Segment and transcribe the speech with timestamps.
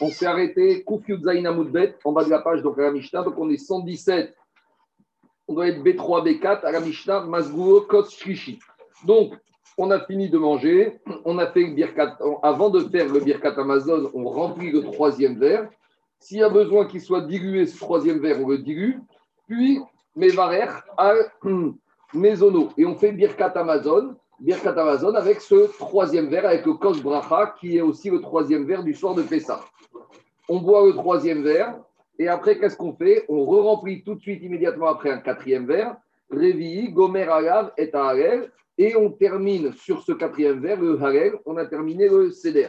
[0.00, 3.22] On s'est arrêté, Kufyud Zainamoudbet, en bas de la page, donc à la Mishnah.
[3.22, 4.34] Donc on est 117.
[5.48, 8.60] On doit être B3, B4 à la Mishnah, Masguo, Kos, Shlishi.
[9.04, 9.34] Donc,
[9.76, 11.00] on a fini de manger.
[11.24, 12.18] On a fait le birkat.
[12.42, 15.68] Avant de faire le birkat Amazon, on remplit le troisième verre.
[16.20, 19.00] S'il y a besoin qu'il soit dilué, ce troisième verre, on le dilue.
[19.48, 19.80] Puis,
[20.14, 21.32] Mevarer al
[22.14, 22.68] Mesono.
[22.76, 24.14] Et on fait birkat Amazon.
[24.40, 28.64] Birkat Amazon avec ce troisième verre, avec le Kos Bracha, qui est aussi le troisième
[28.64, 29.60] verre du soir de Pessah.
[30.48, 31.78] On boit le troisième verre,
[32.18, 33.24] et après, qu'est-ce qu'on fait?
[33.28, 35.96] On re-remplit tout de suite, immédiatement après, un quatrième verre.
[36.30, 41.56] Révi, Gomer Alav et Harel, et on termine sur ce quatrième verre, le Harel, on
[41.56, 42.68] a terminé le Seder.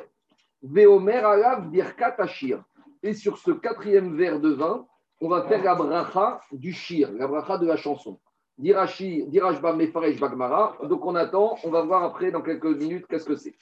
[0.62, 2.64] Veomer Alav Birkat Ashir.
[3.02, 4.86] Et sur ce quatrième verre de vin,
[5.22, 8.20] on va faire la bracha du shir, la bracha de la chanson.
[8.62, 10.78] Dirachi, Dirashba Mefaresh Bagmara.
[10.84, 13.56] Donc on attend, on va voir après dans quelques minutes qu'est-ce que c'est.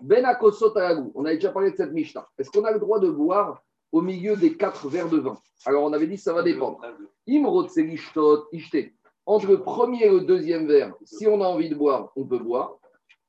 [0.00, 0.72] Ben Akosot
[1.14, 2.26] On a déjà parlé de cette Mishnah.
[2.38, 5.36] Est-ce qu'on a le droit de boire au milieu des quatre verres de vin?
[5.66, 6.80] Alors on avait dit ça va dépendre.
[7.26, 8.78] Ishte.
[9.26, 12.38] Entre le premier et le deuxième verre, si on a envie de boire, on peut
[12.38, 12.76] boire.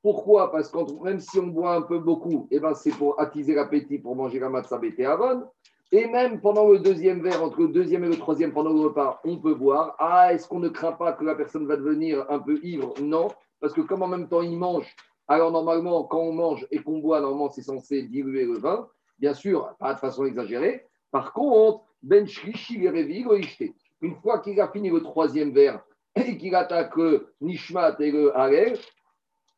[0.02, 0.52] Pourquoi?
[0.52, 3.98] Parce que même si on boit un peu beaucoup, eh ben c'est pour attiser l'appétit
[3.98, 5.44] pour manger la matzah avon.
[5.92, 9.20] Et même pendant le deuxième verre, entre le deuxième et le troisième, pendant le repas,
[9.24, 9.94] on peut boire.
[9.98, 12.94] Ah, est-ce qu'on ne craint pas que la personne va devenir un peu ivre?
[13.00, 13.28] Non,
[13.60, 14.94] parce que comme en même temps il mange,
[15.28, 18.88] alors normalement, quand on mange et qu'on boit, normalement, c'est censé diluer le vin.
[19.18, 20.84] Bien sûr, pas de façon exagérée.
[21.10, 22.26] Par contre, Ben
[24.02, 25.82] une fois qu'il a fini le troisième verre
[26.14, 26.94] et qu'il attaque
[27.40, 28.78] Nishmat et le Harel,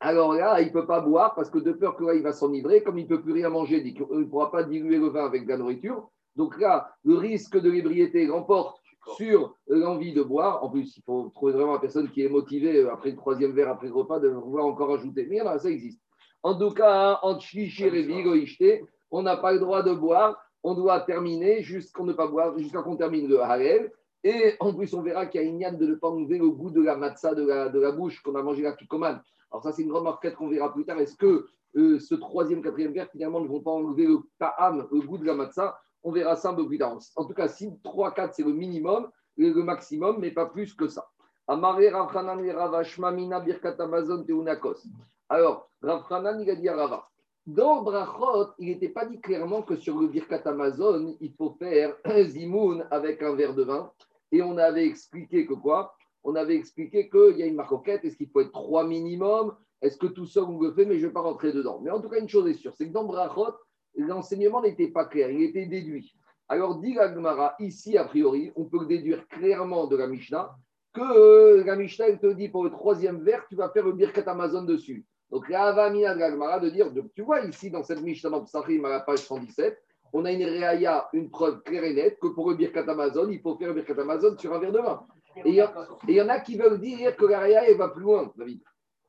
[0.00, 2.32] alors là, il ne peut pas boire parce que de peur que là, il va
[2.32, 2.82] s'enivrer.
[2.82, 5.44] Comme il ne peut plus rien manger, il ne pourra pas diluer le vin avec
[5.44, 6.08] de la nourriture.
[6.38, 8.80] Donc là, le risque de l'ébriété remporte
[9.16, 10.62] sur l'envie de boire.
[10.62, 13.52] En plus, il faut trouver vraiment une personne qui est motivée euh, après le troisième
[13.52, 15.26] verre, après le repas, de vouloir encore ajouter.
[15.28, 16.00] Mais là, ça existe.
[16.44, 17.36] En tout cas, en
[19.10, 20.40] on n'a pas le droit de boire.
[20.62, 23.90] On doit terminer jusqu'à ne pas boire, jusqu'à qu'on termine le harel.
[24.22, 26.50] Et en plus, on verra qu'il y a une yann de ne pas enlever le
[26.50, 29.20] goût de la matzah de la, de la bouche qu'on a mangé la kikoman.
[29.50, 31.00] Alors ça, c'est une remarque qu'on verra plus tard.
[31.00, 31.46] Est-ce que
[31.76, 35.24] euh, ce troisième, quatrième verre, finalement, ne vont pas enlever le ta'am, le goût de
[35.24, 36.96] la matzah on verra ça un peu plus tard.
[37.16, 40.88] En tout cas, si 3, 4, c'est le minimum, le maximum, mais pas plus que
[40.88, 41.06] ça.
[41.46, 41.84] Alors, Rav
[46.40, 47.08] il a dit à Rava,
[47.46, 51.94] dans Brachot, il n'était pas dit clairement que sur le Birkat Amazon, il faut faire
[52.04, 53.90] un zimoun avec un verre de vin.
[54.32, 55.94] Et on avait expliqué que quoi?
[56.24, 59.54] On avait expliqué qu'il y a une maroquette, est-ce qu'il faut être trois minimum?
[59.80, 60.84] Est-ce que tout seul on le fait?
[60.84, 61.80] Mais je ne vais pas rentrer dedans.
[61.82, 63.54] Mais en tout cas, une chose est sûre, c'est que dans Brachot,
[63.98, 66.14] l'enseignement n'était pas clair, il était déduit.
[66.48, 70.56] Alors, dit Gmara, ici, a priori, on peut déduire clairement de la Mishnah
[70.94, 73.92] que euh, la Mishnah, elle te dit pour le troisième verre, tu vas faire le
[73.92, 75.04] Birkat Amazon dessus.
[75.30, 78.82] Donc, la Avamina de Gmara de dire, tu vois, ici, dans cette Mishnah, dans Psachim,
[78.86, 79.78] à la page 117,
[80.14, 83.40] on a une réaya, une preuve claire et nette que pour le Birkat Amazon, il
[83.40, 85.06] faut faire le Birkat Amazon sur un verre de vin.
[85.44, 88.32] Et il y, en a qui veulent dire que la réaya, elle va plus loin,
[88.36, 88.60] David.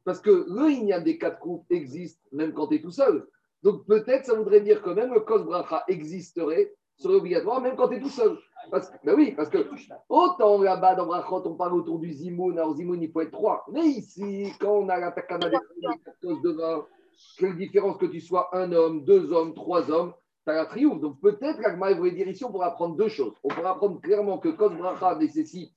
[0.04, 3.28] Parce que le des quatre coupes existe même quand tu es tout seul.
[3.64, 7.90] Donc peut-être ça voudrait dire que même le Kos Bracha existerait, serait obligatoire, même quand
[7.90, 8.38] tu es tout seul.
[9.04, 9.68] Ben oui, parce que
[10.10, 13.66] autant là-bas dans Brachot, on parle autour du Zimoun, alors Zimoun, il faut être trois.
[13.72, 16.86] Mais ici, quand on a la Takana de vin,
[17.38, 20.14] quelle différence que tu sois un homme, deux hommes, trois hommes,
[20.46, 21.02] tu as la triomphe.
[21.02, 23.34] Donc peut-être qu'Agma voulait dire ici, on pourra apprendre deux choses.
[23.44, 25.74] On pourra apprendre clairement que Kos Bracha nécessite,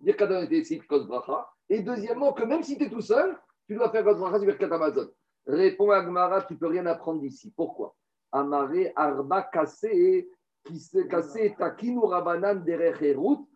[0.00, 1.48] dire qu'Adam nécessite Kos Bracha.
[1.68, 4.72] Et deuxièmement, que même si tu es tout seul, tu dois faire Kos Bracha sur
[4.72, 5.08] Amazon.
[5.48, 7.50] Répond Agmara, tu peux rien apprendre d'ici.
[7.56, 7.96] Pourquoi?
[8.30, 10.28] Amaré Arba Kassé,
[10.64, 13.46] qui s'est cassé Takinu Rabanan Derecherut.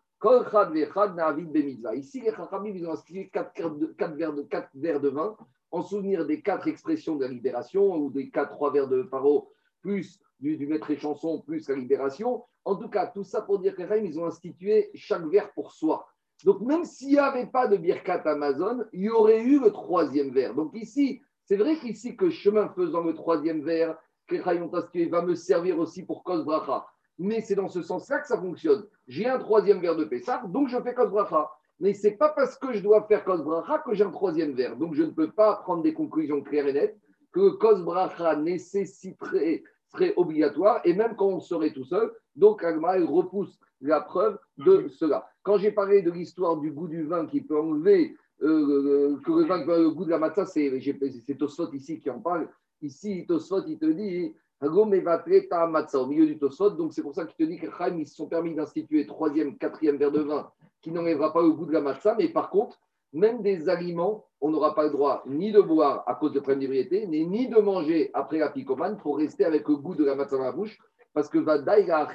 [1.94, 5.36] Ici, les Chachamim, ils ont inscrit quatre, quatre, verres de, quatre verres de vin
[5.70, 9.50] en souvenir des quatre expressions de la libération ou des quatre, trois verres de paro,
[9.82, 12.44] plus du, du maître et chanson, plus la libération.
[12.64, 16.06] En tout cas, tout ça pour dire que ils ont institué chaque verre pour soi.
[16.44, 20.30] Donc, même s'il n'y avait pas de Birkat Amazon, il y aurait eu le troisième
[20.30, 20.54] verre.
[20.54, 21.20] Donc, ici,
[21.52, 23.98] c'est vrai qu'ici, que chemin faisant le troisième verre,
[24.30, 26.86] va me servir aussi pour Kos Bracha.
[27.18, 28.86] Mais c'est dans ce sens-là que ça fonctionne.
[29.06, 31.50] J'ai un troisième verre de Pessah, donc je fais Kos Bracha.
[31.78, 34.54] Mais ce n'est pas parce que je dois faire Kos Bracha que j'ai un troisième
[34.54, 34.78] verre.
[34.78, 36.98] Donc je ne peux pas prendre des conclusions claires et nettes
[37.32, 42.10] que Kos Bracha nécessiterait, serait obligatoire, et même quand on serait tout seul.
[42.34, 45.28] Donc Agma, repousse la preuve de cela.
[45.42, 49.44] Quand j'ai parlé de l'histoire du goût du vin qui peut enlever euh, que le,
[49.44, 52.48] vin, le goût de la matzah, c'est Tosfot ici qui en parle.
[52.80, 54.34] Ici, Tosfot, il te dit
[54.64, 56.70] au milieu du Tosfot.
[56.70, 59.56] Donc, c'est pour ça qu'il te dit que Chaim, ils se sont permis d'instituer troisième,
[59.56, 60.50] quatrième verre de vin
[60.82, 62.16] qui n'enlèvera pas le goût de la matzah.
[62.18, 62.78] Mais par contre,
[63.12, 66.60] même des aliments, on n'aura pas le droit ni de boire à cause de problème
[66.60, 70.36] d'ébriété, ni de manger après la picomane pour rester avec le goût de la matzah
[70.36, 70.78] dans la bouche.
[71.14, 72.08] parce que Vadaï, la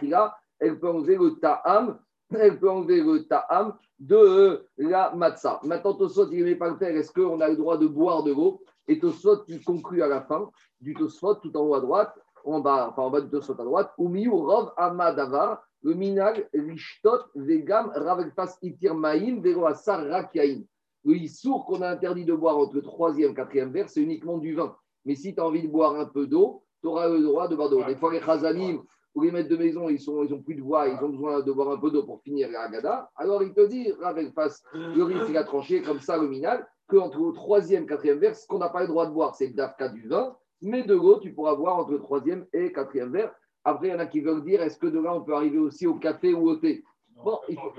[0.59, 1.99] elle peut enlever le ta'am,
[2.35, 5.59] elle peut enlever le ta'am de la matzah.
[5.63, 6.95] Maintenant, Tosot, il n'est pas le faire.
[6.95, 8.61] Est-ce qu'on a le droit de boire de l'eau?
[8.87, 10.49] Et Tosot, il conclut à la fin
[10.81, 13.63] du Tosot, tout en haut à droite, en bas, enfin en bas du Tosot à
[13.63, 20.63] droite, Umiyu Rov Amadavar, le minag Rishtot Vegam Ravelfas Itir Maïm Vero Asar Rakyaim.
[21.05, 24.37] Le issour qu'on a interdit de boire entre le troisième et quatrième verre, c'est uniquement
[24.37, 24.75] du vin.
[25.05, 27.55] Mais si tu as envie de boire un peu d'eau, tu auras le droit de
[27.55, 27.83] boire d'eau.
[27.83, 28.81] Des fois, les chazanim
[29.17, 31.51] ou les maîtres de maison, ils n'ont ils plus de voix, ils ont besoin de
[31.51, 33.09] boire un peu d'eau pour finir la Haggadah.
[33.15, 36.67] Alors, il te dit, Ravel face, le riz, il a tranché comme ça, le minal,
[36.87, 39.47] qu'entre le troisième et quatrième verre, ce qu'on n'a pas le droit de boire, c'est
[39.47, 43.33] d'Afka du vin, mais de l'eau, tu pourras boire entre le troisième et quatrième verre.
[43.63, 45.57] Après, il y en a qui veulent dire, est-ce que de là, on peut arriver
[45.57, 46.83] aussi au café ou au thé?
[47.25, 47.73] Bon, il faut...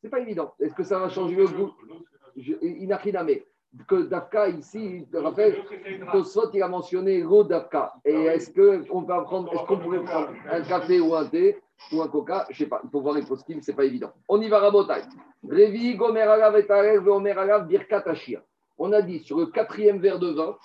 [0.00, 0.54] c'est pas évident.
[0.58, 1.70] Est-ce que ça va changer le goût?
[2.62, 3.28] Inachiname
[3.86, 5.56] que Dafka ici, je te rappelle,
[6.12, 7.94] Tosfot il a mentionné l'eau Dafka.
[8.04, 11.58] Et est-ce qu'on peut prendre, est-ce qu'on pourrait prendre un café ou un thé
[11.92, 12.46] ou un coca?
[12.50, 14.12] Je ne sais pas, il faut voir les post ce n'est pas évident.
[14.28, 15.04] On y va rabotaille.
[15.48, 18.04] Révi, Gomer Alav et Gomer Alav, Birkat
[18.78, 20.56] On a dit sur le quatrième verre de vin,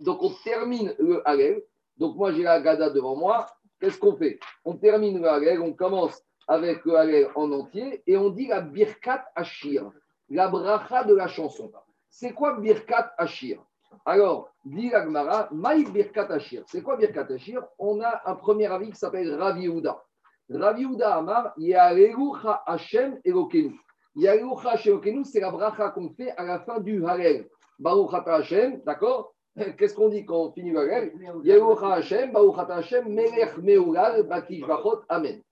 [0.00, 1.62] donc on termine le Halel.
[1.98, 3.46] Donc moi j'ai la Gada devant moi.
[3.80, 4.38] Qu'est-ce qu'on fait?
[4.64, 8.60] On termine le Halel, on commence avec le Halel en entier et on dit la
[8.60, 9.90] Birkat Ashir,
[10.28, 11.70] la bracha de la chanson.
[12.16, 13.60] C'est quoi Birkat Ashir?
[14.06, 16.62] Alors, dit l'Agmara, Maï Birkat Ashir.
[16.68, 17.66] C'est quoi Birkat Ashir?
[17.76, 20.00] On a un premier avis qui s'appelle Ravi Uda.
[20.48, 23.74] Ravi Amar, Yarelucha Hashem Elokenu.
[24.14, 27.48] Yarelucha Hashem Elokenu, c'est la bracha qu'on fait à la fin du Harel.
[27.80, 29.34] Baruch Hashem, d'accord?
[29.76, 31.12] Qu'est-ce qu'on dit quand on finit le Harel?
[31.42, 35.42] Yarelucha Hashem, Baruch Hashem, Melech Meulal, Batish Bachot, Amen.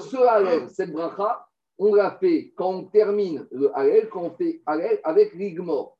[0.00, 1.44] Ce Harel, cette bracha,
[1.76, 5.93] on l'a fait quand on termine le Harel, quand on fait Harel avec l'Igmor.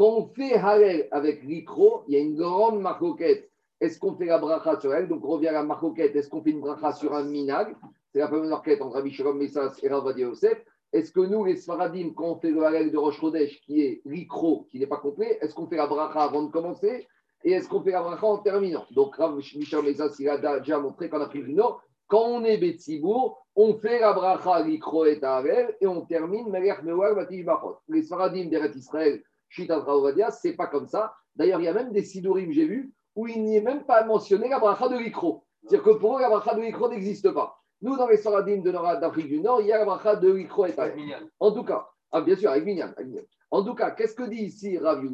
[0.00, 3.50] Quand on fait Halel avec l'Ikro, il y a une grande marcoquette.
[3.82, 5.08] Est-ce qu'on fait la bracha sur elle?
[5.08, 6.16] Donc on revient à la marcoquette.
[6.16, 7.76] Est-ce qu'on fait une bracha sur un minag?
[8.10, 10.64] C'est la première marquette entre Rabbi Shalom Messas et Ravadia Yosef.
[10.94, 14.00] Est-ce que nous, les Sfaradim, quand on fait le Halel de Rosh Chodesh, qui est
[14.06, 17.06] l'Ikro, qui n'est pas complet, est-ce qu'on fait la bracha avant de commencer?
[17.44, 18.86] Et est-ce qu'on fait la bracha en terminant?
[18.92, 22.56] Donc Rabbi Shalom Messas, il a déjà montré qu'en Afrique du Nord, quand on est
[22.56, 27.76] Betsibour, on fait la bracha l'Ikro et Halel et on termine Melech Mewar Batish Bachot.
[27.88, 29.84] Les Sfaradim d'Eret Israël, Shita
[30.30, 31.12] c'est pas comme ça.
[31.36, 34.04] D'ailleurs, il y a même des sidurim, j'ai vu, où il n'y est même pas
[34.04, 35.44] mentionné la bracha de l'ikro.
[35.62, 37.58] C'est-à-dire que pour eux, la bracha de l'ikro n'existe pas.
[37.82, 40.66] Nous, dans les Saradim de d'Afrique du Nord, il y a la bracha de l'ikro
[40.66, 40.74] et
[41.40, 42.92] En tout cas, ah, bien sûr, avec Minyan.
[43.50, 45.04] En tout cas, qu'est-ce que dit ici Rav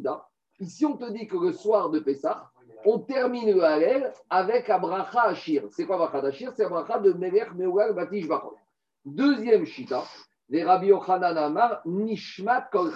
[0.58, 2.50] Ici, on te dit que le soir de Pessah,
[2.84, 5.64] on termine le Halel avec la bracha Ashir.
[5.70, 6.52] C'est quoi bracha d'Ashir?
[6.54, 8.56] C'est la bracha de Melech Meuel Batish Bachot.
[9.04, 10.04] Deuxième shita,
[10.48, 12.92] les Rabbi Yochanan Amar, Nishmat Kol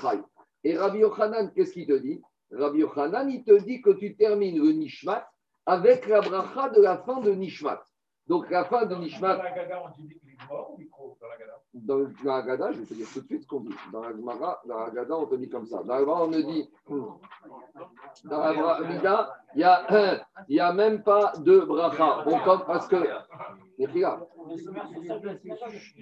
[0.64, 2.20] et Rabbi Yochanan, qu'est-ce qu'il te dit?
[2.50, 5.28] Rabbi Yochanan, il te dit que tu termines le Nishmat
[5.66, 7.82] avec la bracha de la fin de Nishmat.
[8.26, 9.40] Donc la fin de Nishmat.
[11.72, 13.74] Dans la la la Gada, je vais te dire tout de suite ce qu'on dit.
[13.92, 15.82] Dans la Gemara, dans la Gada, on te dit comme ça.
[15.84, 16.68] Dans la Gemara, on me dit.
[18.24, 19.58] Dans la Gada, il
[20.48, 22.24] n'y a, a même pas de bracha.
[22.26, 22.96] On compte parce que.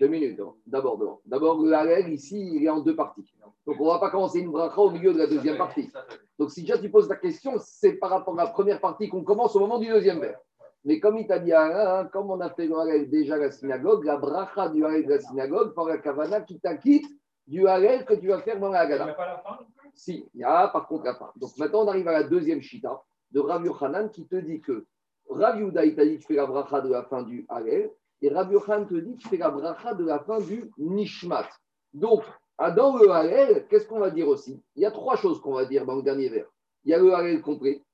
[0.01, 0.41] Deux minutes.
[0.67, 3.31] D'abord, d'abord, le Halel, ici, il est en deux parties.
[3.67, 5.93] Donc, on ne va pas commencer une bracha au milieu de la deuxième partie.
[6.39, 9.23] Donc, si déjà tu poses la question, c'est par rapport à la première partie qu'on
[9.23, 10.41] commence au moment du deuxième vers.
[10.85, 14.05] Mais comme il t'a dit, hein, comme on a fait le déjà à la synagogue,
[14.05, 17.07] la bracha du Halel de la synagogue par la kavana qui t'acquitte
[17.47, 19.05] du Halel que tu vas faire dans la Haggadah.
[19.05, 19.59] Il n'y a pas la fin
[19.95, 21.33] Si, il y a par contre la fin.
[21.37, 24.87] Donc maintenant, on arrive à la deuxième shita de Rav Yochanan qui te dit que
[25.29, 27.91] Rav Yuda, il t'a dit tu fais la bracha de la fin du Halel,
[28.23, 31.49] et Rav Yochanan te dit tu fais la bracha de la fin du Nishmat.
[31.93, 32.23] Donc,
[32.57, 34.63] ah, dans le Halel, qu'est-ce qu'on va dire aussi?
[34.75, 36.47] Il y a trois choses qu'on va dire dans le dernier vers.
[36.85, 37.85] Il y a le Halel complet.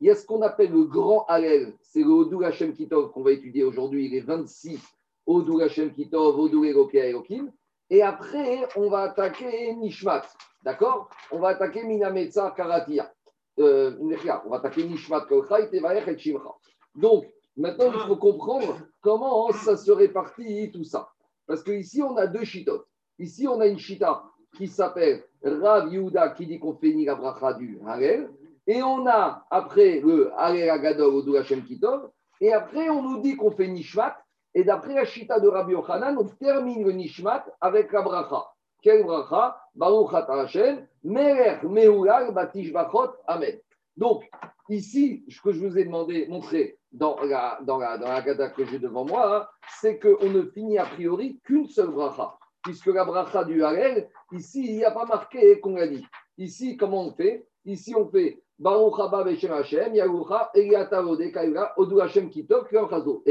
[0.00, 1.74] Il y a ce qu'on appelle le grand Halel.
[1.82, 4.80] C'est le Odou Hashem Kitov qu'on va étudier aujourd'hui, les 26
[5.26, 7.52] Odou Hashem Kitov, Odou Elokia Elokim.
[7.90, 10.22] Et après, on va attaquer Nishmat.
[10.62, 11.10] D'accord?
[11.30, 13.12] On va attaquer Minametza Karatia.
[13.58, 16.54] Euh, on va attaquer Nishmat Kolcha et Shimcha.
[16.94, 17.26] Donc,
[17.56, 21.10] maintenant, il faut comprendre comment ça se répartit tout ça.
[21.46, 22.86] Parce qu'ici, on a deux chitotes.
[23.18, 24.22] Ici, on a une chita
[24.56, 28.30] qui s'appelle Rav Yehuda qui dit qu'on fait ni la bracha du Harel.
[28.70, 32.08] Et on a après le Harel Agadol ou Hashem Kitov.
[32.40, 34.16] Et après, on nous dit qu'on fait Nishmat.
[34.54, 38.46] Et d'après la chita de Rabbi Yochanan, on termine le Nishmat avec la bracha.
[38.80, 39.60] Quelle bracha?
[39.74, 43.58] Baruch Hashem, Melech Meulal Batish Bachot, Amen.
[43.96, 44.22] Donc,
[44.68, 48.50] ici, ce que je vous ai demandé, montré dans la, dans la, dans la gada
[48.50, 49.48] que j'ai devant moi, hein,
[49.80, 54.64] c'est qu'on ne finit a priori qu'une seule bracha puisque la bracha du Harel, ici,
[54.64, 56.06] il n'y a pas marqué qu'on l'a dit.
[56.38, 57.46] Ici, comment on fait?
[57.64, 58.64] Ici, on fait Et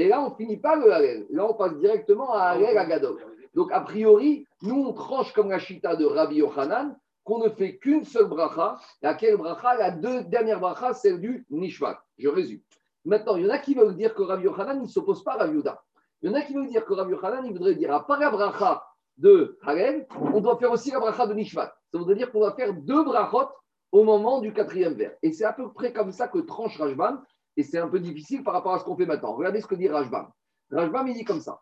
[0.07, 1.27] là, on finit pas le Halel.
[1.29, 3.17] Là, on passe directement à Halel Agadol.
[3.53, 7.77] Donc, a priori, nous, on tranche comme la chita de Rabbi Yochanan, qu'on ne fait
[7.77, 8.79] qu'une seule bracha.
[9.03, 9.75] Laquelle bracha?
[9.75, 12.01] La deux dernières brachas, celle du Nishvat.
[12.17, 12.61] Je résume.
[13.05, 15.37] Maintenant, il y en a qui veulent dire que Rabbi Yochanan ne s'oppose pas à
[15.37, 15.79] Rabbi Yuda.
[16.23, 18.19] Il y en a qui veulent dire que Rabbi Yochanan, il voudrait dire, à part
[18.19, 18.83] la bracha
[19.19, 21.71] de Halel, on doit faire aussi la bracha de Nishvat.
[21.91, 23.49] Ça voudrait dire qu'on va faire deux brachot
[23.91, 25.13] au moment du quatrième vers.
[25.21, 27.17] Et c'est à peu près comme ça que tranche Rajban,
[27.57, 29.33] et c'est un peu difficile par rapport à ce qu'on fait maintenant.
[29.33, 30.27] Regardez ce que dit Rajban.
[30.71, 31.59] Rajban, il dit comme ça.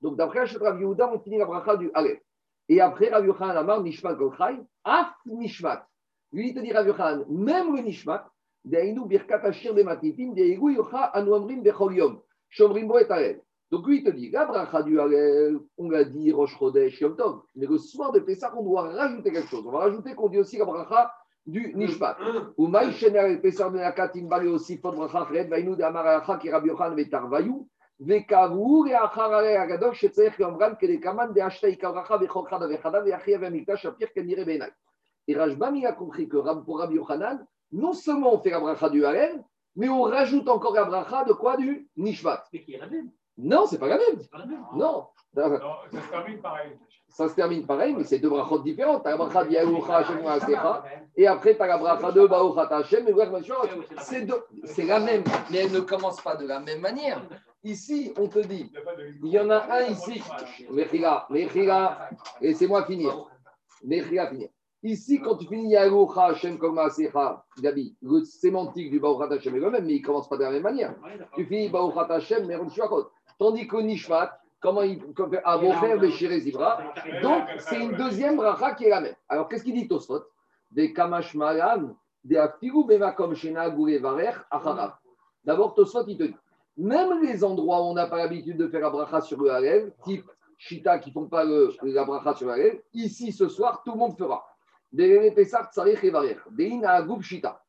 [0.00, 2.22] Donc, d'après Rav Yehuda, on finit la bracha du Aleph.
[2.70, 5.86] Et après, Rav Yochanan Amar, Nishmat Golchai, Af Nishmat.
[6.32, 8.30] Lui, il te dit Rav Yochanan, même le Nishmat,
[8.64, 13.42] Deinu Birkat Ashir Bematitim, Deigu Yocha Anu Amrim Bechol Yom, Shomrim Bo et.
[13.71, 17.15] Donc lui, il te dit, la bracha du Halel, on l'a dit, Rosh Chodesh, Yom
[17.15, 17.41] Tov.
[17.55, 19.65] Mais le soir de Pessah, on doit rajouter quelque chose.
[19.65, 21.11] On va rajouter qu'on dit aussi la bracha
[21.45, 22.17] du Nishmat.
[22.57, 26.51] Ou Maï Shener Pessah Ben Akatim Bale aussi, Fod bracha Fred, Vainu de Amaracha, qui
[26.51, 27.67] Rabbi Yochan Vetar Vayou.
[27.99, 33.85] וכעבור לאחר הרי הגדול שצריך יאמרן כדקמן דאשתא עיקר ברכה בכל חדה וחדה ויחיה והמקדש
[33.85, 34.69] הפיר כנראה בעיניי.
[35.27, 38.89] Et Rajbam, il a compris que pour Rabbi Yochanan, non seulement on fait la bracha
[38.89, 39.41] du Halel,
[39.75, 42.43] mais on rajoute encore la bracha de quoi Du Nishvat.
[42.51, 44.18] Mais qui est la même non, c'est pas la même.
[44.20, 44.64] C'est pas la même.
[44.74, 45.06] Non.
[45.36, 45.58] Non,
[45.92, 46.72] ça se termine pareil.
[47.08, 49.02] Ça se termine pareil, mais c'est deux brachot différentes.
[49.02, 50.84] Tu as la bracha de Yahucha
[51.16, 53.06] et après tu as la bracha de Baruchat Hashem.
[53.98, 54.44] C'est deux-
[54.84, 57.22] la même, mais elle ne commence pas de la même manière.
[57.64, 58.70] Ici, on te dit,
[59.22, 60.22] Il y en a un ici.
[60.70, 63.28] Mechila, Mechila, laissez-moi finir.
[63.84, 64.48] Mechila, finir.
[64.82, 69.60] Ici, quand tu finis Yahucha Hashem comme Maasecha, Gabi, le sémantique du Baruchat Hashem est
[69.60, 70.94] le même, mais il ne commence pas de la même manière.
[71.34, 72.68] Tu finis Baruchat Hashem, mais on.
[73.38, 76.82] Tandis que Nishmat, comment il comme fait Avocher, Beshire Zivra,
[77.22, 79.14] donc c'est une deuxième bracha qui est la même.
[79.28, 80.22] Alors qu'est-ce qu'il dit Tosfot?
[80.70, 84.94] Des Kamash Malan, des Afigu Bemakom Shena Gouré Varer, Acharav.
[85.44, 86.36] D'abord, Tosfot, il te dit
[86.76, 89.92] même les endroits où on n'a pas l'habitude de faire la bracha sur le Halel,
[90.04, 90.28] type
[90.58, 93.92] Shita qui ne font pas le- la bracha sur le Halel, ici ce soir, tout
[93.92, 94.44] le monde fera.
[94.92, 97.62] Des Pesach Tsarich et Varer, des Inaagub Shita.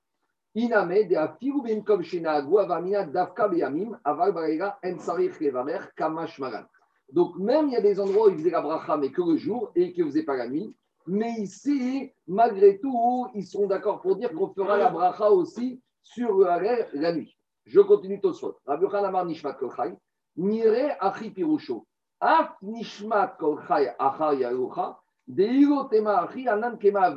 [0.55, 6.65] Iname de afiru bimkom shenagu avamina davka beyamim aval barega en sarich levarer kamash magan.
[7.11, 9.37] Donc même il y a des endroits où ils faisaient la bracha mais que le
[9.37, 10.75] jour et qu'ils ne faisaient pas la nuit.
[11.05, 16.37] Mais ici, malgré tout, ils sont d'accord pour dire qu'on fera la bracha aussi sur
[16.37, 16.45] le
[16.93, 17.35] la nuit.
[17.65, 18.19] Je continue.
[18.65, 19.57] Rabbi Amar Nishmat
[20.99, 21.85] achi pirusho.
[22.61, 27.15] Nishmat achar achi anan kema.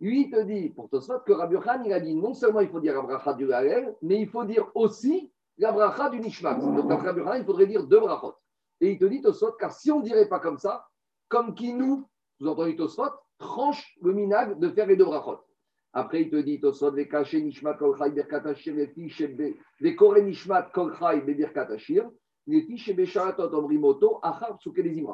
[0.00, 2.68] Lui, il te dit, pour Tosfot, que Rabbi Yochanan, il a dit non seulement il
[2.68, 6.54] faut dire la bracha du Halel, mais il faut dire aussi la bracha du Nishmat.
[6.54, 8.34] Donc, d'après Rabbi Yochanan, il faudrait dire deux brachot.
[8.80, 10.86] Et il te dit, Tosfot, car si on ne dirait pas comme ça,
[11.28, 12.08] comme qui nous,
[12.40, 15.38] vous entendez Tosfot, tranche le minag de faire les deux brachot.
[15.92, 19.22] Après, il te dit, Tosfot, les caché Nishmat Kolchai Birkat Hashir, les fiches
[19.80, 22.08] les Kore Nishmat Kolchai Birkat Hashir,
[22.46, 25.04] les fiches Besharatot Omrimoto, Achar Psuke les.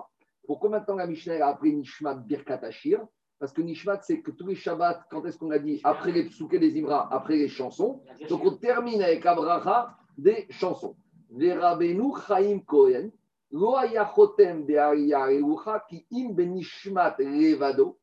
[0.47, 3.05] Pourquoi maintenant la Mishnah a appelé Nishmat Birkat Hashir?
[3.39, 6.25] Parce que Nishmat, c'est que tous les Shabbats, quand est-ce qu'on a dit Après les
[6.25, 8.01] Psuke des Imra, après les chansons.
[8.29, 10.97] Donc on termine avec la bracha des chansons.
[11.31, 13.11] Verabenu Chaim Kohen,
[13.53, 13.87] erucha
[15.89, 17.99] ki im benishmat levado.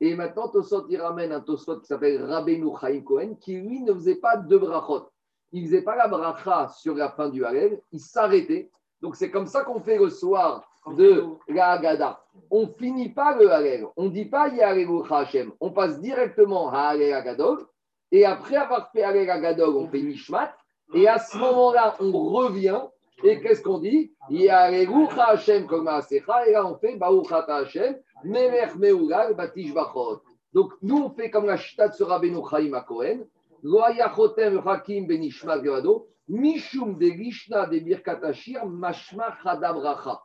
[0.00, 3.94] Et maintenant, Tosot, il ramène un Tosot qui s'appelle Rabbeinu Chaim Cohen, qui lui ne
[3.94, 5.08] faisait pas de brachot.
[5.52, 8.70] Il ne faisait pas la bracha sur la fin du Harel, il s'arrêtait.
[9.00, 12.20] Donc c'est comme ça qu'on fait le soir de la Haggadah.
[12.50, 16.90] On finit pas le Harel, on ne dit pas Yarelu Hashem, on passe directement à
[16.90, 17.66] Harel Agadol.
[18.10, 20.54] Et après avoir fait Agadol, on fait Nishmat.
[20.94, 22.80] Et à ce moment-là, on revient.
[23.24, 24.12] Et qu'est-ce qu'on dit?
[24.28, 26.46] Yarelu Hashem comme Asecha.
[26.46, 27.96] Et là, on fait Baruchat Hashem.
[28.24, 30.20] Melech Meugal Batish Bachot.
[30.52, 33.20] Donc, nous, on fait comme la chita de Rabbeinu Chaim à Cohen.
[33.62, 36.08] Loaya Chotem Hakim Benishmat Gevado.
[36.28, 40.20] Mishum de Gishna de Birkat Hashir Mashma Chadam Racha.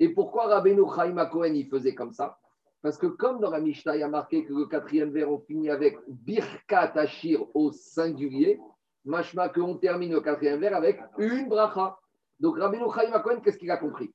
[0.00, 2.38] Et pourquoi Rabbeinu Chaim Cohen, il faisait comme ça?
[2.82, 5.38] Parce que comme dans la Mishnah, il y a marqué que le quatrième vers, on
[5.38, 8.60] finit avec Birkat Hashir au singulier.
[9.04, 11.96] Mashma qu'on termine le quatrième vers avec une bracha.
[12.40, 14.12] Donc, Rabbeinu Chaim Cohen, qu'est-ce qu'il a compris?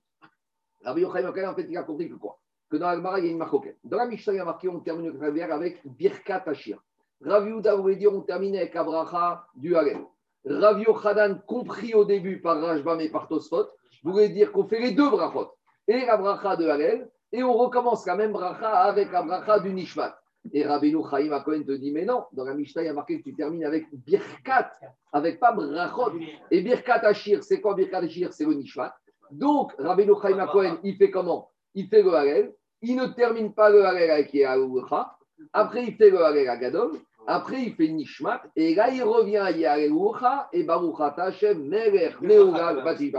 [0.83, 2.39] Rabbeinu Chaim Cohen, en fait, il a compris que quoi?
[2.69, 3.75] Que dans l'Agmara, il y a une marque.
[3.83, 6.79] Dans la Mishnah, il a marqué on termine le travers avec Birkat Hashir.
[7.21, 10.01] Rav Yehuda voulait dire on termine avec Abraha du Halel.
[10.45, 13.67] Rav Yochanan, compris au début par Rajbam et par Tosfot,
[14.03, 15.51] voulait dire qu'on fait les deux brachot.
[15.91, 19.73] Et la bracha de Halel, et on recommence la même bracha avec la bracha du
[19.73, 20.15] Nishmat.
[20.53, 23.17] Et Rabbeinu Chaim Akohen te dit, mais non, dans la Mishnah, il y a marqué
[23.17, 24.71] que tu termines avec Birkat,
[25.11, 26.11] avec pas brachot.
[26.51, 28.31] Et Birkat Hashir, c'est quoi Birkat Hashir?
[28.33, 28.93] C'est le Nishmat.
[29.31, 31.49] Donc, Rabbeinu Chaim Akohen, il fait comment?
[31.73, 32.53] Il fait le Halel,
[32.83, 35.17] il ne termine pas le Halel avec Yaoucha,
[35.53, 39.37] après il fait le Halel à Gadol, après il fait Nishmat, et là il revient
[39.37, 43.11] à Yaoucha, et Baruch Hashem, Melech, Meogal, Bati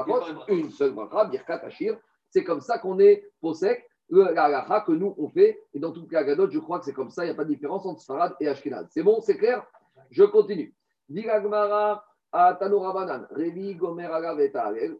[0.47, 1.97] une seule bracha, Birkat Hashir.
[2.31, 6.11] C'est comme ça qu'on est sec le halacha que nous on fait, et dans toutes
[6.11, 8.01] les Agadot, je crois que c'est comme ça, il n'y a pas de différence entre
[8.01, 8.89] Sfarad et Ashkenaz.
[8.91, 9.65] C'est bon, c'est clair?
[10.11, 10.75] Je continue.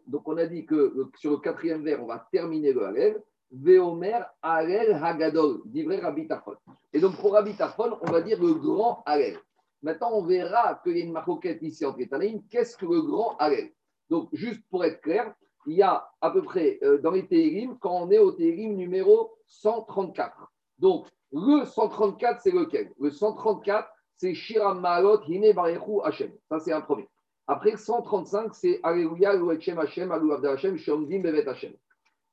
[0.07, 3.21] Donc on a dit que sur le quatrième vers, on va terminer le Halel.
[3.53, 6.55] Veomer Halel Hagadol, dit Rabbi Tarfon.
[6.93, 9.37] Et donc pour Rabbi Tarfon, on va dire le grand Halel.
[9.83, 13.35] Maintenant, on verra qu'il y a une maroquette ici entre les Qu'est-ce que le grand
[13.37, 13.71] Halel
[14.09, 15.33] Donc, juste pour être clair,
[15.67, 18.75] il y a à peu près euh, dans les Télim, quand on est au Télim
[18.75, 20.51] numéro 134.
[20.79, 22.91] Donc, le 134, c'est lequel?
[22.99, 23.87] Le 134,
[24.17, 26.31] c'est Shiram Maalot Hine Barechu Hashem.
[26.49, 27.07] Ça, c'est un premier.
[27.47, 31.73] Après, le 135, c'est Alléluia, Louetchem Hashem, Alou Hashem, Shomdim Bevet Hashem.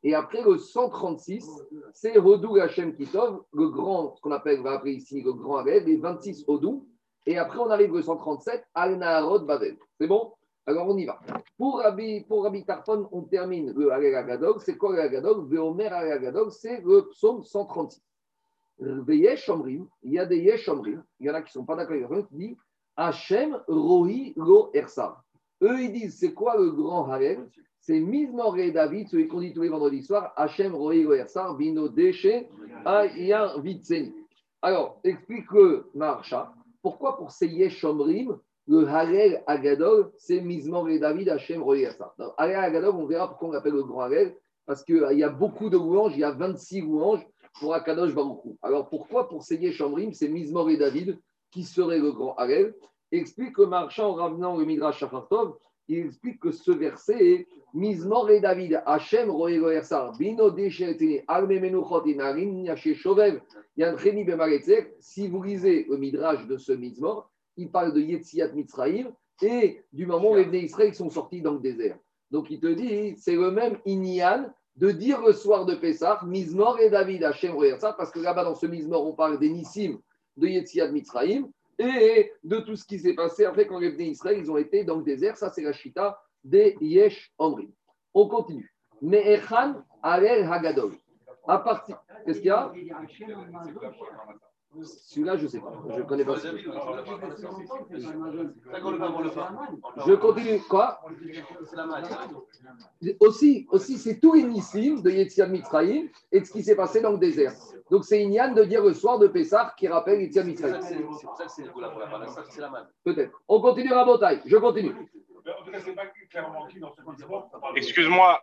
[0.02, 1.48] Et après, le 136,
[1.92, 5.84] c'est Hodou Hashem Kitov, le grand, ce qu'on appelle, va appeler ici le grand Arel,
[5.84, 6.86] les 26 Hodou.
[7.26, 9.76] Et après, on arrive au 137, Al Naharod Babel.
[10.00, 10.32] C'est bon?
[10.68, 11.18] Alors on y va.
[11.56, 12.46] Pour Rabbi, pour
[13.12, 13.90] on termine le.
[14.60, 18.02] C'est quoi le Agadog Veomer Agadog, c'est le psaume 136.
[19.08, 19.50] Yesh
[20.02, 20.70] il y a des Yesh
[21.18, 22.56] il y en a qui ne sont pas d'accord avec qui disent
[22.96, 25.24] Hachem Rohi Lo Ersar.
[25.62, 27.48] Eux, ils disent c'est quoi le grand Halel
[27.80, 31.56] C'est Mizmor et David, celui qu'on dit tous les vendredis soirs Hachem Rohi Lo Ersar,
[31.56, 32.46] Bino Deshe,
[32.84, 34.14] Ayar Vitseni.
[34.60, 35.90] Alors, explique le.
[36.82, 37.84] Pourquoi pour ces Yesh
[38.68, 42.14] le Halel Agadol, c'est Mizmor et David Hachem Royasa.
[42.36, 45.30] Halel Agadol, on verra pourquoi on l'appelle le grand Halel, parce qu'il euh, y a
[45.30, 47.26] beaucoup de louanges, il y a 26 louanges
[47.58, 48.58] pour Akadosh Baruchou.
[48.62, 51.18] Alors pourquoi pour Seigneur Chambrim, c'est Mizmor et David
[51.50, 52.74] qui serait le grand Halel
[53.10, 55.54] Explique le marchand en ramenant le Midrash Shafartov,
[55.88, 62.04] il explique que ce verset est Mizmor et David, Hachem Royasa, Bino Deshetini, Alme Menuchot,
[62.04, 63.40] Inarim, Yaché Shovev,
[63.78, 64.94] Yantreni Bemaletzek.
[65.00, 69.12] Si vous lisez le Midrash de ce Mizmor, il parle de Yetziat Mitzraïm
[69.42, 71.98] et du moment où les Bnei Israël sont sortis dans le désert.
[72.30, 76.78] Donc il te dit, c'est le même Inyan de dire le soir de Pessah, Mizmor
[76.80, 79.98] et David Hachem ça parce que là-bas dans ce Mizmor, on parle des Nissim
[80.36, 84.38] de Yetziat Mitzraïm et de tout ce qui s'est passé après quand les Bnei Israël
[84.38, 85.36] ils ont été dans le désert.
[85.36, 87.72] Ça, c'est la Shita des Yesh Omri.
[88.14, 88.72] On continue.
[89.02, 90.92] Me'echan Alel Hagadol.
[91.46, 92.00] À partir.
[92.24, 92.72] Qu'est-ce qu'il y a?
[94.84, 95.72] Celui-là, je ne sais pas.
[95.90, 96.36] Je ne connais pas.
[100.06, 100.60] Je continue.
[100.68, 101.00] Quoi?
[103.20, 107.12] Aussi, aussi c'est tout inissim de Yetziat Mitzrayim et de ce qui s'est passé dans
[107.12, 107.52] le désert.
[107.90, 110.80] Donc, c'est Inyan de dire le soir de Pessah qui rappelle Yetziat Mitzrayim.
[113.04, 113.42] Peut-être.
[113.48, 114.40] On continue à Botaï.
[114.44, 114.94] Je continue.
[117.76, 118.40] Excuse-moi,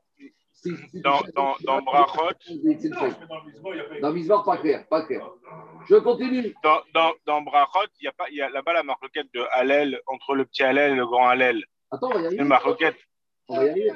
[1.03, 2.35] dans, dans, dans Brachot.
[4.01, 5.29] Dans pas clair, pas clair.
[5.87, 6.55] Je continue.
[6.63, 9.99] Dans, dans, dans Brachot, il y a, pas, y a là-bas la marloquette de Hallel,
[10.07, 11.63] entre le petit Hallel et le grand Hallel.
[11.91, 12.43] Attends, on va y arriver.
[12.43, 12.97] Marloquette.
[13.47, 13.93] On va y arriver.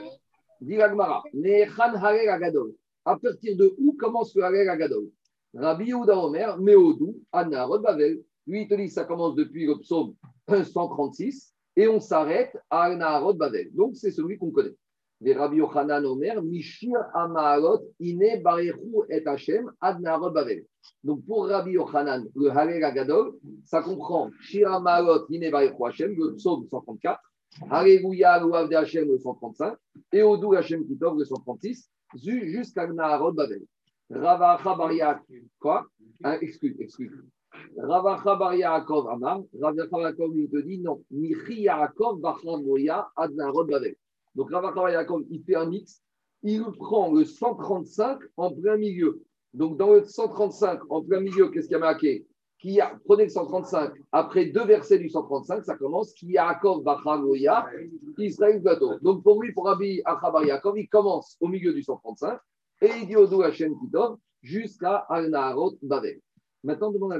[0.61, 1.23] L'Agmara.
[1.33, 2.73] Nechan Hallel Agadol.
[3.05, 5.09] À partir de où commence le Hallel Agadol?
[5.55, 8.21] Rabbi Yehuda Omer, Meodou, Anna, Bavel.
[8.45, 10.15] Lui, il te dit ça commence depuis le psaume
[10.47, 13.73] 136 et on s'arrête à Anna, Bavel.
[13.73, 14.75] Donc, c'est celui qu'on connaît.
[15.21, 20.65] Rabbi Yochanan Omer, Mishir Amarot, Ine Barechu et Hashem, Ad Bavel.
[21.03, 23.33] Donc pour Rabbi Yochanan, le Halel Agadol,
[23.65, 27.19] ça comprend Shir Amarot, Ine Barechu Hashem, le psaume 134,
[27.69, 29.75] Alléluia, louave de Hashem, le 135,
[30.13, 33.61] et Odou Hashem Kitov, le 136, jusqu'à Naharot Bavel.
[34.09, 35.19] Ravacha Bar
[35.59, 35.85] quoi?
[36.23, 37.11] Hein, Excuse, excuse.
[37.77, 38.53] Ravacha Bar
[39.11, 43.95] Amar, Ravacha Bar il te dit non, Michi Yaakov Bachar Moya, Ad Bavel.
[44.35, 46.01] Donc Ravacha Yaakov, il fait un mix,
[46.43, 49.23] il prend le 135 en plein milieu.
[49.53, 52.25] Donc dans le 135 en plein milieu, qu'est-ce qu'il y a marqué?
[52.59, 57.67] Qui a, prenez le 135, après deux versets du 135, ça commence qui Yaakov Bachaloya,
[58.17, 58.99] Israël Gato.
[59.01, 62.37] Donc pour lui, pour Rabbi Achabar Yaakov, il commence au milieu du 135
[62.81, 66.19] et il dit Odo Hashem Kitov jusqu'à Al-Naharot Bavel.
[66.63, 67.19] Maintenant, demande à.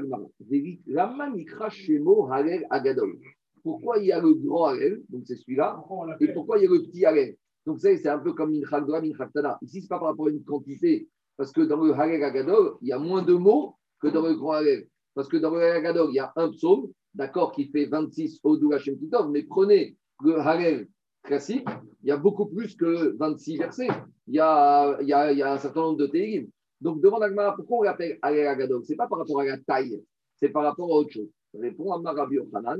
[0.86, 2.28] Lama Mikra Shemo
[2.70, 3.18] Agadol
[3.62, 5.82] pourquoi il y a le grand Halel, donc c'est celui-là,
[6.20, 7.36] et pourquoi il y a le petit Halel.
[7.66, 9.58] Donc ça, c'est un peu comme Minchak Dora, Minchak Tana.
[9.62, 12.76] Ici, ce n'est pas par rapport à une quantité, parce que dans le Halel Agadol,
[12.80, 14.88] il y a moins de mots que dans le grand Halel.
[15.14, 18.40] Parce que dans le Halel Agadol, il y a un psaume, d'accord, qui fait 26
[18.44, 20.88] Odou Hashem Kitov, mais prenez le Halel
[21.22, 21.68] classique,
[22.02, 23.88] il y a beaucoup plus que 26 versets.
[24.26, 26.48] Il y a, il y a, il y a un certain nombre de télim.
[26.80, 29.58] Donc, demande à pourquoi on l'appelle Halel Agadol Ce n'est pas par rapport à la
[29.58, 30.02] taille,
[30.36, 31.28] c'est par rapport à autre chose.
[31.52, 32.78] Répond à Marabi Ochanan,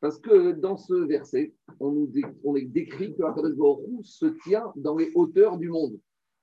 [0.00, 4.26] Parce que dans ce verset, on, nous dé- on est décrit que Akadosh Baruch se
[4.44, 5.98] tient dans les hauteurs du monde.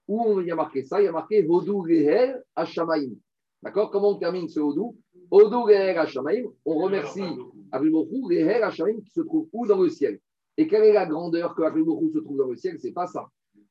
[0.07, 1.01] Où on y a marqué ça?
[1.01, 3.15] Il y a marqué Hodou Gehel Hashamaim.
[3.63, 3.89] D'accord?
[3.91, 4.95] Comment on termine ce Hodou?
[5.31, 6.45] Hodou Gehel Hashamaim.
[6.65, 10.19] On remercie Hu, Gehel Hashamaim qui se trouve où dans le ciel?
[10.55, 12.79] Et quelle est la grandeur que Hu se trouve dans le ciel?
[12.79, 13.27] C'est pas ça.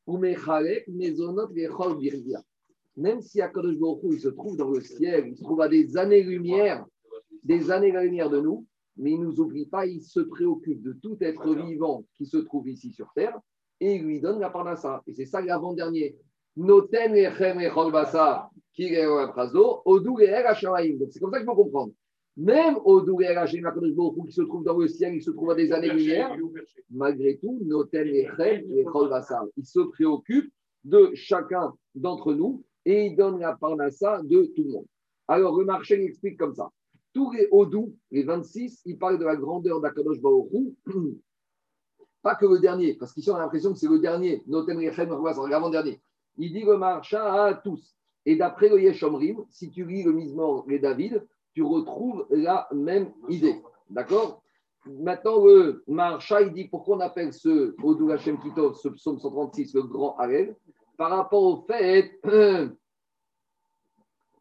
[0.08, 1.48] Umechalek Mezonot.
[2.96, 5.68] Même si Akadosh Baruch Hu, il se trouve dans le ciel, il se trouve à
[5.68, 6.85] des années-lumière,
[7.42, 11.16] des années-lumière de nous, mais il ne nous oublie pas, il se préoccupe de tout
[11.20, 13.38] être vivant qui se trouve ici sur Terre
[13.80, 15.02] et il lui donne la parnassa.
[15.06, 16.16] Et c'est ça l'avant-dernier.
[16.56, 20.96] Noten echem echol basar, kireo abrazo, odou hashamaim.
[20.96, 21.92] Donc c'est comme ça qu'il faut comprendre.
[22.38, 25.50] Même odou le'er hashamaim, Akadosh Baruch qui se trouve dans le ciel, il se trouve
[25.50, 26.35] à des années-lumière,
[26.90, 29.44] malgré tout, Noten echem echol basar.
[29.59, 30.50] Il se préoccupe
[30.85, 34.87] de chacun d'entre nous et il donne la parnassa de tout le monde.
[35.29, 36.70] Alors le marché explique comme ça.
[37.12, 40.18] Tous les Odou, les 26, ils parlent de la grandeur d'Akadosh
[40.53, 40.75] Hu.
[42.22, 45.11] Pas que le dernier, parce qu'ici on a l'impression que c'est le dernier, Noten Rechem
[45.11, 46.01] l'avant-dernier.
[46.38, 47.96] Il dit le marcha à tous.
[48.25, 53.12] Et d'après le Yeshomrim, si tu lis le Mizmor et David, tu retrouves la même
[53.29, 53.62] idée.
[53.88, 54.42] D'accord?
[54.85, 59.75] Maintenant, le marcha, il dit pourquoi on appelle ce Odou Hashem Kitov, ce psaume 136,
[59.75, 60.57] le grand Harel,
[60.96, 62.20] par rapport au fait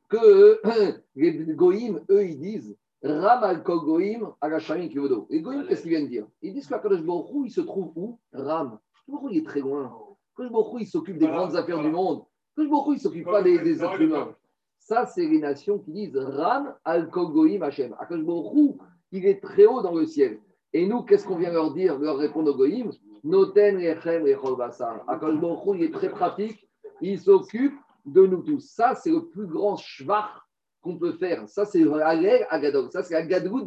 [0.10, 0.62] que
[1.16, 5.28] les goïms, eux, ils disent Ram al kol goïm agashami kivodo.
[5.30, 6.26] Les goïms, qu'est-ce qu'ils viennent dire?
[6.42, 8.20] Ils disent que Kadosh Baruch Hu, il se trouve où?
[8.34, 8.80] Ram.
[9.06, 9.96] Kadosh il est très loin.
[10.36, 12.24] Kadosh Baruch il s'occupe des grandes affaires du monde.
[12.56, 14.34] Kadosh Baruch il ne s'occupe pas des, des êtres humains.
[14.80, 17.96] Ça, c'est les nations qui disent Ram al kol goïm Hashem.
[18.10, 18.72] Baruch Hu,
[19.12, 20.40] il est très haut dans le ciel.
[20.74, 22.92] Et nous, qu'est-ce qu'on vient leur dire, leur répondre aux goïms?
[23.26, 23.78] Noten.
[25.08, 26.70] Akadosh Baruch Hu, il est très pratique.
[27.02, 28.62] Il s'occupe de nous tous.
[28.62, 30.30] Ça, c'est le plus grand schwach
[30.82, 31.50] qu'on peut faire.
[31.50, 32.90] Ça, c'est Haller à Gadol.
[32.92, 33.66] Ça, c'est la Gadgout.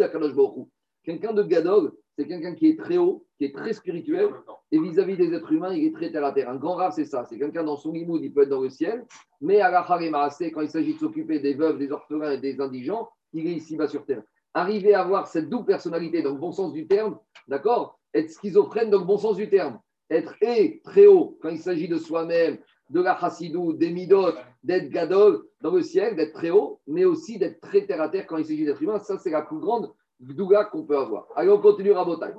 [1.02, 4.30] Quelqu'un de Gadol, c'est quelqu'un qui est très haut, qui est très spirituel,
[4.70, 6.50] et vis-à-vis des êtres humains, il est très terre à terre.
[6.50, 7.24] Un grand rave, c'est ça.
[7.24, 9.06] C'est quelqu'un dans son limoud, il peut être dans le ciel,
[9.40, 13.08] mais à la quand il s'agit de s'occuper des veuves, des orphelins et des indigents,
[13.32, 14.22] il est ici-bas sur terre.
[14.54, 17.97] Arriver à avoir cette double personnalité, dans le bon sens du terme, d'accord?
[18.14, 19.80] Être schizophrène dans le bon sens du terme.
[20.10, 22.58] Être et très haut quand il s'agit de soi-même,
[22.90, 24.32] de la chassidou, des midot,
[24.64, 28.26] d'être gadol dans le ciel, d'être très haut, mais aussi d'être très terre à terre
[28.26, 28.98] quand il s'agit d'être humain.
[28.98, 31.28] Ça, c'est la plus grande douga qu'on peut avoir.
[31.36, 32.34] Allez, on continue à Botaï.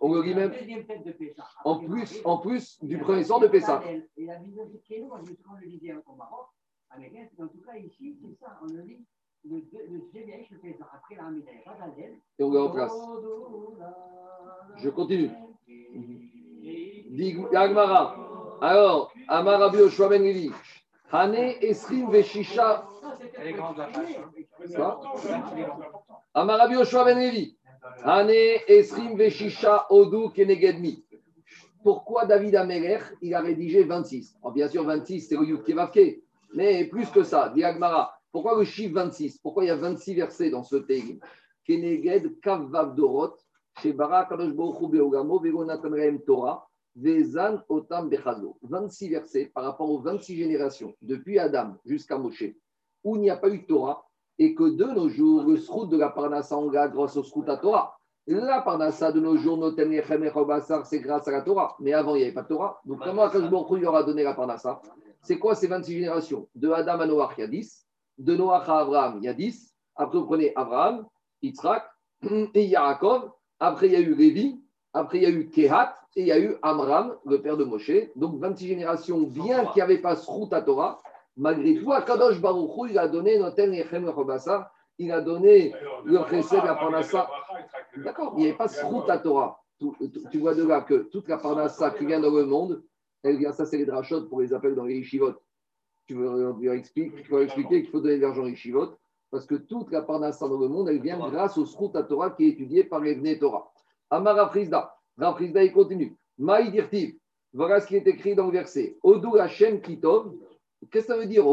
[0.00, 0.52] On le dit, même
[1.64, 3.82] en plus, en plus du premier de Pessah.
[4.16, 6.48] Et la vision de Kélo, je le disait au Maroc,
[6.90, 8.98] en tout cas ici, c'est ça, on le dit,
[9.44, 10.86] le, le deuxième je fais ça.
[10.92, 12.18] Après la médaille, pas d'Adèle.
[12.38, 12.92] Et on le remplace.
[14.76, 15.30] Je continue.
[15.66, 18.58] Dit Agmara.
[18.60, 19.78] Alors, Amar Rabbi
[20.10, 20.50] Ben Levi.
[21.10, 22.86] Hane Esrim Veshisha.
[23.38, 24.18] Elle est grande la page.
[24.74, 25.00] Quoi?
[26.34, 27.56] Amar Rabbi Yoshua Ben Levi.
[28.04, 31.04] Hane Esrim Veshisha Odu Kenegedmi.
[31.82, 36.20] Pourquoi David Amelech, il a rédigé 26 Alors, Bien sûr, 26, c'est le Yud Kevavke.
[36.54, 38.14] Mais plus que ça, dit Agmara.
[38.32, 41.18] Pourquoi le chiffre 26 Pourquoi il y a 26 versets dans ce Tehillim
[41.64, 43.34] Keneged Kavav Dorot,
[43.80, 45.42] Shebara Kadosh Beogamo,
[46.26, 48.58] Torah, Vezan Otam Bechazo.
[48.62, 52.44] 26 versets par rapport aux 26 générations, depuis Adam jusqu'à Moshe,
[53.04, 54.04] où il n'y a pas eu de Torah,
[54.38, 57.56] et que de nos jours, le srout de la Parnassa Anga grâce au srout à
[57.56, 57.98] Torah.
[58.26, 59.90] La Parnassa de nos jours, Noten
[60.84, 61.76] c'est grâce à la Torah.
[61.80, 62.80] Mais avant, il n'y avait pas de Torah.
[62.84, 64.80] Donc, comment Akadosh Baruch Hu lui aura donné la Parnassa?
[65.22, 66.48] C'est quoi ces 26 générations?
[66.54, 67.86] De Adam à Noach, il y a 10.
[68.18, 69.74] De Noach à Abraham, il y a 10.
[69.96, 71.06] Après, vous prenez Abraham,
[71.42, 71.84] Yitzhak
[72.54, 73.30] et Yaakov.
[73.60, 74.60] Après, il y a eu Lévi.
[74.92, 77.64] Après, il y a eu Kehat et il y a eu Amram, le père de
[77.64, 77.90] Moshe.
[78.16, 81.00] Donc, 26 générations, bien qu'il n'y avait pas ce route à Torah,
[81.36, 85.72] malgré tout, Akadosh Baruch Hu, il a donné Noten Yechem Lechobasa, il a donné
[86.04, 87.28] le chesed, la parnassa.
[87.96, 89.60] D'accord, il n'y avait pas ce route à Torah.
[89.78, 92.82] Tu, tu- tu vois de là que toute la parnassa qui vient dans le monde,
[93.24, 95.34] vient, ça c'est les drachot pour les appels dans les yeshivot.
[96.06, 98.94] Tu veux leur- expliquer, faut leur expliquer qu'il faut donner de l'argent aux yeshivot,
[99.30, 102.30] parce que toute la parnassa dans le monde, elle vient grâce au srout à Torah
[102.30, 103.70] qui est étudié par les Torah.
[104.10, 106.16] Amara Frisda, il continue.
[106.38, 107.14] Maï dirtiv,
[107.52, 108.96] voilà ce qui est écrit dans le verset.
[109.02, 110.34] Odou Hashem Kitov.
[110.90, 111.44] Qu'est-ce que ça veut dire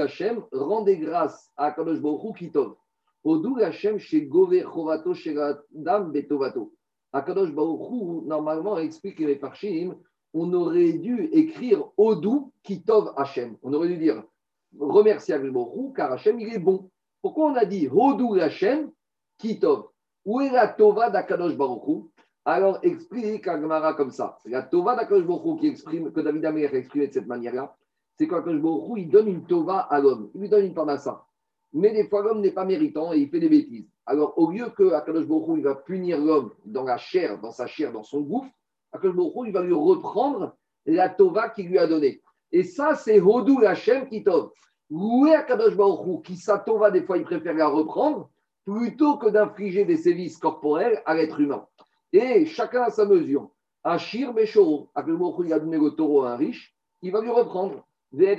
[0.00, 2.74] Hashem, rendez grâce à Kadosh Baruch Kitov.
[3.22, 5.34] Odou Hashem chez Gove Chovato chez
[5.72, 6.72] Betovato.
[7.12, 9.94] Akadosh Baruch normalement, explique les Parshim,
[10.34, 13.56] on aurait dû écrire Odou Kitov Hashem.
[13.62, 14.24] On aurait dû dire
[14.72, 16.90] Baruch Hu, car Hashem, il est bon.
[17.22, 18.90] Pourquoi on a dit Odou Hashem
[19.38, 19.88] Kitov
[20.24, 22.02] Où est la Tova d'Akadosh Baruch Hu?
[22.44, 24.36] Alors explique Agmara comme ça.
[24.44, 27.76] La Tova d'Akadosh Baruch Hu qui exprime, que David Amer a exprimé de cette manière-là,
[28.18, 31.24] c'est quand Baruch il donne une tova à l'homme, il lui donne une parnassa.
[31.72, 33.88] Mais des fois, l'homme n'est pas méritant et il fait des bêtises.
[34.06, 37.66] Alors, au lieu que Akadosh Baruch il va punir l'homme dans la chair, dans sa
[37.66, 38.50] chair, dans son gouffre,
[38.94, 42.22] Akadosh il va lui reprendre la tova qu'il lui a donnée.
[42.52, 44.52] Et ça, c'est Hodou Hachem qui tove.
[44.90, 48.30] Loué Akadosh Baruch qui sa tova, des fois, il préfère la reprendre
[48.64, 51.66] plutôt que d'infliger des sévices corporels à l'être humain.
[52.12, 53.50] Et chacun a sa mesure.
[53.82, 57.84] Achir Beshoro, Akadosh Baruch il a à un riche, il va lui reprendre.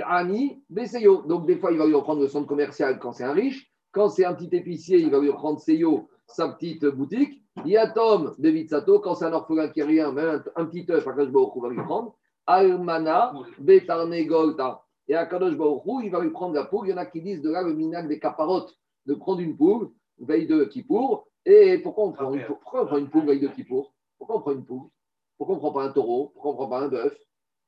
[0.07, 1.23] Ani Beseyo.
[1.23, 3.69] Donc, des fois, il va lui reprendre le centre commercial quand c'est un riche.
[3.91, 7.41] Quand c'est un petit épicier, il va lui reprendre Seyo, sa petite boutique.
[7.65, 8.99] Yatom de Vitsato.
[8.99, 11.83] Quand c'est un orphelin qui a rien, même un, petit œuf, Akadosh Baruch va lui
[11.83, 12.15] prendre.
[12.45, 14.83] Almana Betarne Golta.
[15.07, 16.87] Et Akadosh Baruch il va lui prendre la poule.
[16.87, 19.55] Il y en a qui disent de là le minac des caparotes, de prendre une
[19.55, 21.27] poule, veille de Kippour.
[21.45, 23.93] Et pourquoi on prend une poule, on prend une poule veille de Kippour?
[24.17, 24.89] Pourquoi on prend une poule?
[25.37, 26.31] Pourquoi on ne prend pas un taureau?
[26.33, 27.17] Pourquoi on ne prend pas un bœuf?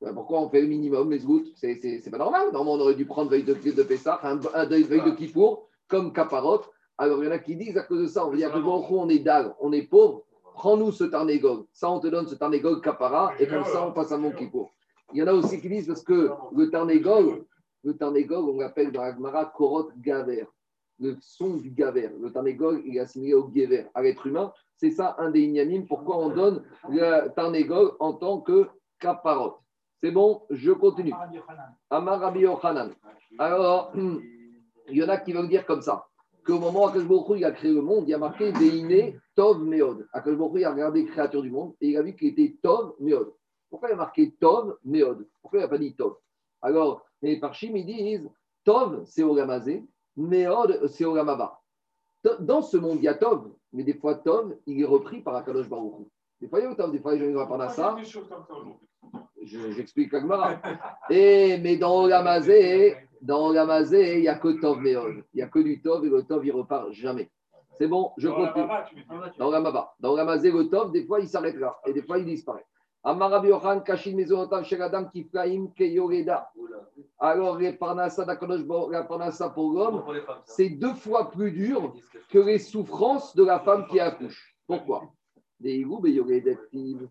[0.01, 2.51] Ben, pourquoi on fait le minimum, les scouts C'est pas normal.
[2.53, 6.13] Normalement, on aurait dû prendre veille de, de Pessah, un, un veille de Kippour, comme
[6.13, 6.69] caparotte.
[6.97, 8.85] Alors, il y en a qui disent à cause de ça, on dire que bon,
[8.89, 10.23] on est dague, on est pauvre,
[10.55, 11.65] prends-nous ce tarnégog.
[11.71, 14.71] Ça, on te donne ce tarnégog capara, et comme ça, on passe à mon Kippour.
[15.13, 17.45] Il y en a aussi qui disent parce que le tarnégog,
[17.83, 20.47] le tarnégog, on l'appelle dans la Gemara Korot Gaver,
[20.99, 22.09] le son du Gaver.
[22.19, 24.51] Le tarnégog, il est assimilé au Gever, à l'être humain.
[24.75, 25.85] C'est ça un des ignanim.
[25.87, 28.67] Pourquoi on donne le tarnégog en tant que
[28.99, 29.59] caparotte
[30.01, 31.13] c'est bon, je continue.
[31.89, 32.91] Amar Rabbi Yochanan.
[33.39, 33.91] Alors,
[34.89, 36.05] il y en a qui veulent dire comme ça
[36.47, 40.07] qu'au moment où Akashbokhu il a créé le monde, il a marqué Deiné Tov Meod.
[40.13, 42.95] Akashbokhu il a regardé les créatures du monde et il a vu qu'il était Tov
[42.99, 43.33] Meod.
[43.69, 46.15] Pourquoi il a marqué Tov Meod Pourquoi il n'a pas dit Tov
[46.61, 48.29] Alors, les Parchim ils disent
[48.63, 49.83] Tov c'est Ogamazé,
[50.15, 51.61] Meod c'est Ogamaba.
[52.39, 55.35] Dans ce monde, il y a Tov, mais des fois Tov, il est repris par
[55.35, 56.07] Akadosh Baruch
[56.41, 57.95] Des fois, il y a Tov, des fois, vont apprendre à ça.
[59.43, 60.59] J'explique Agmara.
[61.09, 65.23] Et, mais dans Olamazé, dans il n'y a que Tov Meod.
[65.33, 67.29] Il n'y a que du Tov et le Tov, il repart jamais.
[67.77, 69.05] C'est bon, je continue.
[69.37, 69.93] Dans Ramaba.
[69.99, 71.77] Dans Ramazé, le Tov, des fois, il s'arrête là.
[71.85, 72.65] Et des fois, il disparaît.
[73.03, 73.49] Amarabi
[73.85, 74.63] Kashin Mezonotam,
[75.75, 76.49] Keyoreda.
[77.19, 80.03] Alors, les Parnassa la Parnassa pour l'homme,
[80.45, 81.93] c'est deux fois plus dur
[82.29, 84.55] que les souffrances de la femme qui accouche.
[84.67, 85.03] Pourquoi?
[85.59, 85.85] Des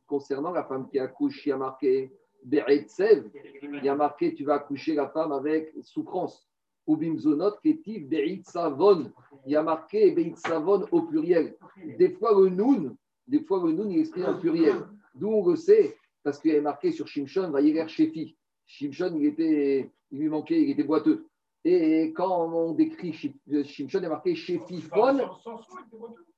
[0.06, 2.12] concernant la femme qui accouche, il y a marqué
[2.44, 6.48] il y a marqué tu vas accoucher la femme avec souffrance.
[6.86, 8.08] Ou bimzonot ketiv
[8.44, 9.10] savon.
[9.44, 11.56] Il y a marqué savon au pluriel.
[11.98, 12.96] Des fois le noun,
[13.26, 14.76] des fois le noun il exprime en pluriel.
[15.14, 18.36] D'où on le sait parce qu'il y a marqué sur Shimshon chez Shefi.
[18.66, 21.26] Shimshon il était, il lui manquait, il était boiteux.
[21.64, 25.18] Et quand on décrit Shimshon, il y a marqué Shefi Fon.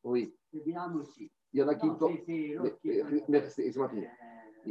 [0.04, 0.32] Oui.
[0.50, 1.30] C'est bien aussi.
[1.52, 1.86] Il y en a qui.
[3.28, 3.90] Merci, c'est moi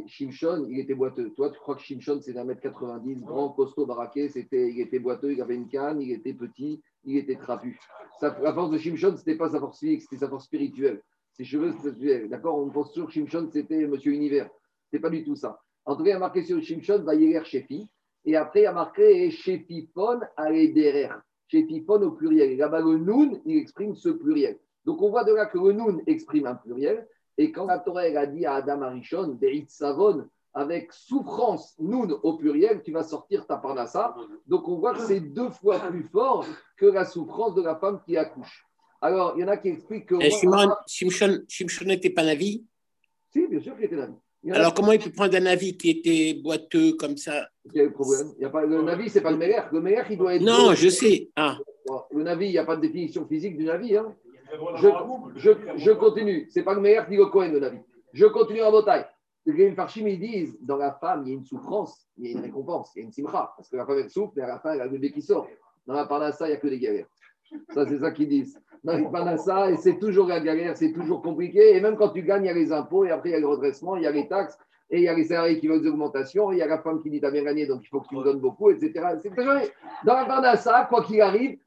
[0.06, 1.32] Shimshon, il était boiteux.
[1.36, 5.00] Toi, tu crois que Shimshon, c'est d'un mètre 90, grand, costaud, baraqué, c'était, il était
[5.00, 7.80] boiteux, il avait une canne, il était petit, il était trapu.
[8.22, 11.02] la force de Shimshon, ce n'était pas sa force physique, c'était sa force spirituelle.
[11.34, 12.30] Ses cheveux spirituels.
[12.30, 14.50] D'accord On pense sur Shimshon, c'était Monsieur Univers.
[14.92, 15.60] Ce pas du tout ça.
[15.86, 17.88] En tout cas, il a marqué sur Shimshon, Vayeler Shefi.
[18.26, 21.22] Et après, il a marqué Shefifon derrière.
[21.48, 22.52] Shefifon au pluriel.
[22.52, 24.60] Et là-bas, le Noun, il exprime ce pluriel.
[24.86, 28.02] Donc, on voit de là que le Noun exprime un pluriel et quand la Torah
[28.02, 33.45] a dit à Adam Arishon, Beit Savon, avec souffrance, noun au pluriel, tu vas sortir
[33.45, 34.15] ta parnassa.
[34.47, 36.45] Donc on voit que c'est deux fois plus fort
[36.78, 38.65] que la souffrance de la femme qui accouche.
[39.00, 40.15] Alors, il y en a qui expliquent que.
[40.15, 40.32] Et
[40.88, 42.65] Shimshon n'était pas Navi
[43.32, 44.15] Si, bien sûr qu'il était Navi.
[44.52, 47.47] Alors, comment il peut prendre un avis qui était boiteux comme ça?
[47.73, 49.69] Le problème il y a pas, Le Navi, ce n'est pas le meilleur.
[49.71, 50.41] Le meilleur, il doit être.
[50.41, 51.30] Non, je sais.
[51.36, 51.58] Ah.
[52.12, 53.95] Le Navi, il n'y a pas de définition physique du Navi.
[53.95, 54.15] Hein.
[55.36, 56.48] Je, je, continue.
[56.50, 57.80] C'est pas le meilleur qui le Cohen, le Navi.
[58.14, 59.06] Je continue en bataille.
[59.46, 62.32] Les Farshim, ils disent dans la femme, il y a une souffrance, il y a
[62.38, 63.54] une récompense, il y a une simcha.
[63.56, 65.22] Parce que la femme, elle souffre, mais à la fin, elle a le bébé qui
[65.22, 65.48] sort.
[65.86, 67.08] Dans la parnassa, il n'y a que des galères.
[67.70, 68.60] Ça, c'est ça qu'ils disent.
[68.84, 71.76] Dans la parnassa, et c'est toujours la galère, c'est toujours compliqué.
[71.76, 73.40] Et même quand tu gagnes, il y a les impôts, et après, il y a
[73.40, 74.58] le redressement, il y a les taxes,
[74.90, 76.80] et il y a les salariés qui veulent des augmentations, et il y a la
[76.80, 78.94] femme qui dit T'as bien gagné, donc il faut que tu me donnes beaucoup, etc.
[80.06, 81.58] Dans la parnassa, quoi qu'il arrive,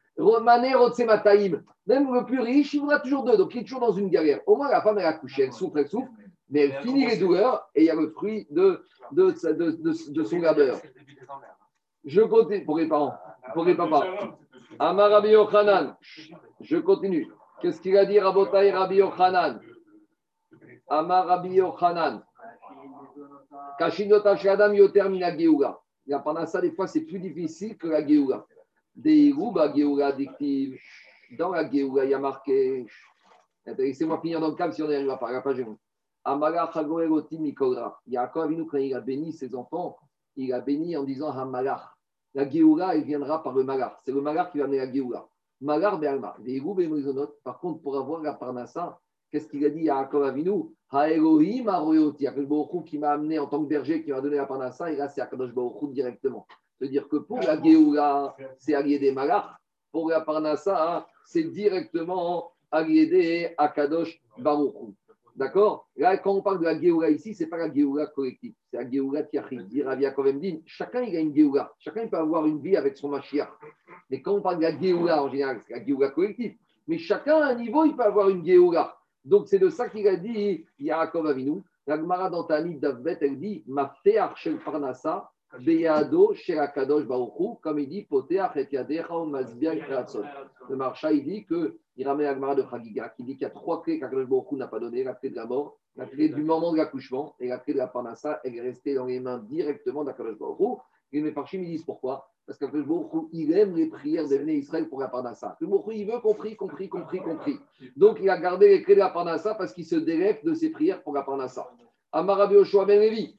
[1.86, 3.36] même le plus riche, il voudra toujours deux.
[3.36, 4.40] Donc, il est toujours dans une galère.
[4.46, 6.10] Au moins, la femme, elle a couché, elle souffre, elle souffre,
[6.48, 10.24] mais elle finit les douleurs et il y a le fruit de, de, de, de
[10.24, 10.78] son labeur.
[12.04, 13.14] Je continue pour les parents,
[13.54, 14.04] pour les papas.
[14.78, 15.96] Amar Rabbi Yochanan.
[16.60, 17.28] Je continue.
[17.60, 19.60] Qu'est-ce qu'il a dit Rabotai Rabbi Yochanan?
[20.88, 22.22] Amar Rabbi Yochanan.
[23.78, 25.80] Kashinota Shadam Yoter Mina Geoula.
[26.06, 28.46] La ça, des fois, c'est plus difficile que la Geoula.
[31.38, 32.86] Dans la Géoula, il y a marqué.
[33.66, 35.30] Laissez-moi finir dans le cadre si on n'y arrive pas.
[35.30, 35.64] La page
[36.24, 38.00] Amala Chagoeloti Mikodra.
[38.06, 39.96] Yaakov Avinu, quand il a béni ses enfants,
[40.36, 41.94] il a béni en disant Hamalach.
[42.34, 43.98] La Géoula, elle viendra par le Malar.
[44.04, 45.26] C'est le Malar qui va amener la Géoula.
[46.46, 47.34] Égou Be'moizonot.
[47.44, 48.98] Par contre, pour avoir la Parnassa,
[49.30, 50.74] qu'est-ce qu'il a dit à Yaakov Avinu?
[50.90, 52.26] Ha Elohim Aroyoti.
[52.26, 54.96] Akadosh Baruch qui m'a amené en tant que berger, qui m'a donné la Parnassa, et
[54.96, 56.46] là, c'est Akadosh Baruch directement.
[56.80, 59.60] C'est-à-dire que pour la Géoula, c'est allié des Malar.
[59.92, 64.94] Pour la Parnassa, c'est directement allié des Akadosh Baruch Hu.
[65.36, 65.88] D'accord?
[65.96, 68.78] Là, quand on parle de la Géoula ici, ce n'est pas la Géoula collective, c'est
[68.78, 69.68] la Géoula Tiachid.
[69.68, 71.72] Dit Rav Yaakov Emdin, chacun il a une Géoula.
[71.78, 73.50] Chacun il peut avoir une vie avec son Mashiach.
[74.08, 76.56] Mais quand on parle de la Géoula en général, c'est la Géoula collective.
[76.88, 78.96] Mais chacun à un niveau, il peut avoir une Géoula.
[79.24, 81.62] Donc c'est de ça qu'il a dit Yaakov Avinu.
[81.86, 83.94] La Gemara dans Tanit d'Avbet, elle dit Ma
[84.64, 89.74] parnassa, beyado shel akadosh baruchu, comme il dit Poteach et yadecha mazbia
[90.68, 93.44] Le marcha, il dit que il ramène la Gemara de Chagiga, qui dit qu'il y
[93.44, 96.30] a trois clés qu'Akadosh Baruch n'a pas donné la clé de la mort, la clé
[96.30, 99.20] du moment de l'accouchement et la clé de la Parnassa, elle est restée dans les
[99.20, 100.78] mains directement d'Akadosh Baruch
[101.12, 102.30] Et les parchim, ils disent pourquoi?
[102.46, 105.58] Parce qu'Akadosh Baruch il aime les prières de Israël pour la Parnassa.
[105.60, 107.58] Le Baruch il veut compris, compris, compris, compris.
[107.96, 110.70] Donc il a gardé les clés de la Parnassa parce qu'il se délecte de ses
[110.70, 111.68] prières pour la Parnassa.
[112.12, 112.54] Amarabi
[112.86, 113.36] Ben Levi.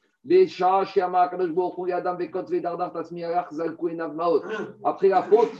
[4.84, 5.50] Après la faute,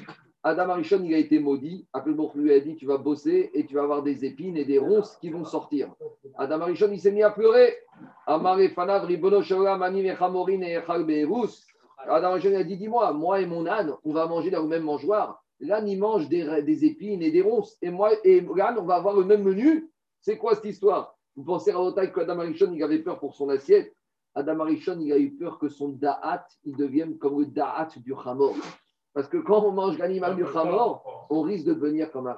[0.44, 1.86] Adam Arishon, il a été maudit.
[1.92, 4.78] Akelbourg lui a dit Tu vas bosser et tu vas avoir des épines et des
[4.78, 5.92] ronces qui vont sortir.
[6.36, 7.76] Adam Arishon, il s'est mis à pleurer.
[8.26, 8.82] Adam Arishon
[12.54, 15.42] a dit Dis-moi, moi et mon âne, on va manger dans le même mangeoire.
[15.60, 17.78] L'âne, il mange des, épines et des ronces.
[17.82, 19.90] Et moi et l'âne, on va avoir le même menu.
[20.20, 21.16] C'est quoi cette histoire?
[21.36, 23.94] Vous pensez à l'autre qu'Adam Arishon, il avait peur pour son assiette?
[24.34, 28.14] Adam Arishon, il a eu peur que son da'at, il devienne comme le da'at du
[28.14, 28.54] Hamor.
[29.14, 32.36] Parce que quand on mange l'animal du chamor, on risque de devenir comme un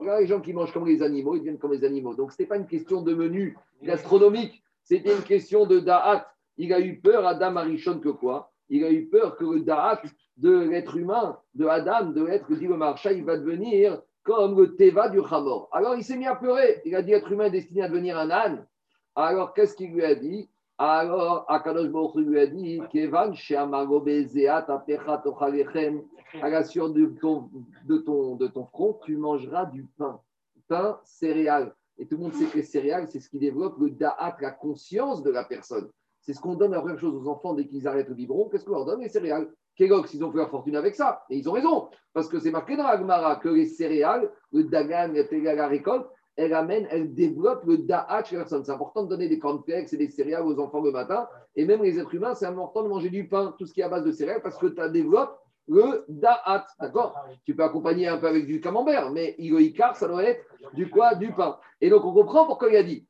[0.00, 2.14] y a les gens qui mangent comme les animaux, ils deviennent comme les animaux.
[2.14, 6.28] Donc, ce n'était pas une question de menu gastronomique, c'était une question de da'at.
[6.58, 8.52] Il a eu peur, Adam Arishon, que quoi?
[8.68, 10.00] Il a eu peur que le da'at
[10.36, 14.76] de l'être humain, de Adam, de l'être, dit le marcha, il va devenir comme le
[14.76, 15.68] teva du chamor.
[15.72, 16.82] Alors, il s'est mis à pleurer.
[16.84, 18.64] Il a dit l'être humain est destiné à devenir un âne.
[19.16, 20.48] Alors, qu'est-ce qu'il lui a dit?
[20.90, 23.34] Alors, Akadosh Baruch lui a dit Kevan,
[26.40, 27.50] à la sueur de ton,
[27.84, 30.20] de, ton, de ton front, tu mangeras du pain.
[30.68, 31.74] Pain, céréales.
[31.98, 34.50] Et tout le monde sait que les céréales, c'est ce qui développe le da'at, la
[34.50, 35.90] conscience de la personne.
[36.20, 38.48] C'est ce qu'on donne la première chose aux enfants dès qu'ils arrêtent le biberon.
[38.48, 39.48] Qu'est-ce qu'on leur donne Les céréales?
[39.76, 41.24] Kellogg's, ils ont fait leur fortune avec ça.
[41.30, 41.90] Et ils ont raison.
[42.12, 46.86] Parce que c'est marqué dans l'Agmara que les céréales, le dagan, la récolte, elle amène,
[46.90, 48.64] elle développe le da'at chez la personne.
[48.64, 51.28] C'est important de donner des cornflakes et des céréales aux enfants le matin.
[51.56, 53.84] Et même les êtres humains, c'est important de manger du pain, tout ce qui est
[53.84, 56.66] à base de céréales, parce que tu développes le da'at.
[56.80, 57.14] D'accord?
[57.44, 61.14] Tu peux accompagner un peu avec du camembert, mais iloïkar, ça doit être du quoi?
[61.14, 61.58] Du pain.
[61.80, 63.06] Et donc, on comprend pourquoi il a dit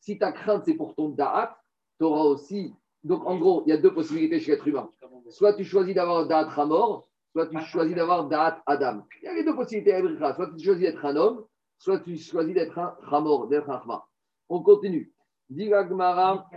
[0.00, 1.56] Si ta crainte, c'est pour ton da'at,
[1.98, 2.74] tu auras aussi.
[3.02, 4.90] Donc, en gros, il y a deux possibilités chez l'être humain.
[5.30, 9.02] Soit tu choisis d'avoir un da'at mort soit tu choisis d'avoir Da'at Adam.
[9.22, 9.98] Il y a les deux possibilités
[10.34, 11.44] Soit tu choisis d'être un homme,
[11.78, 14.02] soit tu choisis d'être un Ramor, d'être un.
[14.48, 15.12] On continue.
[15.48, 16.48] Diragmara,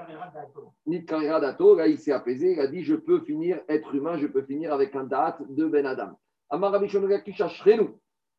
[0.86, 4.28] Nitkarira Dato, là il s'est apaisé, il a dit Je peux finir être humain, je
[4.28, 6.18] peux finir avec un Da'at de Ben Adam.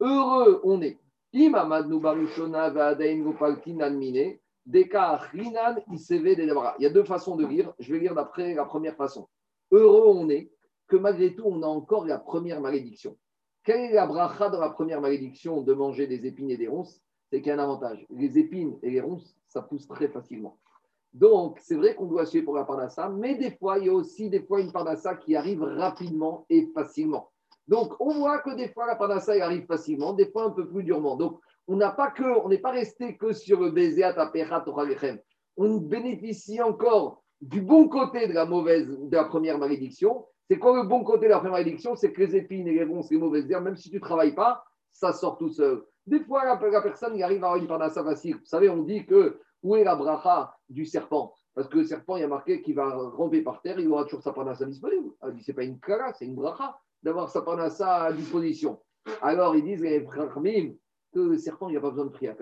[0.01, 0.99] Heureux on est.
[1.33, 1.53] Il
[6.79, 7.75] y a deux façons de lire.
[7.79, 9.29] Je vais lire d'après la première façon.
[9.70, 10.51] Heureux on est
[10.88, 13.16] que malgré tout, on a encore la première malédiction.
[13.64, 17.01] Quelle est la bracha dans la première malédiction de manger des épines et des ronces?
[17.31, 18.07] C'est qu'il y a un avantage.
[18.11, 20.59] Les épines et les ronces, ça pousse très facilement.
[21.12, 23.92] Donc, c'est vrai qu'on doit suivre pour la parnassa, mais des fois, il y a
[23.92, 27.31] aussi des fois une parnassa qui arrive rapidement et facilement.
[27.66, 30.85] Donc, on voit que des fois, la parnassa arrive facilement, des fois un peu plus
[30.85, 31.16] durement.
[31.16, 34.14] Donc, on n'a pas que, on n'est pas resté que sur le baiser à
[35.57, 40.76] On bénéficie encore du bon côté de la mauvaise, de la première malédiction, c'est quoi
[40.76, 43.18] le bon côté de la première élection C'est que les épines et les ronces, les
[43.18, 45.82] mauvaises herbes, même si tu ne travailles pas, ça sort tout seul.
[46.06, 48.37] Des fois, la, personne il arrive à avoir une parnassa facile.
[48.37, 51.35] Vous savez, on dit que où est la bracha du serpent?
[51.54, 54.04] Parce que le serpent, il y a marqué qu'il va ramper par terre, il aura
[54.04, 55.11] toujours sa parnassa disponible.
[55.22, 58.78] Ce n'est pas une kara, c'est une bracha d'avoir sa parnassa à disposition.
[59.22, 60.33] Alors, ils disent, les frères
[61.12, 62.37] que le serpent, il n'y a pas besoin de prier à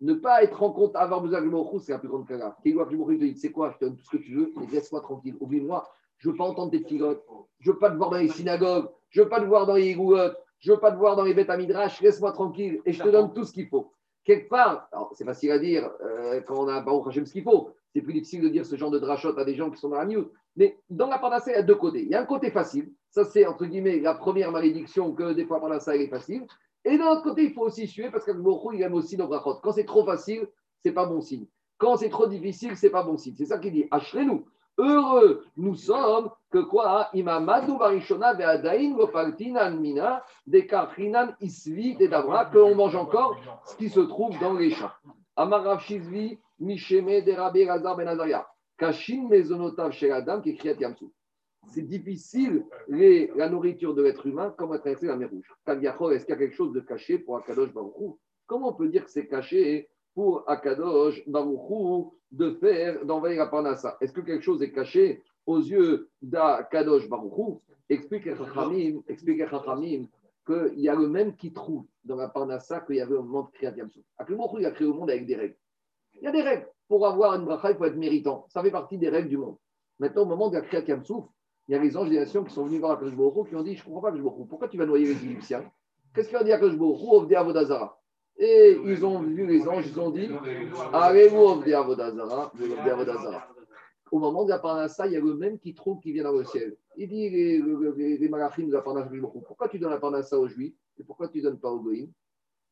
[0.00, 2.56] Ne pas être en compte, avoir besoin de Baruch c'est la plus grande kara.
[2.62, 4.66] Qu'il doit te dit, c'est quoi, je te donne tout ce que tu veux, mais
[4.66, 5.36] laisse-moi tranquille.
[5.40, 5.84] Oublie-moi,
[6.18, 7.24] je ne veux pas entendre tes pilotes.
[7.60, 8.88] Je ne veux pas te voir dans les synagogues.
[9.10, 10.36] Je ne veux pas te voir dans les goulottes.
[10.58, 12.00] Je ne veux pas te voir dans les bêtes à midrash.
[12.00, 13.92] Laisse-moi tranquille et je te donne tout ce qu'il faut.
[14.24, 17.70] Quelque part, c'est facile à dire euh, quand on a Baruch Hashem ce qu'il faut.
[17.94, 19.98] C'est plus difficile de dire ce genre de drachot à des gens qui sont dans
[19.98, 20.30] la news.
[20.56, 22.02] Mais dans la Parnassa, il y a deux côtés.
[22.02, 22.92] Il y a un côté facile.
[23.10, 26.46] Ça, c'est entre guillemets la première malédiction que des fois Parnassa, elle est facile.
[26.84, 28.32] Et d'un autre côté, il faut aussi suer parce que
[28.74, 29.60] il aime aussi nos brachot.
[29.62, 30.48] Quand c'est trop facile,
[30.82, 31.46] c'est pas bon signe.
[31.78, 33.34] Quand c'est trop difficile, c'est pas bon signe.
[33.36, 33.86] C'est ça qu'il dit.
[33.90, 34.44] Achrez-nous.
[34.78, 42.74] Heureux nous sommes que quoi Imamadou barishona ve'adain vopaltina mina dekarinan isvi et davra qu'on
[42.74, 44.92] mange encore ce qui se trouve dans les champs.
[45.36, 48.46] Amarav shizvi misheme de Rabbi Razar ben Azaria.
[48.78, 51.12] Mezonotav kriat yamsou.
[51.68, 55.50] C'est difficile la nourriture de l'être humain comme à traverser la mer rouge.
[55.64, 58.12] Taviachor, est-ce qu'il y a quelque chose de caché pour Akadosh Baruch Hu?
[58.46, 63.46] Comment on peut dire que c'est caché pour Akadosh Baruch Hu de faire, d'envahir la
[63.48, 67.52] Parnassa Est-ce que quelque chose est caché aux yeux d'Akadosh Baruch Hu
[67.90, 70.06] Explique Chachamim, explique Chachamim
[70.46, 73.42] qu'il y a le même qui trouve dans la Parnassa qu'il y avait au moment
[73.42, 74.02] de Kriyat Hu,
[74.58, 75.56] il a créé le monde avec des règles.
[76.14, 76.66] Il y a des règles.
[76.88, 78.46] Pour avoir une bracha, il faut être méritant.
[78.48, 79.58] Ça fait partie des règles du monde.
[79.98, 80.84] Maintenant, au moment de la Kriyat
[81.68, 83.56] il y a les anges des nations qui sont venus voir Akadosh Baruch Hu, qui
[83.56, 85.70] ont dit, je ne comprends pas Akadosh Baruch Hu, pourquoi tu vas noyer les Égyptiens?
[86.14, 88.00] Qu'est-ce qu'il a dit Akadosh Baruch Hu Ovdei Avodazara?
[88.38, 90.28] Et ils ont vu les anges, ils ont dit,
[90.92, 92.52] Allez-vous Ovdei Avodazara.
[94.12, 96.32] Au moment de la Parnassa, il y a le même qui trouve qui vient dans
[96.32, 96.76] le ciel.
[96.96, 97.62] Il dit, les,
[97.96, 99.10] les, les malachim de la Parnassa,
[99.46, 102.12] pourquoi tu donnes la Parnassa aux Juifs et pourquoi tu ne donnes pas aux Goïms?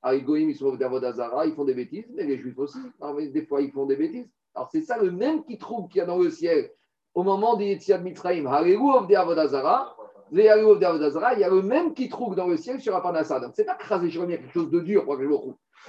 [0.02, 2.78] Alors, les Goïms, ils sont Ovdei Avodazara, ils font des bêtises, mais les Juifs aussi.
[3.16, 4.28] Mais des fois, ils font des bêtises.
[4.54, 6.70] Alors, c'est ça le même qui trouve qu'il y a dans le ciel.
[7.14, 9.96] Au moment des Mitzrayim, Allez-vous Ovdei Avodazara,
[10.32, 13.40] il y a le même qui trouve dans le ciel sur la Parnassa.
[13.40, 15.28] Donc, c'est pas craser sur quelque chose de dur pour que je.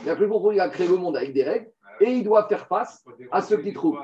[0.02, 1.72] Il y a que il a créé le monde avec des règles
[2.02, 4.00] et il doit faire face à ceux qui trouvent.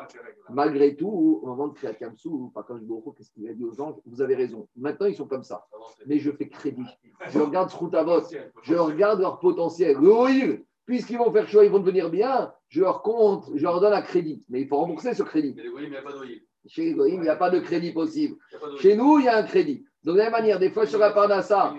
[0.50, 2.84] Malgré tout, au moment de Yamsou, pas quand je
[3.18, 4.68] qu'est-ce qu'il a dit aux anges Vous avez raison.
[4.76, 5.66] Maintenant, ils sont comme ça.
[6.06, 6.86] Mais je fais crédit.
[7.30, 8.24] Je regarde Sroutavot,
[8.64, 9.98] je regarde leur potentiel.
[9.98, 13.94] Le puisqu'ils vont faire choix, ils vont devenir bien, je leur compte, je leur donne
[13.94, 14.44] un crédit.
[14.50, 15.54] Mais il faut rembourser ce crédit.
[15.56, 16.42] Mais les il n'y a pas d'oïl.
[16.68, 18.36] Chez les il n'y a pas de crédit possible.
[18.80, 19.86] Chez nous, il y a un crédit.
[20.04, 21.74] Donc, de la même manière, des fois sur la Parnassa,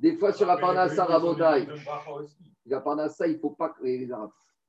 [0.00, 1.68] des fois sur la Parnassa, Rabotai,
[2.66, 3.74] la Parnassa, il ne faut pas.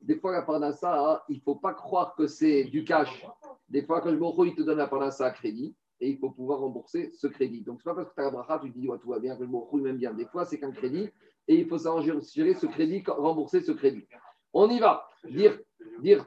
[0.02, 3.26] Des fois, la Parnassa, hein, il ne faut pas croire que c'est du cash.
[3.68, 6.30] Des fois, quand je me il te donne la Parnassa à crédit et il faut
[6.30, 7.62] pouvoir rembourser ce crédit.
[7.62, 9.10] Donc, ce n'est pas parce que tu as la bracha, tu te dis, ouais, tout
[9.10, 10.14] va bien, que je me il m'aime bien.
[10.14, 11.10] Des fois, c'est qu'un crédit
[11.48, 14.06] et il faut gérer ce crédit, rembourser ce crédit.
[14.54, 15.06] On y va.
[15.26, 15.60] Dire,
[16.02, 16.18] des.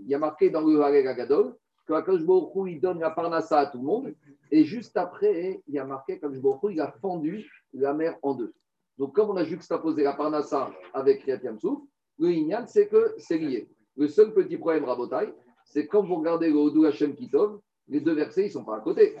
[0.00, 1.54] Il y a marqué dans le Harel Agadol
[1.90, 4.14] que Akadosh Baruch Hu, il donne la Parnassa à tout le monde.
[4.50, 8.16] Et juste après, il y a marqué qu'Akadosh Baruch Hu, il a fendu la mer
[8.22, 8.52] en deux.
[8.96, 11.80] Donc, comme on a juxtaposé la Parnassa avec Kriyat Yamsouf,
[12.18, 13.68] le Inyan, c'est que c'est lié.
[13.96, 15.34] Le seul petit problème, Rabotai,
[15.64, 18.76] c'est quand vous regardez le Hodou Hashem Kitov, les deux versets, ils ne sont pas
[18.76, 19.16] à côté.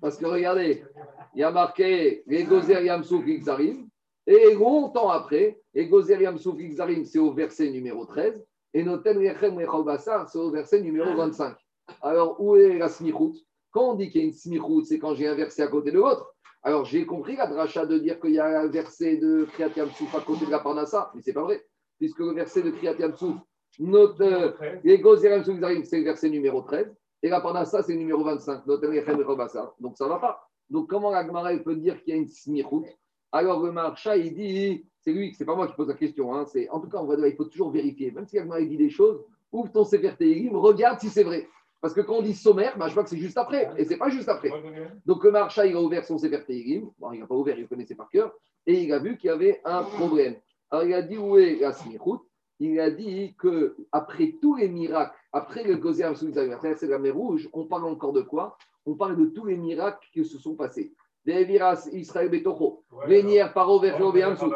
[0.00, 0.82] Parce que regardez,
[1.34, 3.88] il y a marqué les Gozer Yamsouf Xarim,
[4.26, 8.44] et longtemps après, les Gozer Yamsouf Xarim, c'est au verset numéro 13,
[8.74, 11.56] et Noten Rechem Rechol Bassar, c'est au verset numéro 25.
[12.02, 13.34] Alors, où est la smichout?
[13.70, 15.90] Quand on dit qu'il y a une smichout, c'est quand j'ai un verset à côté
[15.90, 16.34] de l'autre.
[16.62, 20.14] Alors, j'ai compris la dracha de dire qu'il y a un verset de Kriyat Yamsouf
[20.14, 21.64] à côté de la Parnassa, mais c'est pas vrai,
[21.98, 23.36] puisque le verset de Kriyat Yamsouf,
[23.78, 25.00] notre, euh, les
[25.84, 26.92] c'est le verset numéro 13,
[27.22, 28.66] et la Parnassa, c'est le numéro 25.
[28.66, 29.74] Noten Rechem Rechol Bassar.
[29.80, 30.48] Donc, ça ne va pas.
[30.70, 32.84] Donc, comment la Gemara peut dire qu'il y a une smichout?
[33.32, 36.44] Alors, le marcha, il dit, c'est lui, c'est pas moi qui pose la question, hein,
[36.46, 38.10] c'est, en tout cas, on va, il faut toujours vérifier.
[38.10, 40.14] Même si la Gemara dit des choses, ouvre ton Sefer
[40.52, 41.48] regarde si c'est vrai.
[41.80, 43.96] Parce que quand on dit sommaire, bah, je vois que c'est juste après, et c'est
[43.96, 44.50] pas juste après.
[45.06, 46.44] Donc le marcha, il a ouvert son Sefer.
[46.98, 48.32] Bon, il n'a pas ouvert, il le connaissait par cœur.
[48.66, 50.36] Et il a vu qu'il y avait un problème.
[50.70, 51.72] Alors il a dit où est la
[52.60, 56.12] Il a dit que après tous les miracles, après le Gozer
[56.52, 58.58] après c'est la mer Rouge, on parle encore de quoi?
[58.84, 60.92] On parle de tous les miracles qui se sont passés.
[61.24, 64.50] Viras Israël Betocho, venir paro verjo beamsou,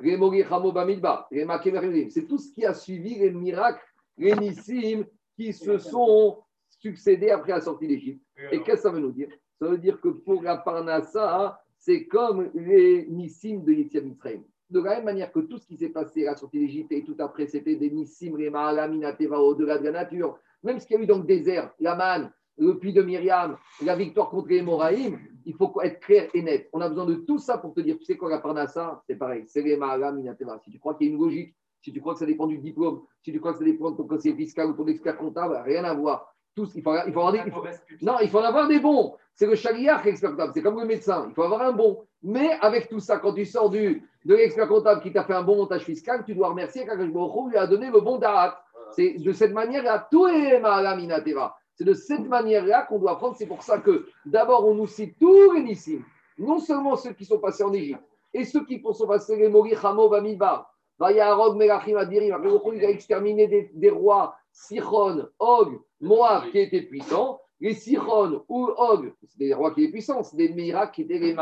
[0.00, 2.10] les Mogir Hamo Bamidbar, les Makemerim.
[2.10, 3.82] C'est tout ce qui a suivi les miracles,
[4.18, 5.06] les Nissim
[5.36, 6.38] qui se sont
[6.78, 8.24] succédés après la sortie d'Égypte.
[8.52, 9.28] Et qu'est-ce que ça veut nous dire?
[9.58, 14.42] Ça veut dire que pour la Parnassa, c'est comme les Nissim de Yetziat Mitzrayim.
[14.70, 17.02] De la même manière que tout ce qui s'est passé à la sortie d'Égypte et
[17.02, 20.38] tout après, c'était des Nissim, les Maalaminateva, au-delà de la nature.
[20.62, 23.56] Même ce qu'il y a eu dans le désert, la manne, le puits de Myriam,
[23.82, 26.68] la victoire contre les Moraïm, il faut être clair et net.
[26.72, 29.16] On a besoin de tout ça pour te dire, tu sais quoi, la Parnassa, c'est
[29.16, 30.58] pareil, c'est les Maalaminateva.
[30.58, 32.58] Si tu crois qu'il y a une logique, si tu crois que ça dépend du
[32.58, 35.56] diplôme, si tu crois que ça dépend de ton conseiller fiscal ou ton expert comptable,
[35.64, 36.34] rien à voir.
[36.58, 37.64] Tous, il faut, il faut avoir des, il faut-
[38.02, 39.14] non, il faut en avoir des bons.
[39.34, 40.50] C'est le chariard qui est expert comptable.
[40.54, 41.26] C'est comme le médecin.
[41.28, 41.90] Il faut avoir un bon.
[42.22, 45.44] Mais avec tout ça, quand tu sors du, de l'expert comptable qui t'a fait un
[45.44, 48.60] bon montage fiscal, tu dois remercier qu'Akash Baruch lui a donné le bon darat.
[48.90, 51.56] C'est de cette manière-là, tout est malaminatera.
[51.74, 53.36] C'est de cette manière-là qu'on doit apprendre.
[53.38, 56.02] C'est pour ça que d'abord, on nous cite tous les Nissim.
[56.38, 58.02] Non seulement ceux qui sont passés en Égypte,
[58.34, 60.74] et ceux qui sont passés les Mori, Hamo, Bamidbar.
[60.98, 62.36] Vayarog, Melachim, Adirim.
[62.74, 67.40] Il a exterminé des, des rois, Sichon, Og, Moab, qui étaient puissants.
[67.60, 71.18] Les Sichon ou Og, c'est des rois qui étaient puissants, c'est des miracles qui étaient
[71.18, 71.34] les.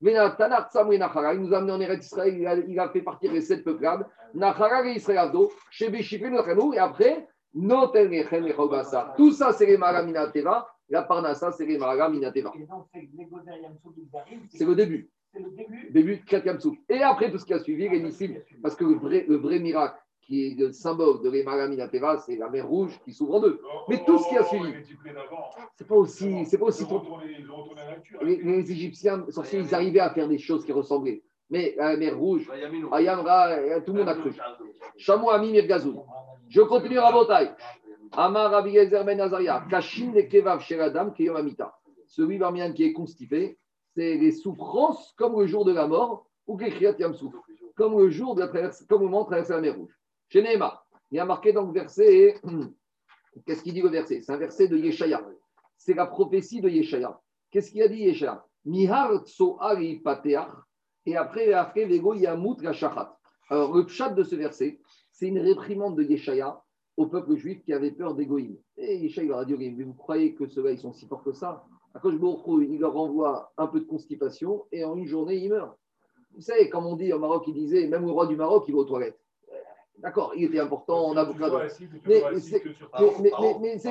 [0.00, 2.88] Vena Tanar Tsamri Nachara, il nous a amené en Eretz Israël, il a, il a
[2.88, 8.08] fait partir les sept peuplades, Nachara et Israël Avdo, Shebe Shifrin Lachanou, et après, Notel
[8.08, 9.12] Nechem Echol Basa.
[9.16, 11.74] Tout ça, c'est les Mara Minateva, la Parnassa, c'est les.
[11.74, 11.90] Et donc,
[14.52, 15.90] c'est le début, C'est le début.
[15.90, 16.78] début de Yamsouf.
[16.88, 19.58] Et après, tout ce qui a suivi, les Nissim, parce que le vrai, le vrai
[19.58, 19.98] miracle,
[20.28, 23.60] qui est le symbole de l'Emara Minateva, c'est la mer rouge qui s'ouvre en deux.
[23.88, 24.72] Mais tout ce qui a suivi.
[24.82, 25.48] Diplômés d'avant.
[25.74, 28.22] C'est pas aussi, c'est pas aussi à nature.
[28.22, 31.22] les, les Égyptiens sorciers, ils arrivaient à faire des choses qui ressemblaient.
[31.50, 32.50] Mais la mer rouge,
[32.92, 34.32] Ayam Ra, tout le monde a cru.
[34.98, 36.02] Chameau Ami Mirgazoun.
[36.46, 37.52] Je continue Rabotai.
[38.12, 39.64] Amar Rabbi Yezer Ben Azaria.
[39.70, 41.74] De Kevav Sheradam Keyom Amita.
[42.06, 43.58] Celui parmi qui est constipé,
[43.94, 47.34] c'est les souffrances comme le jour de la mort ou Kechiat Yamsouf.
[47.76, 49.97] Comme le jour de la traversée, comme au moment de traverser la mer rouge.
[50.30, 50.44] Chez
[51.10, 52.38] il y a marqué dans le verset,
[53.46, 54.20] qu'est-ce qu'il dit le verset?
[54.20, 55.26] C'est un verset de Yeshaya.
[55.78, 57.18] C'est la prophétie de Yeshaya.
[57.50, 58.44] Qu'est-ce qu'il a dit Yeshaya?
[58.66, 60.50] Mihar Tsoari Pateach.
[61.06, 62.72] Et après, après Vego Yamut la.
[63.48, 66.62] Alors, le pshat de ce verset, c'est une réprimande de Yeshaya
[66.98, 68.58] au peuple juif qui avait peur d'Égoïm.
[68.76, 71.32] Et Yeshaya leur a dit Mais vous croyez que ceux-là, ils sont si forts que
[71.32, 71.64] ça?
[71.94, 75.74] Akash il leur envoie un peu de constipation et en une journée, ils meurent.
[76.34, 78.74] Vous savez, comme on dit au Maroc, il disait Même le roi du Maroc, il
[78.74, 79.18] va aux toilettes.
[79.98, 81.56] D'accord, il était important, on a beaucoup de.
[82.06, 82.60] Mais- mais c'est-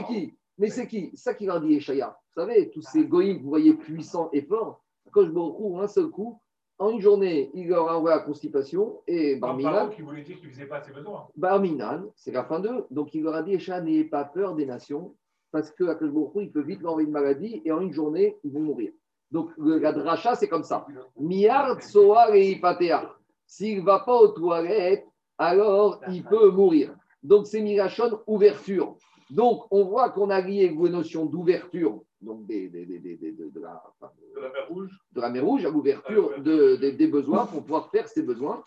[0.03, 0.34] qui?
[0.58, 1.12] Mais c'est qui?
[1.16, 2.18] Ça qui leur dit Yeshaya.
[2.36, 5.88] Vous savez, tous ces goïms que vous voyez puissants et forts, Akash Baruch Hu, un
[5.88, 6.39] seul coup,
[6.80, 10.66] en une journée, il leur envoie la constipation et Barminan, qui voulait dire qu'il faisait
[10.68, 11.28] pas ses besoins.
[11.36, 12.86] Barminan, c'est la fin d'eux.
[12.91, 15.16] Donc il leur a dit Yeshaya, n'ayez pas peur des nations,
[15.51, 18.51] parce que Hu, il peut vite leur envoyer une maladie et en une journée, ils
[18.51, 18.91] vont mourir.
[19.32, 20.86] Donc le, la dracha, c'est comme ça.
[21.20, 23.14] Miard Soar et Ipatea.
[23.45, 25.05] S'il ne va pas aux toilettes,
[25.38, 26.93] alors il peut mourir.
[27.23, 28.95] Donc c'est Mirachon, ouverture.
[29.29, 33.31] Donc on voit qu'on a lié les notions d'ouverture, donc des, des- des- des- des-
[33.33, 34.99] de, la, enfin, De la mer rouge.
[35.11, 38.63] de la mer rouge à l'ouverture de- des- des besoins pour pouvoir faire ses besoins.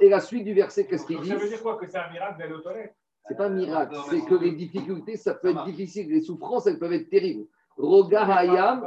[0.00, 2.10] Et la suite du verset, qu'est-ce qu'il dit ça veut dire quoi Que c'est un
[2.10, 2.94] miracle d'aller aux toilettes
[3.28, 6.78] C'est pas un miracle, c'est que les difficultés, ça peut être difficile, les souffrances, elles
[6.78, 7.46] peuvent être terribles.
[7.78, 8.86] Roga Hayam,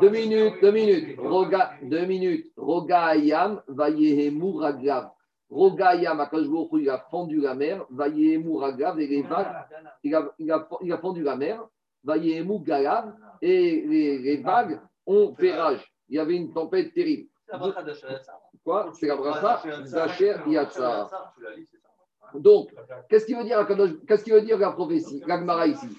[0.00, 5.10] deux minutes, deux minutes, Roga, deux minutes, Roga Hayam, Vayehemu Raglav.
[5.50, 9.66] Il a fendu la mer, Vayehemu Raglav, et les vagues,
[10.02, 11.66] il a, il a, il a fendu la mer,
[12.02, 15.84] Vayehemu Galav, et les, les vagues ont fait rage.
[16.08, 17.28] Il y avait une tempête terrible.
[18.64, 18.90] Quoi?
[18.94, 21.10] C'est la bracha Zacher Yatsa.
[22.34, 22.74] Donc,
[23.08, 23.66] Qu'est-ce qu'il veut dire,
[24.08, 25.22] qu'est-ce qu'il veut dire la prophétie,
[25.66, 25.98] ici?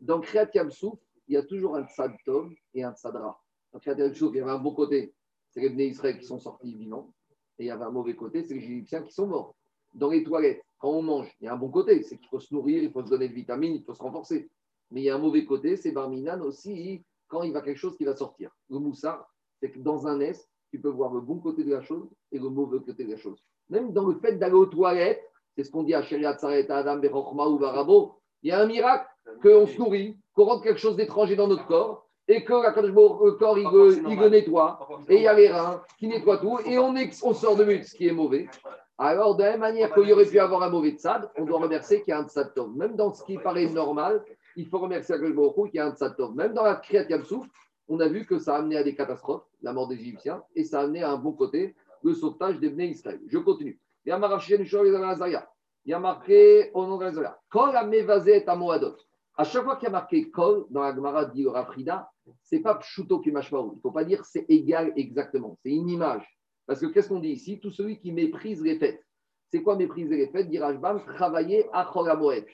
[0.00, 0.98] Dans Kriyat Yamsouf,
[1.28, 3.40] il y a toujours un Tzad Tov et un Tzadra.
[3.72, 5.14] Dans Kriyat Yamsouf, il y avait un bon côté,
[5.50, 7.14] c'est les Bnei Israël qui sont sortis vivants,
[7.58, 9.54] et il y avait un mauvais côté, c'est les Égyptiens qui sont morts.
[9.92, 12.40] Dans les toilettes, quand on mange, il y a un bon côté, c'est qu'il faut
[12.40, 14.50] se nourrir, il faut se donner de vitamines, il faut se renforcer.
[14.90, 17.96] Mais il y a un mauvais côté, c'est Barminan aussi, quand il va quelque chose
[17.96, 18.50] qui va sortir.
[18.70, 21.80] Le moussard, c'est que dans un nest, tu peux voir le bon côté de la
[21.80, 23.38] chose et le mauvais côté de la chose.
[23.70, 25.22] Même dans le fait d'aller aux toilettes,
[25.56, 28.14] c'est ce qu'on dit à Sheriat Saret Adam Bechochma ou Barabo.
[28.42, 29.08] Il y a un miracle
[29.40, 33.30] qu'on se nourrit, qu'on rentre quelque chose d'étranger dans notre corps et que la le
[33.32, 36.58] corps il le, il le nettoie et il y a les reins qui nettoient tout
[36.64, 36.94] et on,
[37.34, 38.48] sort de mute, ce qui est mauvais.
[38.96, 41.58] Alors, de la même manière qu'il y aurait pu avoir un mauvais tzad, on doit
[41.58, 42.76] remercier qu'il y a un tzad tov.
[42.76, 45.94] Même dans ce qui paraît normal, il faut remercier Akadosh Baruch qu'il y a un
[45.94, 46.34] tzad tov.
[46.36, 47.44] Même dans la Kriyat Yamsouf,
[47.88, 50.62] on a vu que ça a amené à des catastrophes, la mort des Égyptiens, et
[50.64, 53.20] ça a amené à un bon côté, le sauvetage des Bnei Israël.
[53.26, 53.80] Je continue.
[54.06, 57.38] Il y a marqué au nom de Azariah.
[57.50, 58.94] Kol Amevazet Amoadot.
[58.94, 62.08] À chaque fois qu'il y a marqué Kol dans la Gemara dit Rafrida,
[62.42, 65.58] c'est pas Pshuto qui Il ne faut pas dire c'est égal exactement.
[65.64, 66.24] C'est une image.
[66.66, 67.58] Parce que qu'est-ce qu'on dit ici?
[67.58, 69.02] Tout celui qui méprise les fêtes.
[69.50, 70.48] C'est quoi mépriser les fêtes?
[70.48, 72.46] Dit Rajbam, travailler à Cholamoed.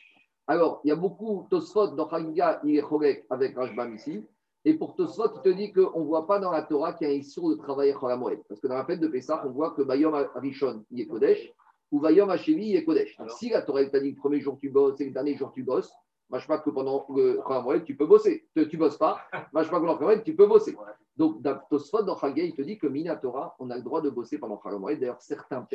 [0.47, 4.25] Alors, il y a beaucoup, Tosfot dans Chagiga, il est Cholek avec Rajbam ici.
[4.65, 7.11] Et pour Tosfot, il te dit qu'on ne voit pas dans la Torah qu'il y
[7.11, 8.41] a un issur de travailler à Moed.
[8.49, 11.53] Parce que dans la fête de Pessah, on voit que Bayom Rishon, il est Kodesh,
[11.93, 13.17] ou Bayom Hashevi, il est Kodesh.
[13.17, 15.53] Donc, si la Torah t'a dit le premier jour tu bosses et le dernier jour
[15.53, 15.93] tu bosses,
[16.31, 18.49] pas que pendant le tu peux bosser.
[18.55, 20.77] Tu ne bosses pas, je pas que pendant Moed, tu peux bosser.
[21.17, 24.11] Donc, Tosfot, dans Chagiga, il te dit que Mina Torah, on a le droit de
[24.11, 25.01] bosser pendant Moed.
[25.01, 25.67] D'ailleurs, certains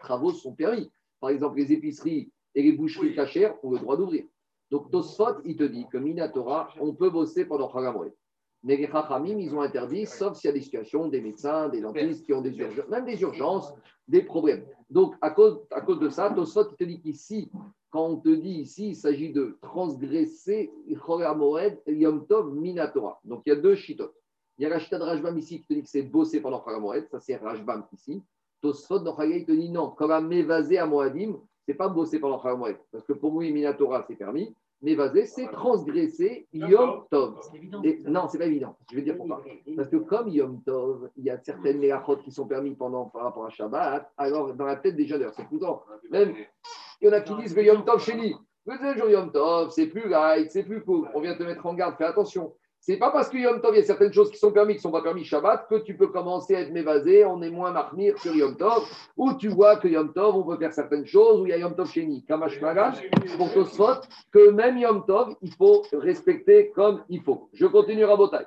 [0.00, 0.90] travaux sont permis.
[1.20, 4.24] Par exemple, les épiceries et les boucheries cachères ont le droit d'ouvrir.
[4.70, 8.12] Donc, Tosfot, il te dit que Minatora, on peut bosser pendant Chagamoed.
[8.66, 11.80] Mais les Chachamim, ils ont interdit, sauf s'il y a des situations, des médecins, des
[11.80, 13.72] dentistes qui ont des urgences, même des urgences,
[14.08, 14.66] des problèmes.
[14.90, 17.48] Donc, à cause, à cause de ça, Tosfot, il te dit qu'ici,
[17.90, 20.72] quand on te dit ici, il s'agit de transgresser
[21.06, 23.20] Chagamoed, Yom Tov, Minatora.
[23.22, 24.16] Donc, il y a deux chitotes.
[24.58, 26.64] Il y a la chita de Rajbam ici qui te dit que c'est bosser pendant
[26.64, 28.20] Chagamoed, ça c'est Rajbam ici.
[28.60, 32.76] Tosfot, dans te dit non, comme à Mévazé à Moadim, c'est pas bosser pendant Chagamoed.
[32.90, 34.52] Parce que pour moi, Minatora, c'est permis.
[34.82, 37.40] Mévasé, c'est transgresser Yom Tov.
[37.82, 38.76] Et, non, c'est pas évident.
[38.90, 39.42] Je vais dire pourquoi.
[39.76, 43.22] Parce que comme Yom Tov, il y a certaines mélachot qui sont permis pendant, par
[43.22, 45.82] rapport à Shabbat, alors dans la tête des jeûneurs, c'est tout le temps.
[46.10, 46.34] Même,
[47.00, 48.34] il y en a qui disent que Yom Tov chez lui,
[48.66, 51.08] le jour Yom Tov, c'est plus light, c'est plus cool.
[51.14, 52.54] On vient te mettre en garde, fais attention.
[52.86, 54.82] C'est pas parce que Yom Tov, il y a certaines choses qui sont permises, qui
[54.82, 58.14] sont pas permises Shabbat, que tu peux commencer à être mévasé, on est moins marmire
[58.14, 61.46] que Yom Tov, ou tu vois que Yom Tov, on peut faire certaines choses, où
[61.46, 62.22] il y a Yom Tov nous.
[62.28, 62.60] Kamash
[63.36, 67.48] pour Tosfot, que même Yom Tov, il faut respecter comme il faut.
[67.54, 68.46] Je continue à Rabotai.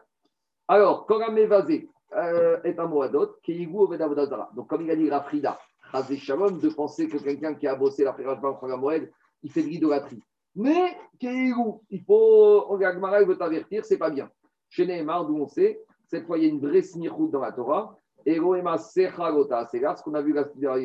[0.69, 4.51] Alors, un mévasé euh, est un moadot, Keigou Oved Avodazara.
[4.55, 5.59] Donc, comme il a dit Rafrida,
[5.91, 9.11] Razé Shalom, de penser que quelqu'un qui a bossé la Pérajba en Moed,
[9.43, 10.23] il fait de l'idolâtrie.
[10.55, 14.29] Mais, Keigou, il faut, on Agmara, il veut t'avertir, c'est pas bien.
[14.69, 17.51] Chez Nehemar, d'où on sait, cette fois, il y a une vraie smichout dans la
[17.51, 17.95] Torah.
[18.25, 20.33] Eroema Sechalota, c'est là ce qu'on a vu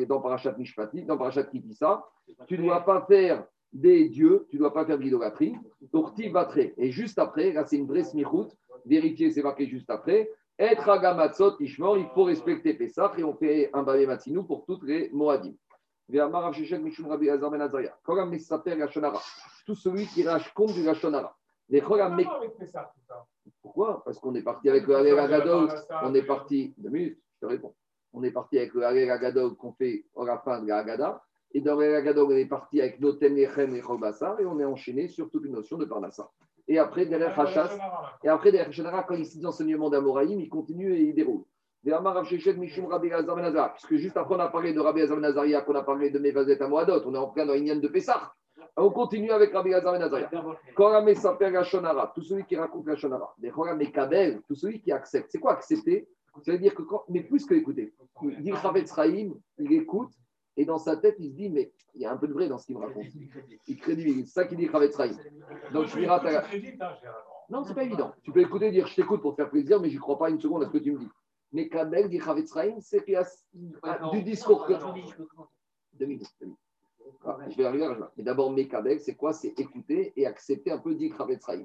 [0.07, 2.05] dans Parashat Mishpati, dans Parashat Kitissa.
[2.47, 5.55] Tu ne dois pas faire des dieux, tu ne dois pas faire de l'idolâtrie.
[5.91, 6.73] Donc, Tibatré.
[6.77, 8.47] Et juste après, là, c'est une vraie smichout.
[8.85, 10.29] Vérifier, c'est marqué juste après.
[10.57, 14.83] Être agamatzot ishmor, il faut respecter Pessah et on fait un babé matinou pour toutes
[14.83, 15.51] les Moadim.
[16.07, 16.29] Ben.
[19.65, 21.35] Tout celui qui rage compte du Lachonara.
[23.61, 24.03] Pourquoi?
[24.05, 25.69] Parce qu'on est parti avec le Halel Agadol.
[26.03, 26.75] On est parti.
[26.77, 27.73] Deux minutes, je te réponds.
[28.13, 31.23] On est parti avec le Halel Agadol qu'on fait à la fin de la.
[31.53, 34.39] Et dans le Agadol, on est parti avec Noten Lechem et Chobassar.
[34.39, 36.29] Et on est enchaîné sur toute une notion de Parnassa.
[36.67, 37.75] Et après, derrière Hachas.
[38.23, 41.43] Et après, derrière Shonara, quand il cite l'enseignement d'Amoraïm, il continue et il déroule.
[43.09, 43.69] Elazar ben.
[43.73, 46.19] Puisque juste après, on a parlé de Rabbi Elazar ben Azaria, qu'on a parlé de
[46.19, 48.33] Mevazet Amoadot, on est en plein dans l'Inyan de Pessah.
[48.77, 50.29] On continue avec Rabbi Elazar ben Azaria.
[50.75, 53.33] Korame Saper Shonara, tout celui qui raconte la Shonara.
[53.37, 55.27] Des Korame Kabel, tout celui qui accepte.
[55.31, 56.07] C'est quoi accepter?
[56.43, 57.93] Ça veut dire que, quand, mais plus que écouter.
[58.23, 60.11] Il dit Chavetz Chaim, il écoute,
[60.57, 62.49] et dans sa tête, il se dit, mais il y a un peu de vrai
[62.49, 63.05] dans ce qu'il me raconte.
[63.67, 64.27] Il crédibilise.
[64.27, 65.11] C'est ça qu'il dit Chavetz Chaim.
[65.71, 66.41] Donc, je dirai à ta- hein,
[67.49, 68.11] non, c'est pas évident.
[68.23, 70.39] Tu peux écouter dire je t'écoute pour te faire plaisir, mais je crois pas une
[70.41, 71.07] seconde à ce que tu me dis.
[71.55, 73.25] Mais Kabel dit Chavetz Chaim, c'est qu'il y a
[73.83, 74.65] ah, du discours.
[74.67, 74.73] que-
[75.93, 76.27] Deux minutes,
[77.49, 78.11] je vais arriver à Rajba.
[78.17, 79.31] Mais d'abord, Mekabel, c'est quoi?
[79.31, 81.63] C'est écouter et accepter un peu dit Chavetz Chaim.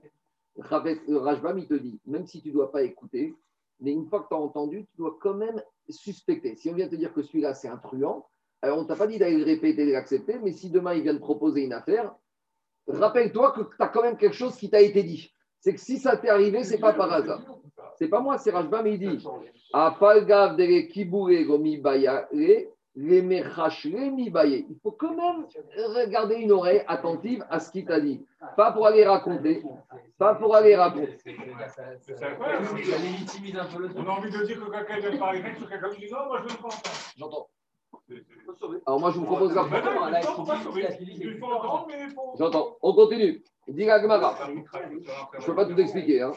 [0.60, 3.34] Chavetz- euh, Rajbam, il te dit, même si tu ne dois pas écouter,
[3.80, 6.54] mais une fois que tu as entendu, tu dois quand même suspecter.
[6.54, 8.28] Si on vient te dire que celui-là, c'est un truand,
[8.62, 11.02] alors on ne t'a pas dit d'aller le répéter et l'accepter, mais si demain il
[11.02, 12.14] vient te proposer une affaire,
[12.86, 15.34] rappelle-toi que tu as quand même quelque chose qui t'a été dit.
[15.58, 17.42] C'est que si ça t'est arrivé, c'est pas par hasard.
[18.00, 19.28] C'est pas moi, c'est Rajbam, il dit
[19.74, 22.28] Apalgav de kibouré gomi bayare.
[22.32, 22.66] Il
[24.82, 25.46] faut quand même
[25.76, 28.24] regarder une oreille attentive à ce qu'il t'a dit.
[28.56, 29.62] Pas pour aller raconter,
[30.16, 31.18] pas pour aller raconter.
[31.18, 32.66] C'est incroyable.
[33.96, 36.26] On a envie de dire que quelqu'un vient de parler grec sur quelqu'un dit non,
[36.26, 36.90] moi je ne pense pas.
[37.18, 37.48] J'entends.
[38.86, 39.54] Alors moi, je vous propose.
[39.54, 39.82] Mais
[41.88, 42.34] mais faut.
[42.38, 42.76] J'entends.
[42.82, 43.42] On continue.
[43.68, 44.36] Dis la Gemara.
[44.46, 46.22] Je ne peux pas tout expliquer.
[46.22, 46.32] Hein.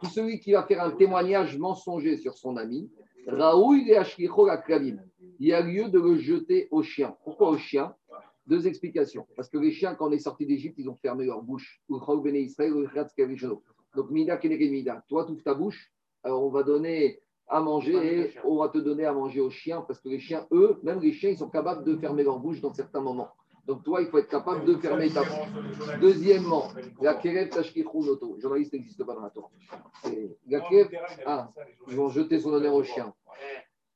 [0.00, 2.90] Tout celui qui va faire un témoignage mensonger sur son ami,
[3.26, 4.28] et
[4.64, 4.98] Klavim.
[5.38, 7.16] Il y a lieu de le jeter au chien.
[7.24, 7.94] Pourquoi au chien?
[8.46, 9.26] Deux explications.
[9.36, 11.80] Parce que les chiens, quand on est sorti d'Égypte, ils ont fermé leur bouche.
[13.16, 13.62] Kavishono.
[13.96, 15.02] Donc, Mida Mida.
[15.08, 15.90] Toi, tu ta bouche.
[16.22, 19.82] Alors, on va donner à manger et on va te donner à manger aux chiens
[19.82, 22.60] parce que les chiens, eux, même les chiens, ils sont capables de fermer leur bouche
[22.60, 23.28] dans certains moments.
[23.66, 25.98] Donc, toi, il faut être capable de fermer ta bouche.
[26.00, 26.68] Deuxièmement,
[27.00, 28.38] la Kerev Tashkichou Noto.
[28.38, 29.50] Journaliste n'existe pas dans la Torah.
[30.46, 30.90] La Kerev,
[31.24, 31.50] ah,
[31.88, 33.14] ils vont jeter son honneur au chien.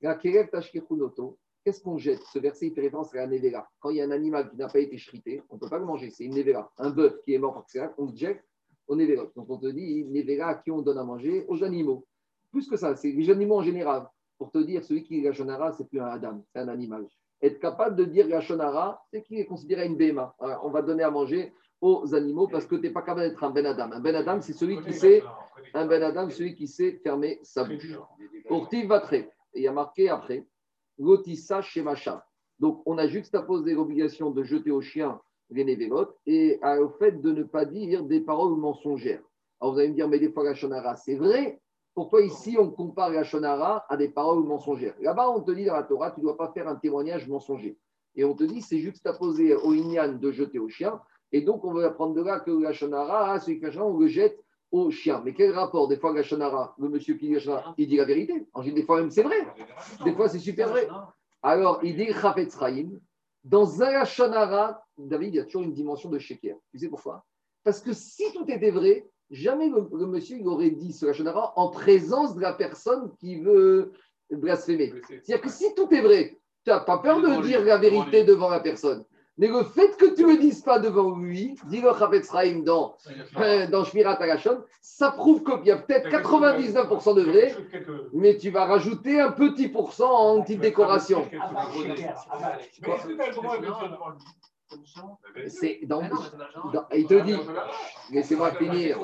[0.01, 1.39] La Kerev Tashkichou Noto.
[1.65, 2.23] Qu'est-ce qu'on jette?
[2.33, 3.69] Ce verset, il fait référence à la Nevera.
[3.81, 5.79] Quand il y a un animal qui n'a pas été chrité, on ne peut pas
[5.79, 6.11] le manger.
[6.11, 6.73] C'est une Nevera.
[6.79, 7.63] Un bœuf qui est mort
[7.99, 8.43] on le jette
[8.87, 9.27] au Nevera.
[9.37, 12.07] Donc, on te dit, Nevera à qui on donne à manger Aux animaux.
[12.51, 14.09] Plus que ça, c'est les animaux en général.
[14.39, 17.07] Pour te dire, celui qui est Gachonara, c'est plus un Adam, c'est un animal.
[17.41, 20.35] Être capable de dire Gachonara, c'est qu'il est considéré une BMA.
[20.39, 23.45] Voilà, on va donner à manger aux animaux parce que tu n'es pas capable d'être
[23.45, 23.93] un Ben Adam.
[23.93, 25.23] Un Ben Adam, c'est celui qui sait,
[25.75, 27.97] un Ben Adam, celui qui sait fermer sa bouche.
[28.49, 30.47] Pour Tivatré, il y a marqué après,
[30.99, 32.27] Lotissa chez Macha.
[32.59, 35.21] Donc, on a juxtaposé l'obligation de jeter au chien
[35.51, 39.23] les névélotes et au fait de ne pas dire des paroles mensongères.
[39.61, 41.61] Alors, vous allez me dire, mais des fois, la shonara, c'est vrai.
[41.99, 43.25] Pourquoi ici, on compare la
[43.89, 44.95] à des paroles mensongères?
[45.01, 47.77] Là-bas, on te dit dans la Torah, tu ne dois pas faire un témoignage mensonger.
[48.15, 51.01] Et on te dit, c'est juxtaposé au Inyan de jeter au chien.
[51.33, 54.39] Et donc, on veut apprendre de là que la shonara, celui qui on le jette
[54.71, 55.21] au chien.
[55.25, 55.89] Mais quel rapport?
[55.89, 57.45] Des fois, la shonara, le monsieur qui dit
[57.79, 58.47] il dit la vérité.
[58.55, 59.45] En des fois, même, c'est vrai.
[60.05, 60.87] Des fois, c'est super vrai.
[61.43, 62.91] Alors, il dit Chafetz Chaim.
[63.43, 64.05] Dans un
[64.97, 66.59] David, il y a toujours une dimension de sheker.
[66.71, 67.25] Tu sais pourquoi?
[67.65, 71.53] Parce que si tout était vrai, jamais le, le monsieur il aurait dit ce Shonara
[71.57, 73.93] en présence de la personne qui veut
[74.31, 74.93] blasphémer.
[75.09, 78.51] C'est-à-dire que si tout est vrai, tu n'as pas peur de dire la vérité devant
[78.51, 79.05] la personne.
[79.41, 82.63] Mais le fait que tu ne le dises pas devant lui, dit le Chafetz Chaim
[82.65, 82.97] dans,
[83.39, 87.55] euh, dans Shmirat Agashon, ça prouve qu'il y a peut-être 99% de vrai,
[88.13, 91.25] mais tu vas rajouter un petit pourcent en petite décoration.
[95.49, 96.03] C'est dans,
[96.73, 97.37] dans- il te dit,
[98.13, 98.99] laissez-moi finir.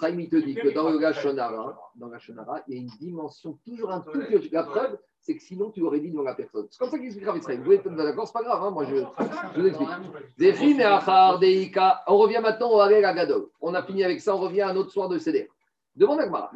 [0.00, 2.88] Chaim, il te dit que dans le Lachonara, dans la Shonara, il y a une
[3.00, 4.26] dimension toujours un peu.
[4.52, 6.66] La preuve, c'est que sinon tu aurais dit devant la personne.
[6.70, 7.56] C'est comme ça qu'il explique Chaim.
[7.56, 8.96] Vous pouvez être d'accord, c'est pas grave, hein, moi je,
[9.56, 9.88] je vous explique.
[12.06, 13.48] On revient maintenant au Harel Agadol.
[13.60, 15.48] On a fini avec ça, on revient à un autre soir de Seder.
[15.96, 16.50] Demande à Gmara.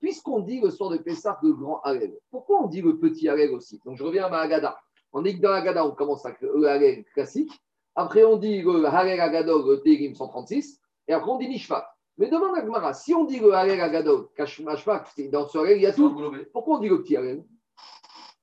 [0.00, 3.50] Puisqu'on dit le soir de Pessah le grand Harel, pourquoi on dit le petit Harel
[3.54, 3.80] aussi?
[3.84, 4.78] Donc je reviens à ma Agada.
[5.12, 7.50] On dit que dans l'Agada, on commence avec le Harel classique.
[7.94, 10.80] Après, on dit le Harel Agadol, le Térim 136.
[11.08, 11.88] Et après, on dit Nishvat.
[12.18, 15.82] Mais demande à Gmara, si on dit le Harel Agadol, Kashmashvat, dans ce Harel, il
[15.82, 16.10] y a tout.
[16.52, 17.44] Pourquoi on dit le petit Harel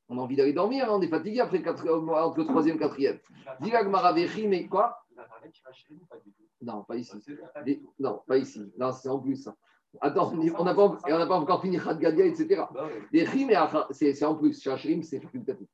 [0.09, 2.79] On a envie d'aller dormir, hein, on est fatigué après quatre- entre le troisième et
[2.79, 3.19] le quatrième.
[3.61, 4.97] Dis la Vechi, mais quoi?
[6.61, 7.17] Non, pas ici.
[7.65, 8.73] Des- Non, pas ici.
[8.77, 9.47] Non, c'est en plus.
[10.01, 12.63] Attends, on n'a pas, et on pas encore fini Khad Gadia, etc.
[13.11, 14.61] Vechi, mais Acha- c'est en plus.
[14.61, 15.67] Chez Hashrim, c'est facultatif.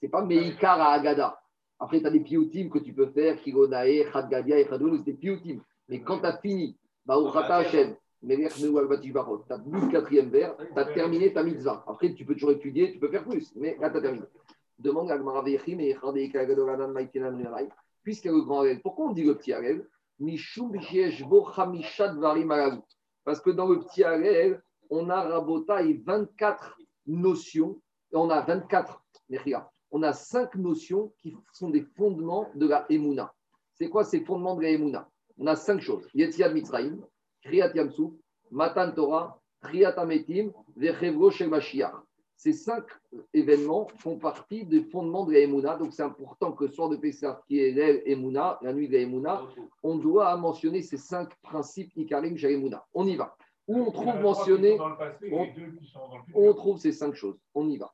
[0.00, 1.40] C'est pas Meikar à Agada.
[1.78, 5.04] Après, tu as des pioutim que tu peux faire, Kironae, Khad Gadia et Khadoul, c'est
[5.04, 5.60] des pioutim.
[5.88, 7.96] Mais quand tu as fini, Baruch Ata Hashem,
[9.46, 11.84] tu as bu le quatrième verre, tu as terminé ta mitzvah.
[11.86, 13.50] Après, tu peux toujours étudier, tu peux faire plus.
[13.56, 14.24] Mais là, tu as terminé.
[14.78, 17.68] Demande à Gmara Vechi, mais Khadei Kagadol Anan Maïkenan Rinalai.
[18.02, 19.86] Puisqu'il y a le grand Harel, pourquoi on dit le petit Harel
[20.18, 20.72] Mishum
[21.28, 22.80] Bo Chamisha Dvarim Alagu.
[23.30, 24.60] Parce que dans le petit Harel,
[24.90, 26.76] on a Rabota et 24
[27.06, 27.80] notions.
[28.12, 29.70] On a 24, Mechia.
[29.92, 33.32] On a 5 notions qui sont des fondements de la Emouna.
[33.76, 35.08] C'est quoi ces fondements de la Emouna?
[35.38, 36.08] On a 5 choses.
[36.12, 36.98] Yetziad Mitzrayim,
[37.44, 38.10] Kriyat Yamsuf,
[38.50, 42.02] Matan Torah, Kriyat Ametim, Vechevro Shel Mashiach.
[42.42, 42.84] Ces cinq
[43.34, 45.76] événements font partie des fondements de la Emouna.
[45.76, 47.72] Donc c'est important que le soir de Pessah, qui est
[48.06, 49.42] l'Emouna, la nuit de la Emouna,
[49.82, 52.82] on doit mentionner ces cinq principes Ikarim chez l'Emouna.
[52.94, 53.36] On y va.
[53.68, 54.78] Où on trouve mentionné,
[55.30, 55.46] on-
[56.34, 57.36] on trouve ces cinq choses.
[57.54, 57.92] On y va.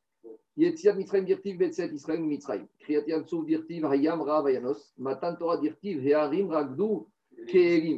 [0.57, 2.69] Yetziat Mitzrayim dirtiv Betset Israël Mitzrayim.
[2.79, 3.03] Kriyat
[3.47, 4.93] dirtiv Hayam Ra Vayanos.
[4.97, 7.01] Matan Torah dirtiv Hearim Ragdu.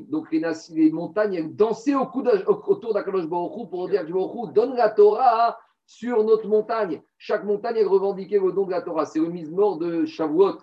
[0.08, 4.04] Donc les, montagnes elles dansaient au cou d'A- au- autour d'Akadosh Baruch Hu pour dire
[4.06, 5.58] que Baruch Hu donne la Torah
[5.88, 7.00] sur notre montagne.
[7.16, 9.06] Chaque montagne elle revendiquait le don de la Torah.
[9.06, 10.58] C'est le mise-mort de Shavuot.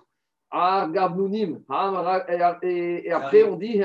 [2.61, 3.82] Et- après on dit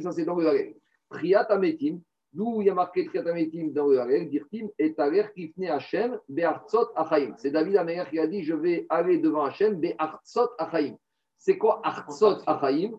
[0.00, 0.74] ça c'est dans le Harel.
[1.10, 1.98] Triat Ametim.
[2.32, 6.20] D'où il y a marqué Triat Ametim dans le Harel, Dirtim et Taler Kifne Hashem
[6.28, 7.34] Be'artzot Achaim.
[7.36, 10.94] C'est David Améler qui a dit Je vais aller devant Hashem Be'artzot Achaim.
[11.36, 12.92] C'est quoi Artzot Achaim?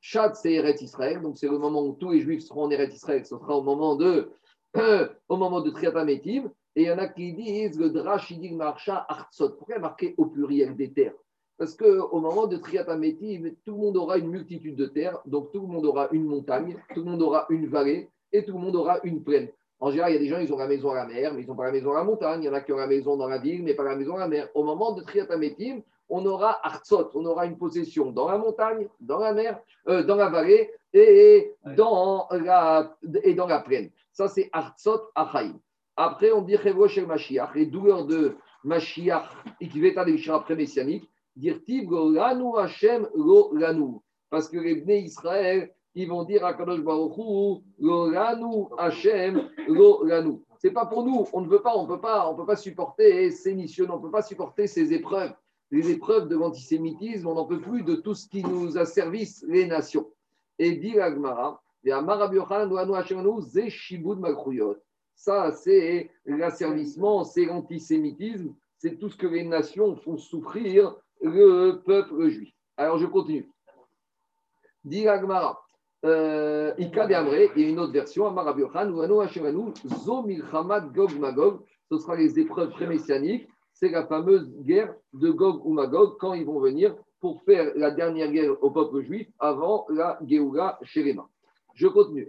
[0.00, 2.94] Chad, c'est Eretz Israël, donc c'est le moment où tous les Juifs seront en Eretz
[2.94, 3.24] Israël.
[3.24, 4.32] Ce sera au moment de,
[5.28, 6.50] au moment de Triat Ametim.
[6.74, 9.50] Et il y en a qui disent le dit Marcha Artzot.
[9.50, 11.14] Pourquoi marqué au pluriel des terres?
[11.58, 15.52] Parce qu'au moment de Triat Ametim, tout le monde aura une multitude de terres, donc
[15.52, 18.58] tout le monde aura une montagne, tout le monde aura une vallée et tout le
[18.58, 19.48] monde aura une plaine.
[19.78, 21.42] En général, il y a des gens, ils ont la maison à la mer, mais
[21.42, 22.42] ils n'ont pas la maison à la montagne.
[22.42, 24.16] Il y en a qui ont la maison dans la ville, mais pas la maison
[24.16, 24.48] à la mer.
[24.54, 28.88] Au moment de Triat Ametim, on aura Artsot, on aura une possession dans la montagne,
[29.00, 33.90] dans la mer, euh, dans la vallée et dans la, et dans la plaine.
[34.12, 35.58] Ça, c'est Artsot Achaim.
[35.96, 39.28] Après, on dit Chevro Shel Mashiach, les douleurs de Mashiach,
[39.60, 43.98] et être des après messianique, dire lo Lanu Hashem lo Lanu.
[44.30, 49.48] Parce que les Bnei Israël, ils vont dire à Kadosh Baruch Hu, lo Lanu Hashem
[49.68, 50.40] lo Lanu.
[50.58, 53.30] C'est pas pour nous, on ne veut pas, on peut pas, on peut pas supporter
[53.30, 55.34] ces missions, on ne peut pas supporter ces épreuves
[55.72, 59.66] les épreuves de l'antisémitisme, on n'en peut plus de tout ce qui nous asservisse les
[59.66, 60.06] nations.
[60.58, 61.62] Et dit l'Agmara,
[65.22, 72.28] ça, c'est l'asservissement, c'est l'antisémitisme, c'est tout ce que les nations font souffrir le peuple
[72.28, 72.52] juif.
[72.76, 73.48] Alors, je continue.
[74.82, 75.62] Dit l'Agmara,
[76.04, 79.72] euh, il y a une autre version, Amar Yochan, Uano Hashemanu,
[80.04, 80.26] Zo
[80.92, 86.16] Gog Magog, ce sera les épreuves pré-messianiques, c'est la fameuse guerre de Gog ou Magog
[86.18, 90.80] quand ils vont venir pour faire la dernière guerre au peuple juif avant la Géoula
[90.82, 91.28] Sherema.
[91.74, 92.28] Je continue.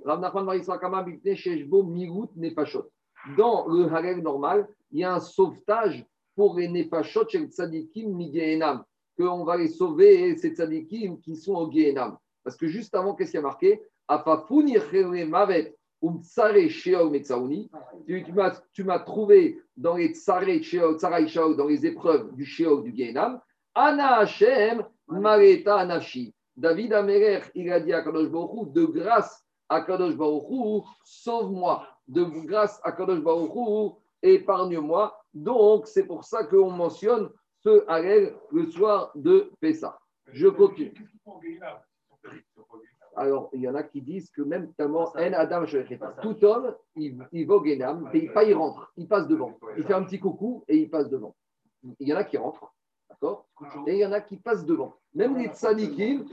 [3.38, 8.84] Dans le Harel normal, il y a un sauvetage pour les Nefashot chez Tzadikim Migehenam,
[9.18, 12.18] qu'on va les sauver, ces Tzadikim qui sont au Gehenam.
[12.44, 13.82] Parce que juste avant, qu'est-ce qu'il y a marqué?
[17.12, 17.72] Metzaouni.
[18.74, 20.12] Tu, m'as- trouvé dans les
[21.56, 23.40] dans les épreuves du Sheol du Gehenam.
[23.74, 26.34] Ana Hashem Mareta Anashi.
[26.56, 30.82] David Améler, il a dit à Kadosh Baruch Hu, de grâce à Kadosh Baruch Hu,
[31.04, 31.88] sauve-moi.
[32.08, 33.92] De grâce à Kadosh Baruch Hu,
[34.22, 35.18] épargne-moi.
[35.34, 37.30] Donc, c'est pour ça qu'on mentionne
[37.64, 39.98] ce Harel le soir de Pessah.
[40.32, 40.94] Je continue.
[43.16, 45.66] Alors, il y en a qui disent que même tellement En Adam
[46.22, 49.58] tout homme, il, il va au Guénam, et pas il rentre, il passe devant.
[49.78, 51.36] Il fait un petit coucou et il passe devant.
[52.00, 52.74] Il y en a qui rentrent,
[53.10, 53.48] d'accord?
[53.86, 54.96] Et il y en a qui passent devant.
[55.16, 56.26] Même les tzadikim,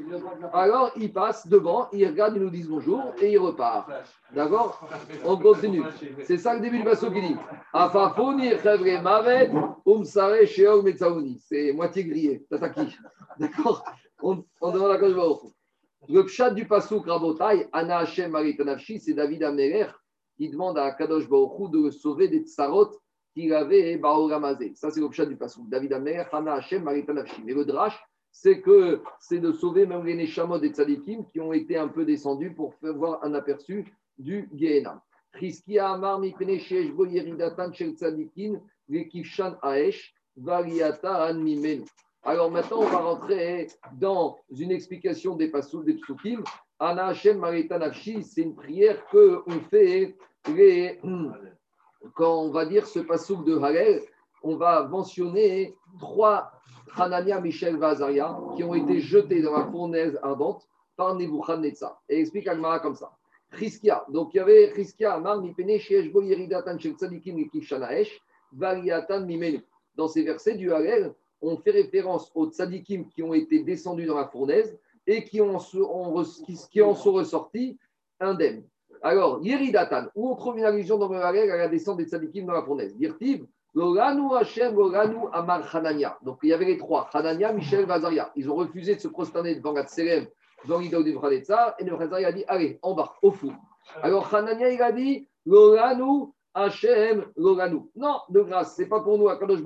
[0.55, 3.91] alors ils passent devant, ils regardent, ils nous disent bonjour et ils repartent.
[4.35, 4.89] D'accord
[5.27, 5.83] On continue.
[6.25, 7.37] C'est ça le début du basso qui dit.
[11.41, 12.47] C'est moitié grillé.
[13.39, 13.85] D'accord
[14.23, 19.13] On, on demande à quoi je Le pshat du pasouk Rabotai, Ana Hashem Maritanavshi, c'est
[19.13, 19.89] David Ameler
[20.39, 22.93] qui demande à Kadosh Baruch Hu de sauver des tsarot
[23.35, 24.73] qu'il avait Baoramazé.
[24.75, 25.69] Ça, c'est le pshat du pasouk.
[25.69, 27.43] David Ameler, Ana Hashem Maritanavshi.
[27.45, 28.03] Mais le drash,
[28.33, 32.05] c'est que c'est de sauver même les Neshamot des tzadikim qui ont été un peu
[32.05, 34.49] descendus pour faire voir un aperçu du.
[35.39, 36.21] Chizkia Amar
[39.63, 41.33] Aesh Variata.
[42.23, 46.43] Alors maintenant, on va rentrer dans une explication des pasous des psukim.
[46.79, 50.17] Ana Hashem Marita Nafshi, c'est une prière que on fait
[52.15, 54.03] quand on va dire ce pasouk de Halel,
[54.43, 56.53] on va mentionner trois
[56.97, 60.67] Hanania, Michel, Vazaria qui ont été jetés dans la fournaise ardente
[60.97, 62.03] par Nebuchadnezzar.
[62.09, 63.17] Et explique Agmara comme ça.
[63.59, 68.21] Chizkia, donc il y avait Chizkia, Amar, Mipene, Sheesh, Bo, Yeridatan, Shel Tzadikim, Ekif, Shanaesh,
[68.53, 69.65] Variatan, Mimenu.
[69.97, 71.13] Dans ces versets du Halel,
[71.43, 75.59] on fait référence aux tzadikim qui ont été descendus dans la fournaise et qui, ont,
[75.59, 77.79] qui, en sont ressortis
[78.21, 78.65] indemnes.
[79.03, 82.47] Alors, Yeridatan, où on trouve une allusion dans le Halel à la descente des tzadikim
[82.47, 82.95] dans la fournaise?
[82.97, 83.97] Dirtiv, Donc,
[86.43, 88.33] il y avait les trois, Hanania, Michel, Vazaria.
[88.35, 90.27] Ils ont refusé de se prosterner devant Gatselem,
[90.65, 93.53] devant l'idole du Nebuchadnezzar, et Nebuchadnezzar a dit Allez, en bas, au four.
[94.03, 97.83] Alors, Hanania, il a dit Loranu Hashem, Loranu.
[97.95, 99.61] Non, de grâce, c'est pas pour nous, à Kadosh.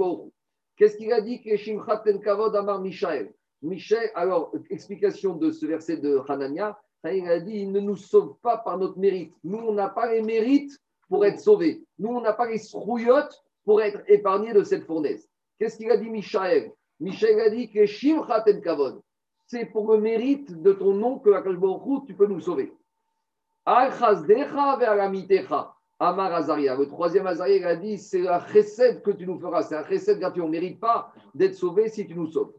[0.77, 3.33] Qu'est-ce qu'il a dit ten Kavod Amar Michael?
[3.63, 8.37] Michel, alors, explication de ce verset de Hanania, il a dit il ne nous sauve
[8.43, 9.33] pas par notre mérite.
[9.45, 10.79] Nous, on n'a pas les mérites
[11.09, 11.85] pour être sauvés.
[11.99, 15.29] Nous, on n'a pas les srouillottes pour être épargnés de cette fournaise.
[15.59, 16.73] Qu'est-ce qu'il a dit Michael?
[17.01, 19.01] Michel a dit que Shimchat ten Kavod,
[19.47, 22.73] c'est pour le mérite de ton nom que tu peux nous sauver.
[23.67, 25.75] Al Chazdecha ve'alamitecha.
[26.01, 26.75] Amar Azaria.
[26.77, 29.63] Le troisième Azaria, a dit c'est la recette que tu nous feras.
[29.63, 30.43] C'est un recette gratuit.
[30.43, 32.53] On ne mérite pas d'être sauvé si tu nous sauves.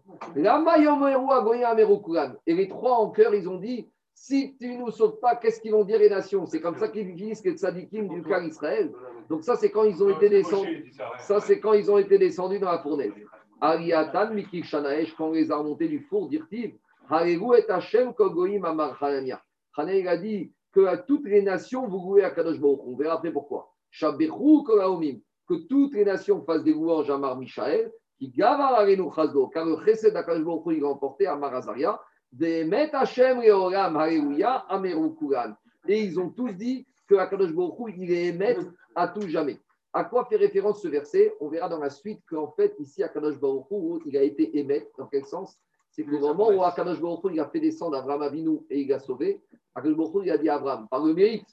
[2.48, 5.60] Et les trois en cœur, ils ont dit si tu ne nous sauves pas, qu'est-ce
[5.60, 6.46] qu'ils vont dire les nations?
[6.46, 8.94] C'est comme ça qu'ils disent que tzadikim du clan Israël.
[9.30, 10.94] Donc, ça, c'est quand ils ont été descendus.
[11.20, 13.14] Ça, c'est quand ils ont été descendus dans la fournaise.
[13.62, 16.76] Ariatan, Mikil Shanaesh, quand on les a remontés du four, dirent-ils
[17.10, 19.42] Haregu et Hashem Kogoim Amar Hanania.
[19.78, 23.16] Hanania, a dit que à toutes les nations, vous louez à Kadosh Baruch On verra
[23.16, 23.72] après pourquoi.
[23.90, 29.10] Shabechu Kolaomim, que toutes les nations fassent des louanges à Mar Michael, qui gavar arenu
[29.16, 32.00] chazdo, car le chesed d'Akadosh Baruch il a emporté à Mar Azaria,
[32.32, 35.54] des Met Hashem Reoram Hallelujah Ameru Kuran.
[35.88, 38.58] Et ils ont tous dit que Akadosh Baruch il est émet
[38.96, 39.60] à tout jamais.
[39.94, 41.34] À quoi fait référence ce verset?
[41.40, 44.90] On verra dans la suite qu'en fait, ici, Akadosh Baruch Hu, il a été émet.
[44.98, 45.58] Dans quel sens?
[45.92, 48.82] C'est que le moment où Akadosh Baruch Hu, il a fait descendre Abraham Avinu et
[48.82, 49.42] il a sauvé,
[49.74, 51.48] Akadosh Baruch Hu, il a dit à Abraham, par le mérite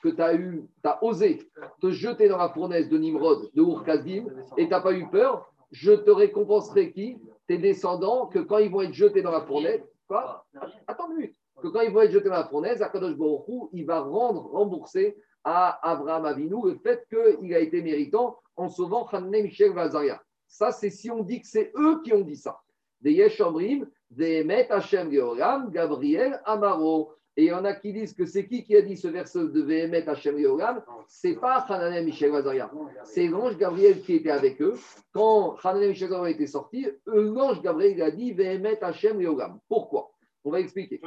[0.00, 3.62] que tu as eu, tu as osé te jeter dans la fournaise de Nimrod, de
[3.62, 4.26] Ur-Kasdim,
[4.56, 7.18] et tu n'as pas eu peur, je te récompenserai qui?
[7.48, 10.46] Tes descendants, que quand ils vont être jetés dans la fournaise, quoi?
[10.86, 11.36] Attends une minute.
[11.60, 14.50] Que quand ils vont être jetés dans la fournaise, Akadosh Baruch Hu, il va rendre,
[14.52, 15.16] rembourser
[15.50, 20.22] à Abraham Avinu le fait qu'il a été méritant en sauvant Hanne Michel Vazaria.
[20.46, 22.60] Ça, c'est si on dit que c'est eux qui ont dit ça.
[23.00, 27.14] Des Yeshomrim, des Met Hashem Georam, Gabriel Amaro.
[27.38, 29.48] Et il y en a qui disent que c'est qui qui a dit ce verset
[29.48, 32.70] de Vehemet Hashem Georam C'est pas Hananem Michel Vazaria.
[33.04, 34.74] C'est l'ange Gabriel qui était avec eux.
[35.14, 39.60] Quand Hananem Michel Vazaria était sorti, l'ange Gabriel a dit Vehemet Hashem Georam.
[39.66, 40.10] Pourquoi?
[40.48, 40.98] On va expliquer.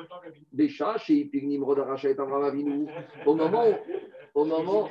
[0.53, 2.85] Bécha, chez Ipignim Rodaracha et Abraham Avinu,
[3.25, 3.73] au moment où
[4.35, 4.87] au moment,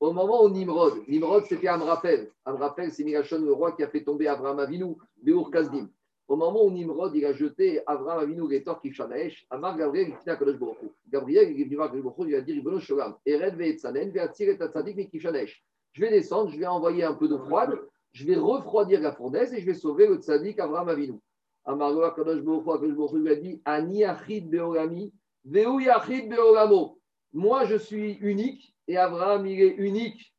[0.00, 2.30] au moment où Nimrod, Nimrod c'était Amrapel.
[2.44, 5.88] Amrapel, c'est Migashon, le roi qui a fait tomber Abraham Avinu, Beur Kazdim.
[6.28, 10.58] Au moment où Nimrod il a jeté Abraham Avinu, Getor Kishanaesh, Amar Gabriel, il Kadosh
[10.58, 10.76] Baruch
[11.10, 14.50] Gabriel, il est venu voir Kadosh Baruch il a dit Ribono Sholam, Ered Ve'etzanen, Ve'atzir
[14.50, 15.64] et Atzadik Mikishanaesh.
[15.94, 17.78] Je vais descendre, je vais envoyer un peu d'eau froide,
[18.12, 21.18] je vais refroidir la fournaise et je vais sauver le tzadik Abraham Avinu.
[21.64, 25.12] Amar Kadosh Baruch lui a dit Ani Achid Beorami,
[25.44, 26.34] Veu Yachid.
[27.32, 30.34] Moi, je suis unique et Abraham, il est unique.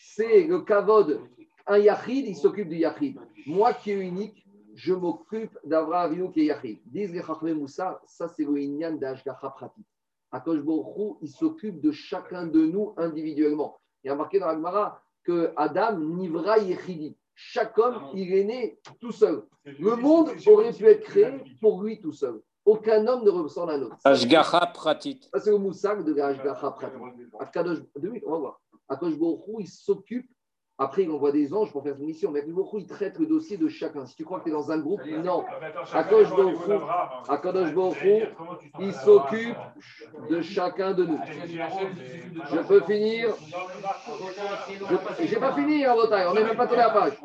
[0.00, 1.20] C'est le kavod.
[1.66, 3.18] Un yachid, il s'occupe du yachid.
[3.46, 6.78] Moi qui est unique, je m'occupe d'Abraham Avinu qui est yachid.
[6.86, 9.54] Disent les Chachmé Moussa, ça c'est le inyan d'Ashgacha.
[10.30, 13.78] Akosh Baruch il s'occupe de chacun de nous individuellement.
[14.04, 17.16] Il y a marqué dans la Gemara que Adam Nivra Yechidi.
[17.38, 19.42] Chaque homme, il est né tout seul.
[19.64, 22.40] Le monde aurait pu être créé pour lui tout seul.
[22.64, 23.96] Aucun homme ne ressemble à un autre.
[24.04, 25.20] Ashgacha pratit.
[25.32, 28.60] Ça, c'est le moussak de deux minutes, on va voir.
[28.88, 29.12] Akadosh
[29.58, 30.30] il s'occupe.
[30.78, 32.30] Après, il envoie des anges pour faire son mission.
[32.30, 34.04] Mais Hu, il traite le dossier de chacun.
[34.04, 35.42] Si tu crois que tu es dans un groupe, non.
[35.94, 36.72] Akadosh Baruch Hu,
[37.28, 38.22] Akadosh Baruch Hu,
[38.80, 39.56] il s'occupe
[40.28, 41.18] de chacun de nous.
[41.24, 43.34] Je peux finir
[45.18, 46.26] Je n'ai pas fini, en bataille.
[46.28, 47.22] On n'est même pas tourné la page.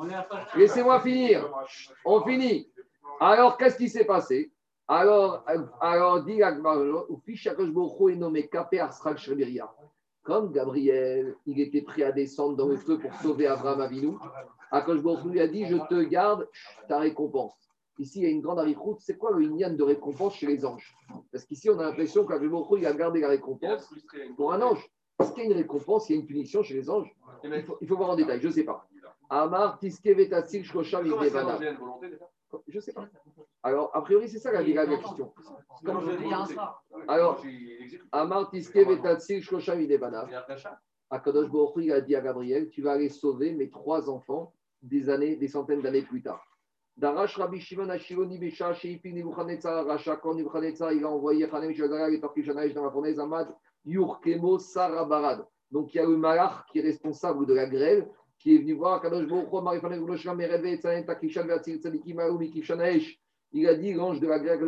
[0.55, 1.49] Laissez-moi finir.
[2.05, 2.71] On finit.
[3.19, 4.49] Alors, qu'est-ce qui s'est passé?
[4.87, 5.45] Alors,
[5.81, 6.77] alors dit Akbar,
[7.27, 9.69] Ufi Akadosh Baruch est nommé Kapé Arsrak Shrebiria.
[10.23, 14.13] Comme Gabriel, il était prêt à descendre dans le feu pour sauver Abraham Avinu,
[14.71, 16.47] Akadosh Baruch lui a dit Je te garde
[16.87, 17.53] ta récompense.
[17.97, 18.99] Ici, il y a une grande arichoute.
[19.01, 20.95] C'est quoi le Inyan de récompense chez les anges?
[21.31, 23.93] Parce qu'ici, on a l'impression qu'Akadosh Baruch il a gardé la récompense
[24.37, 24.87] pour un ange.
[25.19, 27.15] Est-ce qu'il y a une récompense, il y a une punition chez les anges?
[27.43, 28.87] Il faut, voir en détail, je ne sais pas.
[29.29, 31.59] Amar Tiske Vetatsil Shkosha Videvana.
[32.67, 33.07] Je ne sais pas.
[33.63, 35.33] Alors, a priori, c'est ça la, la, la question.
[35.85, 36.79] Comme je dis, un ça.
[37.07, 37.43] Alors,
[38.11, 38.79] Amar Tiske.
[41.13, 44.53] Akadosh Baruch Hu, il a dit à Gabriel Tu vas aller sauver mes trois enfants
[44.81, 46.41] des années, des centaines d'années plus tard.
[46.97, 52.09] Darash Rabbi Shimon Ashiloni Besha Sheipi Nebuchadnezzar Racha quand Nebuchadnezzar il a envoyé Hanem Shagara
[52.09, 53.53] et Torkishanaïch dans la fournaise Amad
[53.85, 55.45] Yurkemo Sarabarad.
[55.71, 58.09] Donc il y a le malach qui est responsable de la grêle
[58.41, 59.27] qui est venu voir Kadosh.
[63.53, 64.61] Il a dit l'ange de la grêle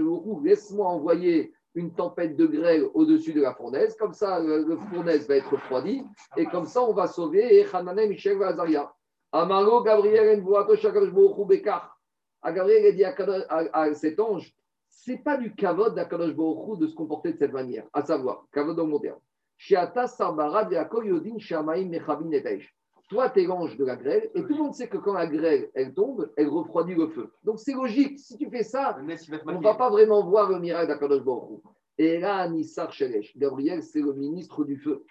[0.43, 5.38] laisse-moi envoyer une tempête de grêle au-dessus de la fournaise, comme ça le fournaise va
[5.38, 6.03] être refroidi,
[6.38, 8.93] et comme ça on va sauver Hananem Michel Vazaria.
[9.32, 11.97] Amaro Gabriel Envoato Shakadosh Hu Bekar.
[12.43, 14.53] À Gabriel, il dit à, cet ange,
[14.89, 18.76] c'est pas du kavod d'Akadosh Hu de se comporter de cette manière, à savoir, kavod
[18.76, 19.19] dans mon terme.
[19.57, 22.76] Shiata Sarbarad Yaakov Yodin Shamaim Mechabin Netaish.
[23.14, 25.28] Toi, tu es l'ange de la grêle, et tout le monde sait que quand la
[25.28, 27.32] grêle, elle tombe, elle refroidit le feu.
[27.43, 29.03] Donc c'est logique, si tu fais ça, on
[29.51, 31.61] ne va pas vraiment voir le miracle d'Akadosh Baruch.
[31.99, 35.05] Et là, Nissar Shelesh, Gabriel, c'est le ministre du feu.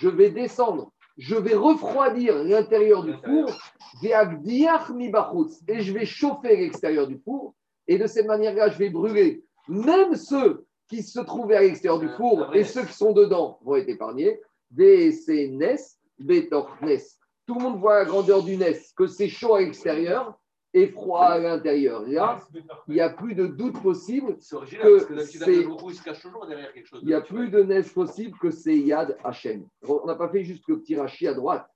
[0.00, 3.50] Je vais descendre, je vais refroidir l'intérieur du four,
[4.04, 4.12] et
[5.80, 7.56] je vais chauffer l'extérieur du four,
[7.88, 12.08] et de cette manière-là, je vais brûler même ceux qui se trouvaient à l'extérieur du
[12.10, 14.40] four et ceux qui sont dedans vont être épargnés.
[14.76, 15.78] Nes,
[16.18, 16.98] Betornes.
[17.46, 20.38] Tout le monde voit la grandeur du Nes, que c'est chaud à l'extérieur
[20.72, 22.02] et froid à l'intérieur.
[22.06, 22.38] Là,
[22.88, 25.14] il n'y a plus de doute possible C'est original, que
[25.44, 25.64] c'est-
[27.02, 29.66] il n'y a plus de neige possible que c'est Yad Hachem.
[29.88, 31.66] On n'a pas fait juste le petit Rashi à droite.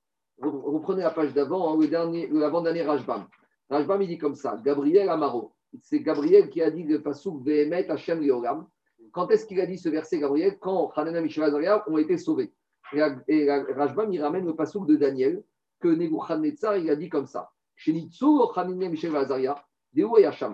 [0.40, 3.26] Re- Reprenez la page d'avant, hein, le dernier- l'avant-dernier Rajbam.
[3.70, 5.52] Rajbam, il dit comme ça Gabriel Amaro.
[5.82, 8.66] C'est Gabriel qui a dit le Pasuk Vehemet Hachem Leolam.
[9.14, 12.52] Quand est-ce qu'il a dit ce verset, Gabriel Quand Hanana Azaria ont été sauvés.
[12.92, 15.42] Et, et Rajbam, il ramène le Pasuk de Daniel,
[15.80, 18.08] que Nebuchadnezzar, il a dit comme ça et.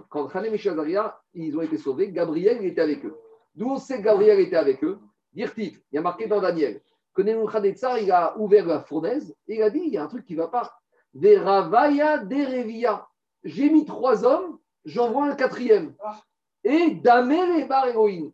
[0.09, 3.17] Quand Hanana Mishael Azaria, ils ont été sauvés, Gabriel, était avec eux.
[3.57, 4.99] D'où on sait que Gabriel était avec eux?
[5.33, 6.81] Dirtif, il y a marqué dans Daniel
[7.15, 10.07] que Nebuchadnezzar, il a ouvert la fournaise et il a dit il y a un
[10.07, 10.73] truc qui ne va pas.
[11.15, 13.07] Veravaya derevia.
[13.43, 15.95] J'ai mis trois hommes, j'envoie un quatrième.
[16.63, 17.87] Et Damer et Bar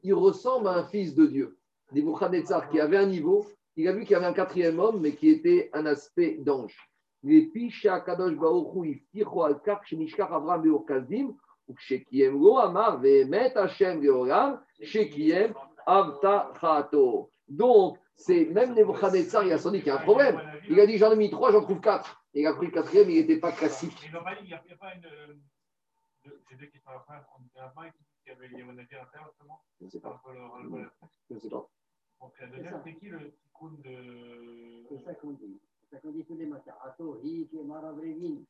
[0.02, 1.56] il ressemble à un fils de Dieu.
[1.92, 3.46] Nebuchadnezzar, qui avait un niveau,
[3.76, 6.76] il a vu qu'il y avait un quatrième homme, mais qui était un aspect d'ange.
[7.22, 10.84] Les Pisha Kadosh Baoru, Ifticho Alkar, Shenishkar Avram ou
[12.32, 13.00] Go Amar,
[13.56, 14.02] Hashem
[15.86, 17.30] Avta Chato.
[17.48, 20.40] Donc, c'est même Nebuchadnezzar, il a senti qu'il y a un problème.
[20.68, 22.24] Il a dit j'en ai mis trois, j'en trouve quatre.
[22.34, 23.96] Il a pris le quatrième, il n'était pas classique.
[24.04, 24.20] Il n'y a
[24.76, 25.06] pas une
[28.28, 28.66] euh, de- Ces deux qui sont après, on a pas qui avait il y a
[28.66, 29.60] mon avis à l'intérieur, justement.
[29.80, 30.14] Je ne sais pas.
[30.14, 30.90] Entre le- le- le-
[31.30, 31.70] Je ne sais pas.
[32.20, 33.76] Donc la deuxième, c'est qui le tikkun
[34.88, 35.04] C'est de.
[35.04, 35.60] ça qu'on dit.
[35.90, 36.76] C'est ça qu'on dit tous les matins.
[36.82, 38.44] Ato, hi, ki, maravrevin.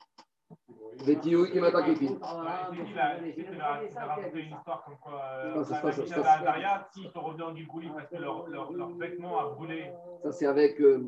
[1.04, 2.06] Vetiou, Imata qui
[3.92, 5.64] ça a raconté une histoire comme quoi.
[5.64, 8.46] Ça, Euh, s'ils sont revenus en Gigouli parce que leur,
[8.98, 9.90] vêtement a brûlé.
[10.22, 11.02] Ça, c'est avec euh.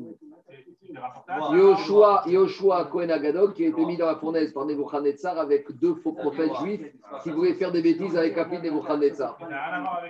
[1.53, 5.95] Yoshua, Yoshua Cohen Agadol qui a été mis dans la fournaise par Nebuchadnezzar avec deux
[5.95, 9.37] faux prophètes juifs qui voulaient faire des bêtises avec la fille Nebuchadnezzar.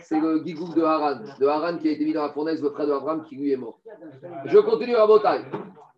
[0.02, 2.70] C'est le Gigouk de Haran, de Haran qui a été mis dans la fournaise, le
[2.70, 3.80] frère de Abraham qui lui est mort.
[4.46, 5.46] Je continue à Botaï.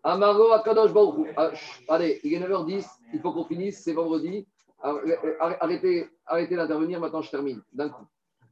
[0.02, 1.28] Amaro Akadosh Baruch.
[1.36, 1.50] Ah,
[1.88, 4.46] Allez, il est 9h10, il faut qu'on finisse, c'est vendredi.
[4.82, 8.04] Arr- Arrêtez, arrêtez d'intervenir, maintenant je termine d'un coup.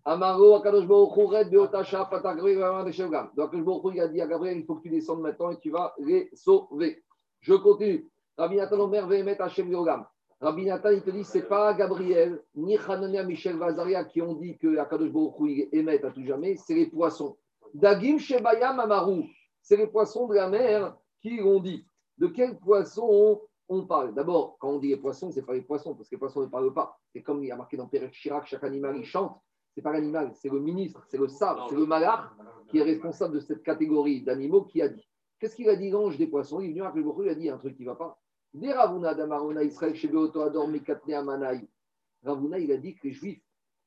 [0.05, 2.55] Amaro Akadosh Baruch Red Beotasha Patagri.
[2.55, 5.59] Donc Akadosh Baruch il a dit à Gabriel, il faut que tu descendes maintenant et
[5.59, 7.03] tu vas les sauver.
[7.41, 8.09] Je continue.
[8.39, 10.07] Rabbi Nathan Omer Vehemet Hashem Yogam.
[10.41, 14.57] Rabbi Nathan, il te dit, c'est pas Gabriel, ni Hanania Michel Vazaria qui ont dit
[14.57, 17.37] que Akadosh Baruch émet à tout jamais, c'est les poissons.
[17.75, 19.25] Dagim Shebayam Amaru.
[19.63, 21.87] C'est les poissons de la mer qui l'ont dit.
[22.19, 24.15] De quels poissons on parle?
[24.15, 26.41] D'abord, quand on dit les poissons, ce n'est pas les poissons, parce que les poissons
[26.43, 26.99] ne parlent pas.
[27.13, 29.41] C'est comme il y a marqué dans Père Chirac, chaque animal, il chante.
[29.75, 32.29] Ce n'est pas l'animal, c'est le ministre, c'est le sable, c'est le malach
[32.69, 35.09] qui est responsable de cette catégorie d'animaux qui a dit.
[35.39, 36.61] Qu'est-ce qu'il a dit l'ange des poissons?
[36.61, 38.19] Il est venu avec le il a dit un truc qui ne va pas.
[38.53, 40.69] Des Ravuna d'Amarona Israël Ador.
[42.25, 43.43] Ravuna, il a dit que les Juifs,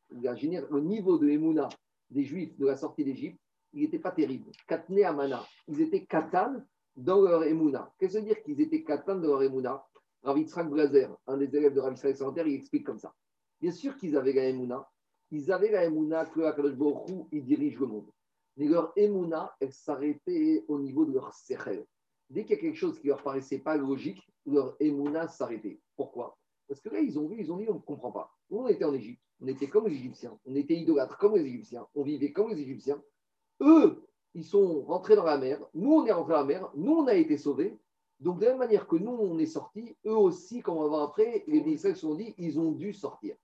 [0.10, 1.68] le niveau de Emouna
[2.10, 3.40] des Juifs de la sortie d'Égypte,
[3.74, 4.52] il n'était pas terrible.
[4.68, 5.44] Katne Amana.
[5.68, 6.64] Ils étaient katan
[6.96, 7.94] dans leur Emouna.
[7.98, 9.86] Qu'est-ce que veut dire qu'ils étaient katan dans leur Emouna?
[10.24, 13.14] Rav Yitzhak Blazer, un des élèves de Rav Yitzhak Santer, il explique comme ça.
[13.60, 14.90] Bien sûr qu'ils avaient la Emouna.
[15.32, 18.10] Ils avaient la Emouna que Akadosh Baruch il dirige le monde.
[18.58, 21.86] Mais leur Emouna, elle s'arrêtait au niveau de leur Sechel.
[22.30, 25.80] Dès qu'il y a quelque chose qui leur paraissait pas logique, leur Emouna s'arrêtait.
[25.96, 26.38] Pourquoi?
[26.68, 28.32] Parce que là, ils ont vu, ils ont dit, on ne comprend pas.
[28.50, 31.46] Nous, on était en Égypte, on était comme les Égyptiens, on était idolâtres comme les
[31.46, 33.02] Égyptiens, on vivait comme les Égyptiens.
[33.62, 34.04] Eux,
[34.36, 37.08] ils sont rentrés dans la mer, nous, on est rentrés dans la mer, nous, on
[37.08, 37.78] a été sauvés.
[38.20, 41.04] Donc, de la même manière que nous, on est sortis, eux aussi, comme on va
[41.04, 43.36] après, les Israéliens se sont dit, ils ont dû sortir.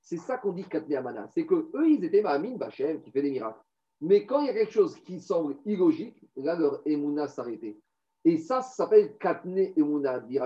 [0.00, 1.28] C'est ça qu'on dit Katne Amana.
[1.28, 3.60] C'est que eux, ils étaient Mahamin Bachem, qui fait des miracles.
[4.00, 7.78] Mais quand il y a quelque chose qui semble illogique, là, leur Emouna s'arrêtait.
[8.24, 10.38] Et ça, s'appelle Katne Emouna, dit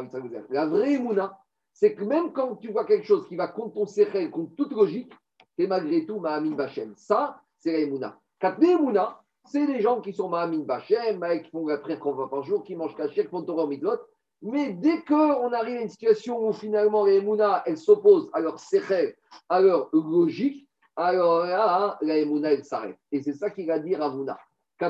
[0.50, 1.38] La vraie Emouna,
[1.72, 4.72] c'est que même quand tu vois quelque chose qui va contre ton séchel, contre toute
[4.72, 5.12] logique,
[5.56, 6.94] tu es malgré tout Mahamin Bachem.
[6.96, 8.18] Ça, c'est la Emouna.
[8.38, 12.28] Katne Emouna, c'est des gens qui sont Mahamin Bachem, qui font la prière qu'on va
[12.28, 13.98] par jour, qui mangent caché, qui font Torah Midlot.
[14.42, 18.58] Mais dès qu'on arrive à une situation où finalement les Emouna, elles s'opposent à leur
[18.58, 19.14] séchel,
[19.48, 22.98] à leur logique, alors là, la Emouna, elle s'arrête.
[23.12, 24.38] Et c'est ça qu'il va dire à Mouna.
[24.80, 24.88] Il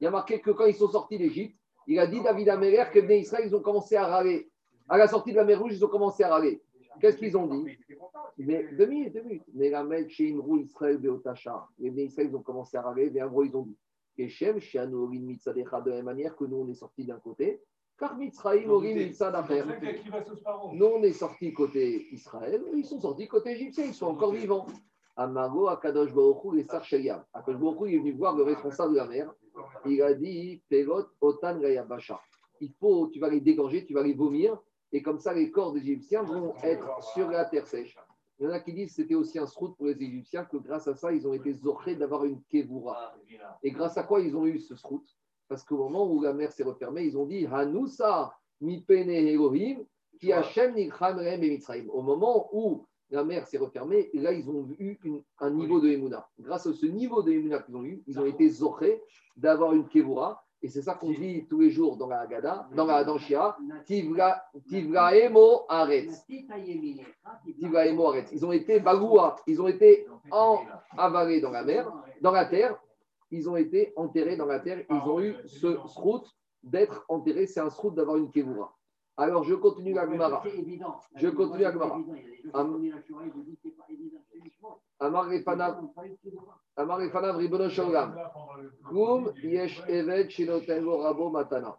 [0.00, 1.56] y a marqué que quand ils sont sortis d'Égypte,
[1.86, 4.50] il a dit David Améler que les Israël, ils ont commencé à râler.
[4.88, 6.62] À la sortie de la mer Rouge, ils ont commencé à râler.
[7.00, 7.76] Qu'est-ce qu'ils ont dit?
[8.38, 9.44] Mais deux minutes, deux minutes.
[9.54, 11.68] Mais la chez Imrou Israël Beotacha.
[11.78, 13.10] Les Israël, ils ont commencé à râler.
[13.10, 13.76] Mais gros, ils ont dit
[14.16, 17.60] Keshem, Shianorin Mitzadecha, de la même manière que nous, on est sortis d'un côté.
[17.98, 19.64] Car Mitzraïm, Orim Mitzadacher.
[20.72, 22.62] Nous, on est sortis côté Israël.
[22.74, 23.84] Ils sont sortis côté égyptien.
[23.84, 24.66] Ils sont encore vivants.
[25.16, 27.24] Amaro Akadosh Baruchou et Sarcheliam.
[27.32, 29.32] Akadosh Baruchou il est venu voir le responsable de la mer.
[29.86, 30.60] Il a dit
[31.20, 32.20] Otan Gayabasha.
[32.60, 34.58] Il faut, tu vas les dégorger, tu vas les vomir,
[34.92, 37.96] et comme ça les corps des Égyptiens vont être sur la terre sèche.
[38.38, 40.56] Il y en a qui disent que c'était aussi un srout pour les Égyptiens, que
[40.56, 43.14] grâce à ça, ils ont été zorés d'avoir une kevura.
[43.62, 45.04] Et grâce à quoi ils ont eu ce srout?
[45.48, 49.84] Parce qu'au moment où la mer s'est refermée, ils ont dit Hanousa mi pene Elohim,
[50.18, 50.74] qui Hashem
[51.90, 54.98] Au moment où la mer s'est refermée, et là, ils ont eu
[55.38, 56.28] un niveau de Emouna.
[56.40, 59.00] Grâce à ce niveau de Emouna qu'ils ont eu, ils ont été zorés
[59.36, 60.43] d'avoir une Kevura.
[60.64, 63.54] Et c'est ça qu'on dit tous les jours dans la Haggadah, dans la Danshia,
[63.84, 66.24] Tivra Emo Aretz.
[66.24, 68.32] Tivra Emo Aretz.
[68.32, 70.60] Ils ont été Bagoua, ils ont été en,
[70.96, 71.92] avalés dans la mer,
[72.22, 72.78] dans la terre,
[73.30, 76.24] ils ont été enterrés dans la terre, ils ont eu ce srout
[76.62, 78.74] d'être enterrés, c'est un srout d'avoir une Kevura.
[79.16, 80.42] Alors, je continue la Gemara.
[81.14, 82.00] Je continue la Gemara.
[85.00, 85.26] Amar
[86.98, 88.16] Refanav Ribono Shogam.
[88.88, 91.78] Kum Yesh Evet Rabo Matana.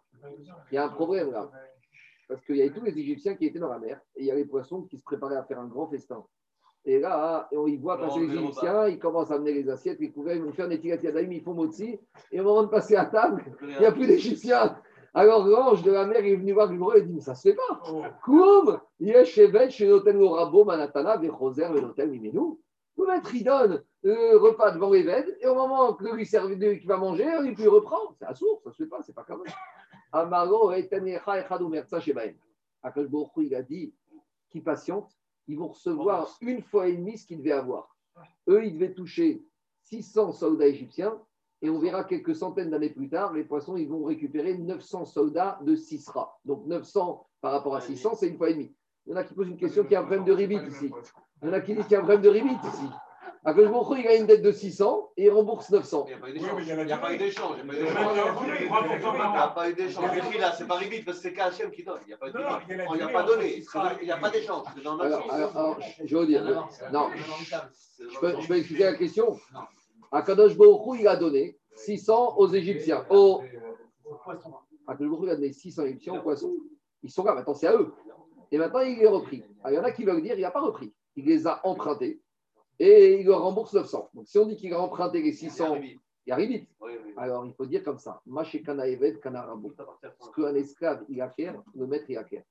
[0.70, 1.50] Il y a un problème là.
[2.28, 4.30] Parce qu'il y avait tous les Égyptiens qui étaient dans la mer et il y
[4.30, 6.24] a les poissons qui se préparaient à faire un grand festin.
[6.84, 10.10] Et là, on y voit passer les Égyptiens, ils commencent à amener les assiettes, les
[10.10, 11.98] couverts, ils vont faire des tigres ils font motzi.
[12.30, 14.76] Et au moment de passer à table, il n'y a plus d'Égyptiens.
[15.14, 17.48] Alors l'ange de la mer est venu voir le et il dit Mais ça se
[17.48, 17.82] fait pas.
[18.24, 22.58] Koum, Yeshevet, chez l'hôtel Rabo, Manatana, Vechoser, l'hôtel Mimenu.
[22.98, 26.86] Le maître, il donne le repas devant l'évêque, et au moment que lui serve qui
[26.86, 28.14] va manger, il peut reprendre.
[28.18, 29.54] C'est source, ça se fait pas, c'est pas comme ça.
[30.12, 32.36] Amaro, Etanecha, Echadou, Mertsa, Shebaem.
[32.82, 33.06] Akash
[33.38, 33.92] il a dit
[34.48, 35.10] qui patiente,
[35.48, 37.96] ils vont recevoir une fois et demie ce qu'ils devaient avoir.
[38.48, 39.44] Eux, ils devaient toucher
[39.82, 41.20] 600 soldats égyptiens
[41.62, 45.58] et on verra quelques centaines d'années plus tard, les poissons, ils vont récupérer 900 soldats
[45.62, 46.38] de Sisra.
[46.44, 48.74] Donc 900 par rapport à 600, c'est une fois et demie.
[49.06, 50.90] Il y en a qui posent une question qui a un problème de ribit ici.
[51.42, 52.86] Il y en a qui disent qu'il y a un problème de ribit ici.
[53.44, 56.06] À que il a une dette de 600 et il rembourse 900.
[56.08, 56.62] Il n'y a pas eu d'échange.
[56.66, 57.14] Il n'y a pas
[59.70, 60.04] eu d'échange.
[60.40, 62.00] Là, c'est pas ribit parce que c'est KHM qui donne.
[62.06, 62.26] Il n'y a pas
[62.88, 63.62] On n'y a pas donné.
[64.00, 64.64] Il n'y a pas d'échange.
[64.84, 66.42] Alors, je veux dire.
[66.92, 67.10] Non.
[67.98, 69.38] Je peux, je peux expliquer la question
[70.12, 73.06] Akadosh Baruch il a donné 600 aux Égyptiens.
[73.10, 73.42] Aux...
[74.86, 76.54] Akadosh Baruch il a donné 600 Égyptiens aux poissons.
[77.02, 77.92] Ils sont là, maintenant c'est à eux.
[78.50, 79.42] Et maintenant il est repris.
[79.66, 80.92] il y en a qui veulent dire il n'a pas repris.
[81.16, 82.20] Il les a empruntés
[82.78, 84.10] et il leur rembourse 900.
[84.14, 85.78] Donc si on dit qu'il a emprunté les 600,
[86.26, 86.68] il arrive vite.
[87.16, 92.44] Alors il faut dire comme ça Ce qu'un esclave il acquiert, le maître il acquiert.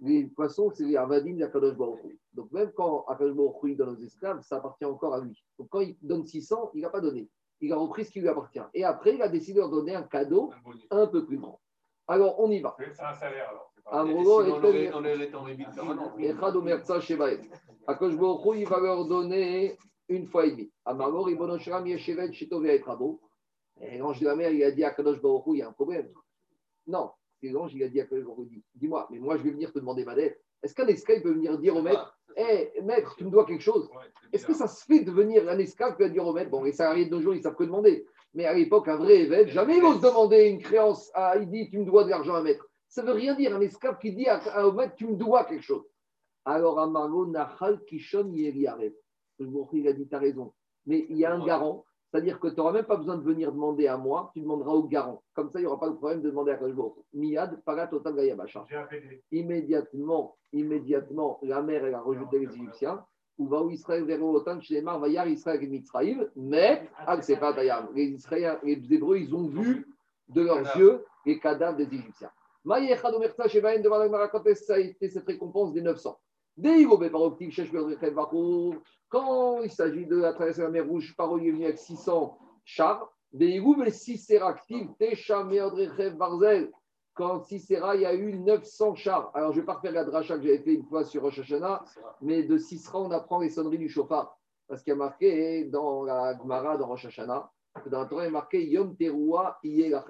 [0.00, 1.76] Les poissons, c'est les Avadim d'Akadosh.
[2.32, 5.42] Donc même quand Akadosh Baruch donne aux esclaves, ça appartient encore à lui.
[5.58, 7.28] Donc quand il donne 600, il n'a pas donné.
[7.60, 8.60] Il a repris ce qui lui appartient.
[8.74, 10.52] Et après, il a décidé de leur donner un cadeau
[10.90, 11.60] Un peu plus grand.
[12.06, 12.76] Alors, on y va.
[12.78, 13.72] C'est un salaire alors.
[17.86, 19.76] Akadosh Baruch il va leur donner
[20.08, 20.70] une fois et demie.
[20.84, 23.20] Amaror, Ribono Shram, Yeshevet, Shitov et Rabo.
[23.80, 25.72] Et l'ange de la mer, il a dit à Kadosh Baruch il y a un
[25.72, 26.12] problème.
[26.86, 27.10] Non,
[27.40, 28.26] c'est l'ange, il a dit à Kadosh
[28.74, 30.40] dis-moi, mais moi je vais venir te demander ma dette.
[30.62, 33.88] Est-ce qu'un esclave peut venir dire au maître, hé maître, tu me dois quelque chose?
[33.94, 34.02] Ouais,
[34.32, 36.72] Est-ce que ça se fait de venir un esclave va dire au maître Bon, les
[36.72, 38.06] salariés de nos jours, ils savent que demander.
[38.34, 41.10] Mais à l'époque, un vrai évêque, jamais il ose demander une créance.
[41.14, 42.68] À, il dit, tu me dois de l'argent à un maître.
[42.88, 43.54] Ça veut rien dire.
[43.54, 45.84] Un esclave qui dit à, à- au maître, tu me dois quelque chose.
[46.44, 48.92] Alors, Amargo, Nahal, Kishon, Yeriarev.
[49.38, 50.52] Baruch Hu, il a dit, tu as raison.
[50.86, 51.84] Mais il y a un garant.
[52.10, 54.84] C'est-à-dire que tu n'auras même pas besoin de venir demander à moi, tu demanderas au
[54.84, 55.22] garant.
[55.34, 56.74] Comme ça, il n'y aura pas de problème de demander à Hu.
[57.12, 58.64] Miyad, Parat, Otam, Gayabasha
[59.30, 63.04] immédiatement, immédiatement, la mer, elle a rejeté les Égyptiens.
[63.36, 66.28] Ou va où Israël vers Otan, chez les Mar, va yar Israël et Mitzraïm.
[66.34, 67.88] Mais, ah, c'est pas Tayam.
[67.94, 69.86] Les Israéliens, les Hébreux, ils ont vu
[70.28, 72.30] de leurs yeux les cadavres des Égyptiens.
[72.64, 76.18] Maïe Chadomerta, Shebaïn, devant la Mara, ça a été cette récompense des 900.
[79.08, 82.36] Quand il s'agit de la traversée de la mer Rouge, Paro est venu avec 600
[82.64, 83.12] chars.
[87.14, 89.30] Quand Sisera, il y a eu 900 chars.
[89.34, 91.38] Alors, je ne vais pas refaire la dracha que j'avais fait une fois sur Rosh
[91.40, 91.84] Hashanah,
[92.22, 94.36] mais de Sisera, on apprend les sonneries du chauffard.
[94.66, 97.50] Parce qu'il y a marqué dans la Gemara, dans Rosh Hashanah,
[97.86, 99.86] dans la Torah, il y a marqué Yom Teruah Iye.
[99.86, 100.04] Il y a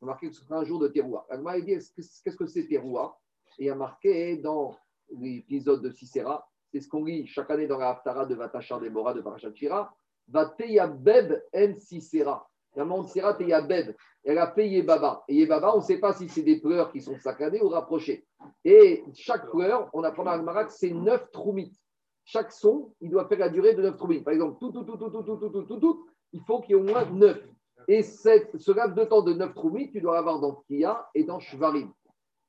[0.00, 1.26] marqué que ce sera un jour de Teruah.
[1.30, 3.14] La Gemara, dit est-ce que- qu'est-ce que c'est Teruah?
[3.58, 4.74] Et il y a marqué dans
[5.18, 9.14] l'épisode de Sisera, c'est ce qu'on lit chaque année dans la Haftara de Vatachar Deborah
[9.14, 9.94] de Parashat Shira,
[10.28, 12.48] Vateyabeb en Sisera.
[12.74, 13.94] La Sisera, Teyabeb.
[14.24, 15.24] Elle a payé Baba.
[15.28, 18.24] Et Baba, on ne sait pas si c'est des pleurs qui sont saccadés ou rapprochés.
[18.64, 21.76] Et chaque pleur, on apprend Gemara que c'est 9 troumites.
[22.24, 24.24] Chaque son, il doit faire la durée de 9 troumites.
[24.24, 26.76] Par exemple, tout, tout, tout, tout, tout, tout, tout, tout, tout, tout, il faut qu'il
[26.76, 27.36] y ait au moins 9.
[27.88, 31.24] Et cette, ce laps de temps de 9 troumites, tu dois l'avoir dans Kia et
[31.24, 31.92] dans Shvarim.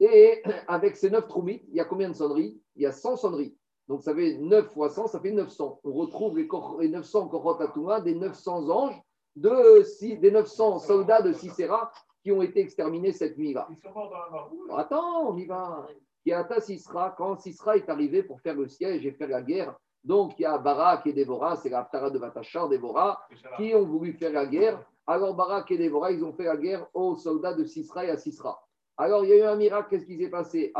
[0.06, 2.62] Et avec ces 9 troumites, il y a combien de sonneries?
[2.76, 3.56] Il y a 100 sonneries.
[3.88, 5.80] Donc ça fait 9 fois 100, ça fait 900.
[5.86, 9.02] On retrouve les, kor- les 900 Korot Atouma, des 900 anges,
[9.38, 11.90] de, des 900 soldats de Sisera
[12.22, 13.68] qui ont été exterminés cette nuit-là.
[13.72, 14.78] Ils sont morts dans la mort.
[14.80, 15.88] Attends, on y va.
[16.26, 19.74] Kiata Sisra, quand Sisra est arrivé pour faire le siège et faire la guerre,
[20.04, 23.26] donc il y a Barak et Déborah, c'est la Ftara de Vatachar, Déborah,
[23.58, 24.82] qui ont voulu faire la guerre.
[25.08, 28.18] Alors Barak et Déborah, ils ont fait la guerre aux soldats de Sisra et à
[28.18, 28.62] Sisra.
[28.98, 30.72] Alors il y a eu un miracle, qu'est-ce qui s'est passé?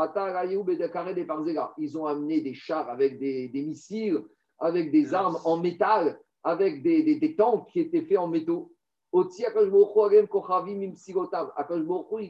[1.78, 4.22] Ils ont amené des chars avec des, des missiles,
[4.58, 8.70] avec des armes en métal, avec des, des, des tanks qui étaient faits en métaux.
[9.12, 9.44] Il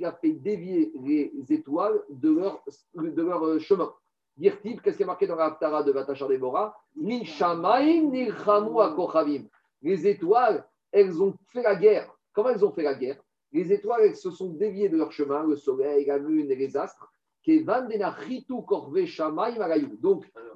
[0.04, 2.62] a fait dévier les étoiles de leur,
[2.94, 3.90] de leur euh, chemin.
[4.36, 6.28] Dirtib, qu'est-ce qui est marqué dans la Haftara de Vatachar
[8.80, 9.44] Akochavim.
[9.80, 12.14] Les étoiles, elles ont fait la guerre.
[12.34, 13.23] Comment elles ont fait la guerre?
[13.54, 16.76] Les étoiles, elles se sont déviées de leur chemin, le soleil, la lune et les
[16.76, 17.12] astres.
[17.46, 17.52] Donc,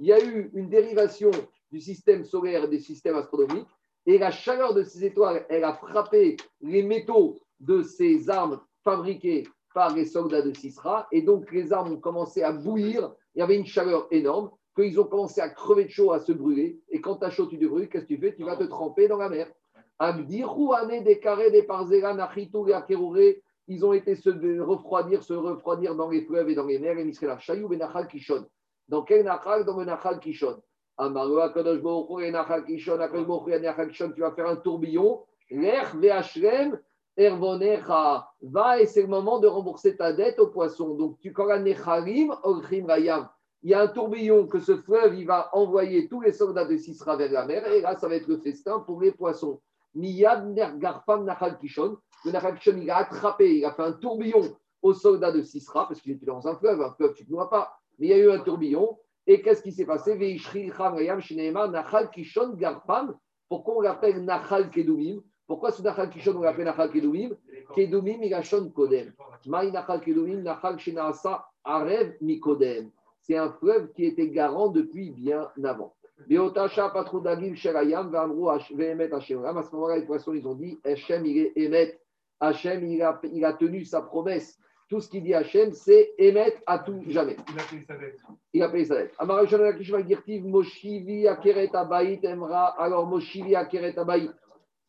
[0.01, 1.31] il y a eu une dérivation
[1.71, 3.69] du système solaire et des systèmes astronomiques.
[4.05, 9.47] Et la chaleur de ces étoiles, elle a frappé les métaux de ces armes fabriquées
[9.75, 11.07] par les soldats de Sisra.
[11.13, 13.15] Et donc, les armes ont commencé à bouillir.
[13.35, 16.33] Il y avait une chaleur énorme, qu'ils ont commencé à crever de chaud, à se
[16.33, 16.81] brûler.
[16.89, 18.35] Et quand tu as chaud, tu te brûles, qu'est-ce que tu fais?
[18.35, 19.53] Tu vas te tremper dans la mer.
[20.01, 20.45] Des
[23.69, 26.99] ils ont été se refroidir, se refroidir dans les fleuves et dans les mers.
[26.99, 28.47] Et Misrela, Chayou, Benachal, Kishon.
[28.89, 30.57] Dans quel Nachal Dans le Nachal, Kishon.
[30.97, 35.23] Amaru, Akadosh Baruch Nachal, Kishon, Akadosh Baruch Nachal, Kishon, tu vas faire un tourbillon.
[35.51, 36.79] L'ech, Veachrem,
[37.17, 38.31] Ervonecha.
[38.41, 40.95] Va et c'est le moment de rembourser ta dette au poisson.
[40.95, 43.29] Donc, tu, quand la Nechalim, Olchim, Rayam,
[43.63, 46.77] il y a un tourbillon que ce fleuve, il va envoyer tous les soldats de
[46.77, 47.67] Sisra vers la mer.
[47.71, 49.61] Et là, ça va être le festin pour les poissons.
[49.99, 51.97] Miyad Nergarfam Nachal Kishon.
[52.25, 55.89] Le Nachal Kishon, il a attrapé, il a fait un tourbillon aux soldats de Sisra,
[55.89, 56.81] parce qu'il était dans un fleuve.
[56.81, 57.77] Un fleuve, tu ne noies pas.
[57.99, 58.97] Mais il y a eu un tourbillon.
[59.27, 60.17] Et qu'est-ce qui s'est passé?
[60.17, 63.17] Nachal Kishon Garfam.
[63.49, 65.21] Pourquoi on l'appelle Nachal Kedumim?
[65.49, 67.35] Pourquoi ce Nachal Kishon, on l'appelle Nachal Kedumim?
[67.75, 69.13] Kedumim, il a Shon Kodem.
[69.47, 72.91] Maï Nachal Kedumim, Nachal Shinaasa Arev Mikodem.
[73.21, 75.95] C'est un fleuve qui était garant depuis bien avant.
[76.27, 79.45] Beotasha Patroudagim Sherayam Vamrou Vehemet Hashem.
[79.45, 81.99] À ce moment-là, les poissons, ils ont dit Hachem, il est Emet.
[82.41, 84.59] Hachem, il a, il a tenu sa promesse.
[84.89, 87.37] Tout ce qu'il dit Hachem, c'est Emet à tout jamais.
[87.53, 88.19] Il a payé sa dette.
[88.53, 89.15] Il a payé sa dette.
[89.19, 92.75] Amarashon Akishma Girtiv Moshivi Akeret Abaït Emra.
[92.79, 94.33] Alors, Moshivi Akeret Abaït.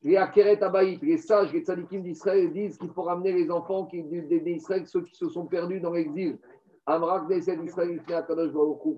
[0.01, 4.87] Les Akeret Abaït, les sages, les tzadikim d'Israël disent qu'il faut ramener les enfants d'Israël,
[4.87, 6.39] ceux qui se sont perdus dans l'exil,
[6.85, 8.97] Amrak Knesset Israël, Kadosh Baruch.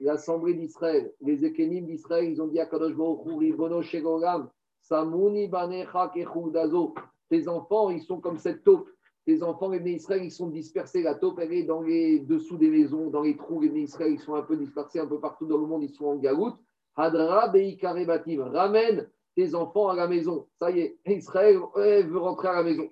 [0.00, 2.94] L'assemblée d'Israël, les Ekenim d'Israël, ils ont dit à Kadosh
[3.26, 4.48] Ribono Shegolam,
[4.80, 6.94] Samuni Banecha Kechudazo.
[7.28, 8.88] Tes enfants, ils sont comme cette taupe.
[9.26, 11.02] Tes enfants, les Israël, ils sont dispersés.
[11.02, 13.60] La taupe, elle est dans les dessous des maisons, dans les trous.
[13.60, 16.06] Les Israël, ils sont un peu dispersés un peu partout dans le monde, ils sont
[16.06, 16.56] en galoute.
[16.96, 18.40] Hadra Beikarebatim.
[18.40, 20.46] Ramène tes enfants à la maison.
[20.58, 22.88] Ça y est, Israël veut rentrer à la maison.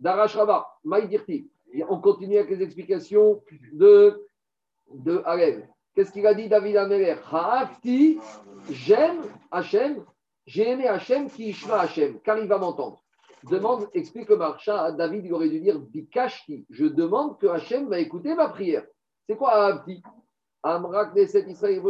[0.00, 1.50] Darash Rabba, Maïdirti.
[1.88, 3.42] On continue avec les explications
[3.72, 4.26] de,
[4.94, 5.62] de Halev.
[5.96, 8.18] Qu'est-ce qu'il a dit David Améler Ha'afti,
[8.70, 10.04] j'aime Hachem,
[10.44, 13.02] j'ai aimé Hachem qui ishma Hachem, car il va m'entendre.
[13.44, 17.98] Demande, explique le marcha, David il aurait dû dire Bikashti, je demande que Hachem va
[17.98, 18.84] écouter ma prière.
[19.26, 20.02] C'est quoi Ha'afti?
[20.62, 21.80] Amrak Neset Israël.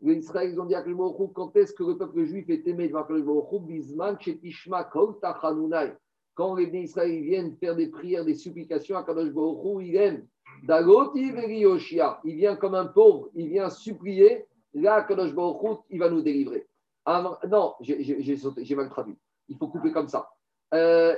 [0.00, 3.50] Les Israël, ils ont dit à quand est-ce que le peuple juif est aimé devant.
[6.34, 9.32] Quand les Israël viennent faire des prières, des supplications à Kadosh
[9.80, 10.26] il aime.
[10.64, 12.20] Dagoti Veri Yoshia.
[12.24, 14.46] Il vient comme un pauvre, il vient supplier.
[14.74, 16.66] Là, Kadosh Baruch il va nous délivrer.
[17.48, 19.16] Non, j'ai- mal traduit.
[19.48, 20.28] Il faut couper comme ça.
[20.74, 21.16] Euh,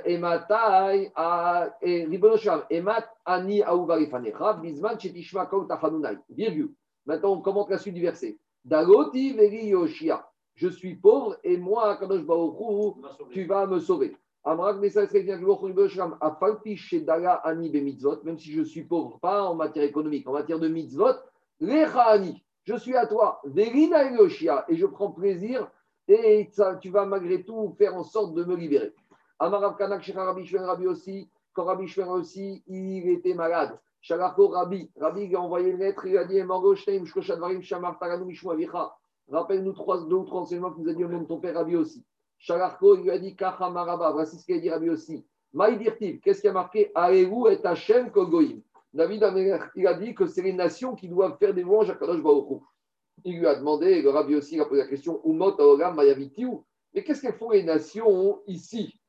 [5.67, 6.17] Tachanunai.
[6.29, 6.73] Virgule.
[7.05, 8.37] Maintenant, on commente la suite du verset.
[8.63, 10.25] Dagoti Veri Yoshia.
[10.55, 12.95] Je suis pauvre et moi, Kadosh Baruch
[13.31, 14.15] tu vas me sauver.
[14.43, 14.81] Même
[18.37, 21.13] si je suis pauvre, pas en matière économique, en matière de mitzvot,
[21.59, 25.69] je suis à toi, et je prends plaisir,
[26.07, 26.49] et
[26.81, 28.93] tu vas malgré tout faire en sorte de me libérer.
[29.37, 33.79] Amarav Kanak Rabbi aussi, quand Rabbi aussi, il était malade.
[34.01, 36.41] Shalachko Rabbi, Rabbi a envoyé une lettre, il a dit.
[39.31, 41.53] Rappelle-nous trois, deux ou trois enseignements que nous a dit au nom de ton père
[41.53, 42.03] Rabbi aussi.
[42.41, 45.23] Shalarko, il lui a dit Kacha Maraba, voici ce qu'il a dit Rabbi aussi.
[45.53, 46.91] Maïdirtiv, qu'est-ce qui a marqué?
[46.95, 48.61] Aeru et Hachem Kogoim.
[48.91, 49.23] David
[49.75, 52.63] il a dit que c'est les nations qui doivent faire des louanges à Kadosh Baruch.
[53.23, 56.63] Il lui a demandé, et Rabbi aussi a posé la question Umot Aolam Mayavitiu.
[56.95, 58.99] Mais qu'est-ce qu'elles font les nations ici?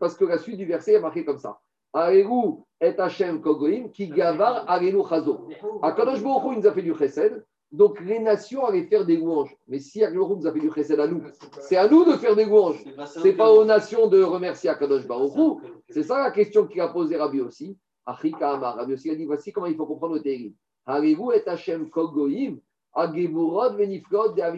[0.00, 1.60] Parce que la suite du verset est marquée comme ça.
[1.92, 5.46] Aeru et Hachem Kogoim, qui gavar Arenu Chazo.
[5.82, 7.44] À Kadosh Baruch il nous a fait du chesed.
[7.70, 9.54] Donc les nations allaient faire des louanges.
[9.66, 11.22] Mais si Hu nous a fait du chesed à nous,
[11.60, 12.82] c'est à nous de faire des louanges.
[13.22, 15.60] C'est pas aux nations de remercier Akadosh Baruch.
[15.90, 17.76] C'est ça la question qu'il a posée Rabbi aussi.
[18.06, 18.76] Achika Amar.
[18.76, 20.52] Rabbi aussi a dit voici comment il faut comprendre le.
[20.86, 21.44] Harivou et
[21.90, 22.56] Kogoim.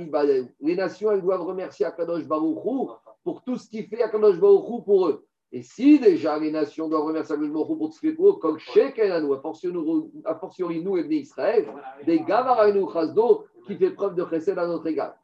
[0.09, 0.55] Badel.
[0.61, 2.63] Les nations, elles doivent remercier Akadosh Baruch
[3.25, 5.27] pour tout ce qu'il fait Akadosh Baruch pour eux.
[5.53, 9.33] Et si déjà les nations doivent remercier Baruch Hu pour ce comme Sheken à nous,
[9.33, 11.67] a fortiori nous et Bnei Israël,
[12.07, 15.15] des Gavaranu Chazdo qui fait preuve de chesed à notre égard.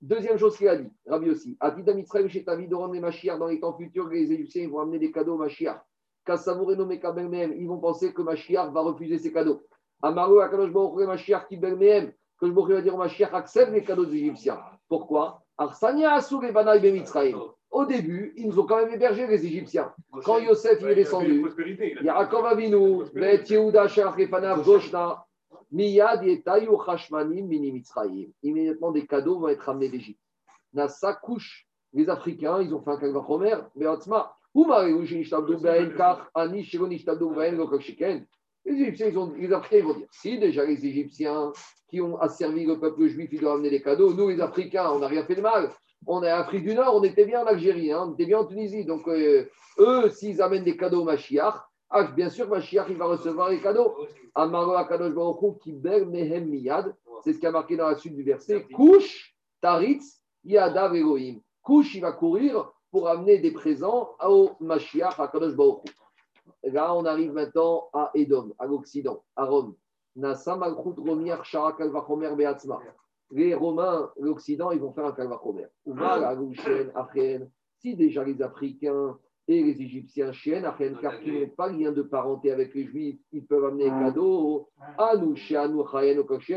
[0.00, 3.46] Deuxième chose qu'il a dit, Rabbi aussi, Atida Mitzrayim chez Tavid de les Mashiach dans
[3.46, 5.82] les temps futurs, les Égyptiens vont amener des cadeaux au Mashiach.
[6.24, 9.62] Kassamour et nommé même, ils vont penser que Mashiach va refuser ses cadeaux.
[10.02, 14.18] Amaru Akadosh Baruch Mashiach qui Belmehem, que je va dire Mashiach accepte les cadeaux des
[14.18, 14.60] Égyptiens.
[14.88, 15.42] Pourquoi?
[15.56, 17.40] Arsania Asur et Banaï Mitzrayim.
[17.76, 19.92] Au début, ils nous ont quand même hébergé les Égyptiens.
[20.24, 21.44] Quand Yosef il est descendu,
[22.02, 23.86] Yaakov Avinu, Bet Yehuda
[24.64, 25.26] Goshna,
[25.70, 26.70] Miyad Yetayu
[27.44, 28.28] Mini Mitzrayim.
[28.42, 30.22] Immédiatement, des cadeaux vont être amenés d'Égypte.
[30.72, 31.66] Nasa couche.
[31.92, 34.34] Les Africains, ils ont fait un calvaire Homer, mais Otzma.
[34.54, 34.64] Les
[38.64, 41.52] Égyptiens, ils ont, les Africains, ils vont dire si déjà les Égyptiens
[41.90, 44.98] qui ont asservi le peuple juif, ils doivent amener des cadeaux, nous les Africains, on
[44.98, 45.70] n'a rien fait de mal.
[46.06, 48.38] On est en Afrique du Nord, on était bien en Algérie, hein, on était bien
[48.38, 48.84] en Tunisie.
[48.84, 49.48] Donc, euh,
[49.78, 51.54] eux, s'ils amènent des cadeaux au Mashiach,
[51.90, 53.94] ah, bien sûr, Mashiach, il va recevoir les cadeaux.
[57.22, 58.66] C'est ce qui a marqué dans la suite du verset.
[58.74, 61.40] Couche, Taritz, Yadav Elohim.
[61.62, 65.84] Couche, il va courir pour amener des présents au Mashiach, à Kadosh Baruch.
[66.64, 69.74] Là, on arrive maintenant à Edom, à l'Occident, à Rome.
[70.16, 72.80] Nasa Malchut Romiach Shara Kalvachomer Beatzma.
[73.30, 75.66] Les Romains, l'Occident, ils vont faire un Kalvachomer.
[75.84, 77.50] Ouva, la Gouchen, Achen.
[77.80, 82.02] Si déjà les Africains et les Égyptiens, Chien, Achen, car qui n'ont pas lien de
[82.02, 85.84] parenté avec les Juifs, ils peuvent amener des cadeaux à nous, chez nous.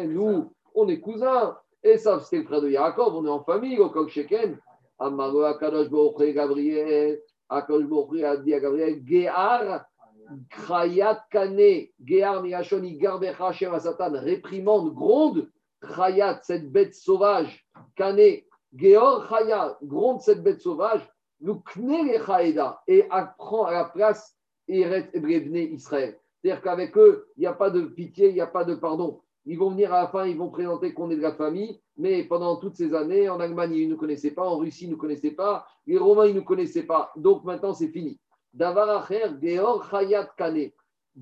[0.07, 1.57] Nous, on est cousins.
[1.83, 4.57] Et ça, c'était le frère de Yaakov, on est en famille, au Koksheken.
[4.99, 7.21] Amaro Akadosh Baruch Gabriel.
[7.47, 9.85] Akadosh Baruch a dit à Gabriel, Géar,
[10.49, 15.49] Krayat Kane, Géar Miyashon, Igarbecha Shem Satan, réprimande, gronde,
[15.81, 17.65] Krayat, cette bête sauvage,
[17.95, 18.41] Kane,
[18.73, 21.01] Géor Chaya, gronde cette bête sauvage,
[21.41, 24.35] nous les Chaïda, et apprend à la place
[24.67, 26.19] Eret Israël.
[26.41, 29.21] C'est-à-dire qu'avec eux, il n'y a pas de pitié, il n'y a pas de pardon.
[29.45, 32.23] Ils vont venir à la fin, ils vont présenter qu'on est de la famille, mais
[32.25, 34.93] pendant toutes ces années, en Allemagne, ils ne nous connaissaient pas, en Russie, ils ne
[34.93, 37.11] nous connaissaient pas, les Romains, ils ne nous connaissaient pas.
[37.15, 38.19] Donc maintenant, c'est fini.
[38.53, 40.29] Davar Acher, Geor Chayat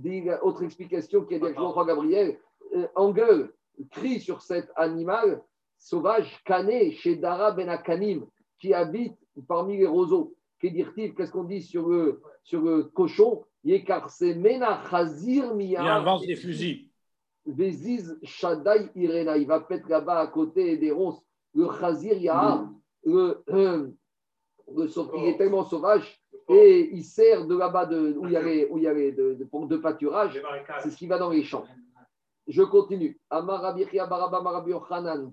[0.03, 2.37] la autre explication qui est dit Jean-François Gabriel,
[2.75, 3.53] euh, engueule,
[3.91, 5.41] crie sur cet animal
[5.77, 8.25] sauvage, cané, chez Dara Ben Akanim,
[8.59, 9.15] qui habite
[9.47, 10.35] parmi les roseaux.
[10.59, 13.45] Qu'est-ce qu'on dit sur le, sur le cochon?
[13.63, 13.73] Il
[15.75, 16.89] avance des fusils.
[17.45, 19.37] Veziz Shaddai Irena.
[19.37, 21.21] Il va peut-être là-bas à côté des ronces.
[21.53, 22.69] Le Chazir Yahar,
[23.03, 23.87] le, euh,
[24.75, 28.41] le, il est tellement sauvage et il sert de là-bas de, où il y a
[28.41, 30.41] les, où il y a les de, de, de, de pâturage.
[30.81, 31.65] C'est ce qui va dans les champs.
[32.47, 33.19] Je continue.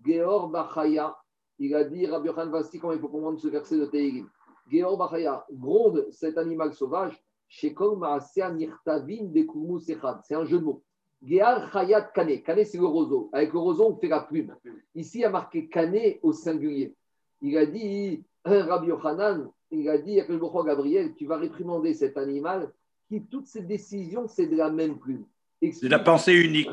[0.05, 1.17] Geor Bachaya.
[1.61, 4.29] Il a dit, Rabbi Yochanan, voici comment il faut comprendre ce verset de Teilim.
[4.69, 7.17] Geor Bachaya gronde cet animal sauvage.
[7.49, 10.21] Shekol Maasea Nirtavin Bekurmu Sechad.
[10.25, 10.83] C'est un jeu de mots.
[11.23, 12.43] Gear Chayat Kane.
[12.43, 13.31] Kane, c'est le roseau.
[13.33, 14.57] Avec le roseau, on fait la plume.
[14.95, 16.97] Ici, il a marqué Kane au singulier.
[17.41, 20.27] Il a dit, Rabbi Yochanan, il a dit à
[20.65, 22.73] Gabriel, tu vas réprimander cet animal
[23.09, 25.25] qui, toutes ses décisions, c'est de la même plume.
[25.73, 26.71] C'est la pensée unique.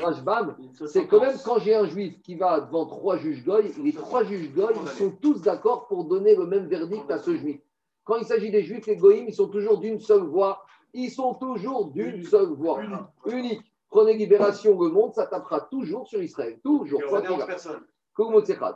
[0.86, 4.24] C'est quand même quand j'ai un juif qui va devant trois juges goy, les trois
[4.24, 7.60] juges goy sont tous d'accord pour donner le même verdict à ce juif.
[8.04, 10.64] Quand il s'agit des juifs, les goïms, ils sont toujours d'une seule voix.
[10.92, 12.80] Ils sont toujours d'une seule voix.
[13.26, 13.62] Unique.
[13.88, 16.58] Prenez libération, le monde, ça tapera toujours sur Israël.
[16.64, 17.00] Toujours.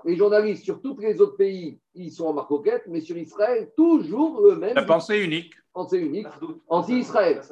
[0.05, 4.41] Les journalistes sur tous les autres pays, ils sont en marcoquette, mais sur Israël, toujours
[4.47, 4.75] eux-mêmes.
[4.75, 5.53] La pensée unique.
[5.73, 6.27] Pensée unique.
[6.69, 7.43] Anti-Israël.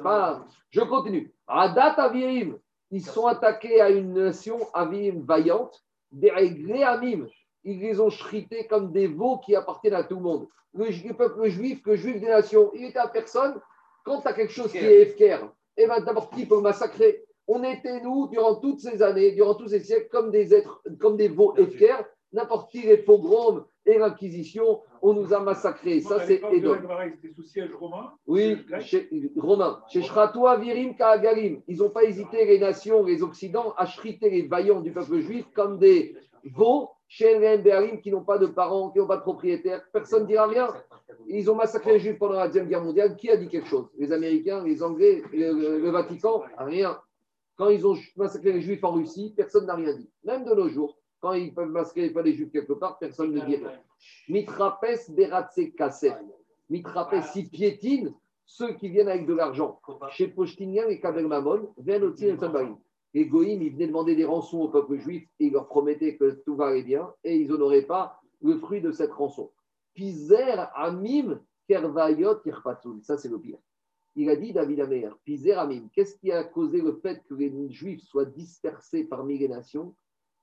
[0.71, 1.34] Je continue.
[1.47, 2.57] Adat Avirim,
[2.91, 7.27] ils sont attaqués à une nation Avirim vaillante, des Amim.
[7.63, 10.47] Ils les ont chrités comme des veaux qui appartiennent à tout le monde.
[10.73, 13.59] Le, peuple juif, le juif des nations, il était à personne.
[14.03, 15.39] Quand tu as quelque chose qui est efker,
[15.77, 17.23] eh ben, d'abord, qui peut massacrer?
[17.47, 21.17] On était, nous, durant toutes ces années, durant tous ces siècles, comme des êtres, comme
[21.17, 22.05] des veaux efkers.
[22.33, 26.01] N'importe qui, les pogroms et l'Inquisition, on nous a massacrés.
[26.01, 26.77] Ça, c'est Edom.
[27.21, 29.79] C'était sous siège romain Oui, chez, romain.
[29.89, 31.61] Chez Shratoa, Virim, Kaagarim.
[31.67, 35.45] Ils n'ont pas hésité, les nations, les Occidents, à chriter les vaillants du peuple juif
[35.53, 39.81] comme des veaux chez les qui n'ont pas de parents, qui n'ont pas de propriétaires.
[39.93, 40.73] Personne ne dira rien.
[41.27, 43.15] Ils ont massacré les Juifs pendant la Deuxième Guerre mondiale.
[43.15, 43.87] Qui a dit quelque chose?
[43.97, 46.43] Les Américains, les Anglais, le, le Vatican?
[46.57, 46.99] Rien.
[47.57, 50.09] Quand ils ont massacré les Juifs en Russie, personne n'a rien dit.
[50.23, 53.55] Même de nos jours, quand ils peuvent massacrer les Juifs quelque part, personne ne dit
[53.55, 53.71] rien.
[54.29, 56.15] Mitrapes beratse kasset.
[56.69, 58.13] Mitrapes, si piétine
[58.45, 59.79] ceux qui viennent avec de l'argent.
[60.11, 62.37] Chez Pochtinian et Kabel Mamon, viennent aussi les
[63.13, 66.41] Les Goïms, ils venaient demander des rançons au peuple juif et ils leur promettaient que
[66.45, 69.49] tout va aller bien et ils n'honoraient pas le fruit de cette rançon.
[69.95, 72.99] Pizer Amim Kervayot Irpatsun.
[73.01, 73.57] Ça, c'est le pire.
[74.17, 78.03] Il a dit, David Amer, Pizeramim, qu'est-ce qui a causé le fait que les Juifs
[78.03, 79.93] soient dispersés parmi les nations?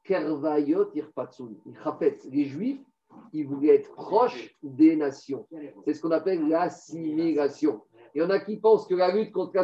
[0.04, 1.56] Kervayot Irpatsun.
[2.30, 2.80] Les Juifs,
[3.32, 5.46] ils voulaient être proches des nations.
[5.84, 7.82] C'est ce qu'on appelle l'assimilation.
[8.14, 9.56] Il y en a qui pensent que la lutte contre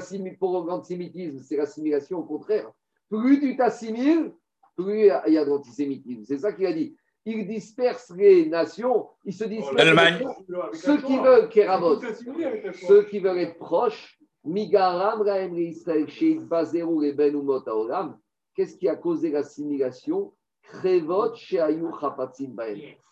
[0.67, 2.19] l'antisémitisme, c'est l'assimilation.
[2.21, 2.71] Au contraire,
[3.11, 4.33] plus tu t'assimiles,
[4.77, 6.25] plus il y a de l'antisémitisme.
[6.25, 6.97] C'est ça qu'il a dit
[7.29, 10.23] ils dispersent les nations, ils se dispersent.
[10.75, 15.53] Ceux qui veulent Kéramot, ceux qui veulent être proches, Migaram ben
[18.59, 20.33] Qu'est-ce qui a causé l'assimilation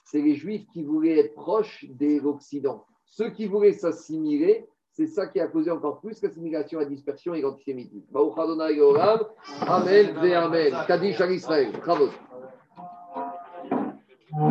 [0.05, 2.85] C'est les Juifs qui voulaient être proches de l'Occident.
[3.05, 7.43] Ceux qui voulaient s'assimiler, c'est ça qui a causé encore plus l'assimilation, la dispersion et
[7.43, 8.09] l'antisémitisme.
[9.61, 10.75] Amen, Amen.
[10.89, 11.71] Kaddish à Israël.
[11.81, 12.09] Bravo.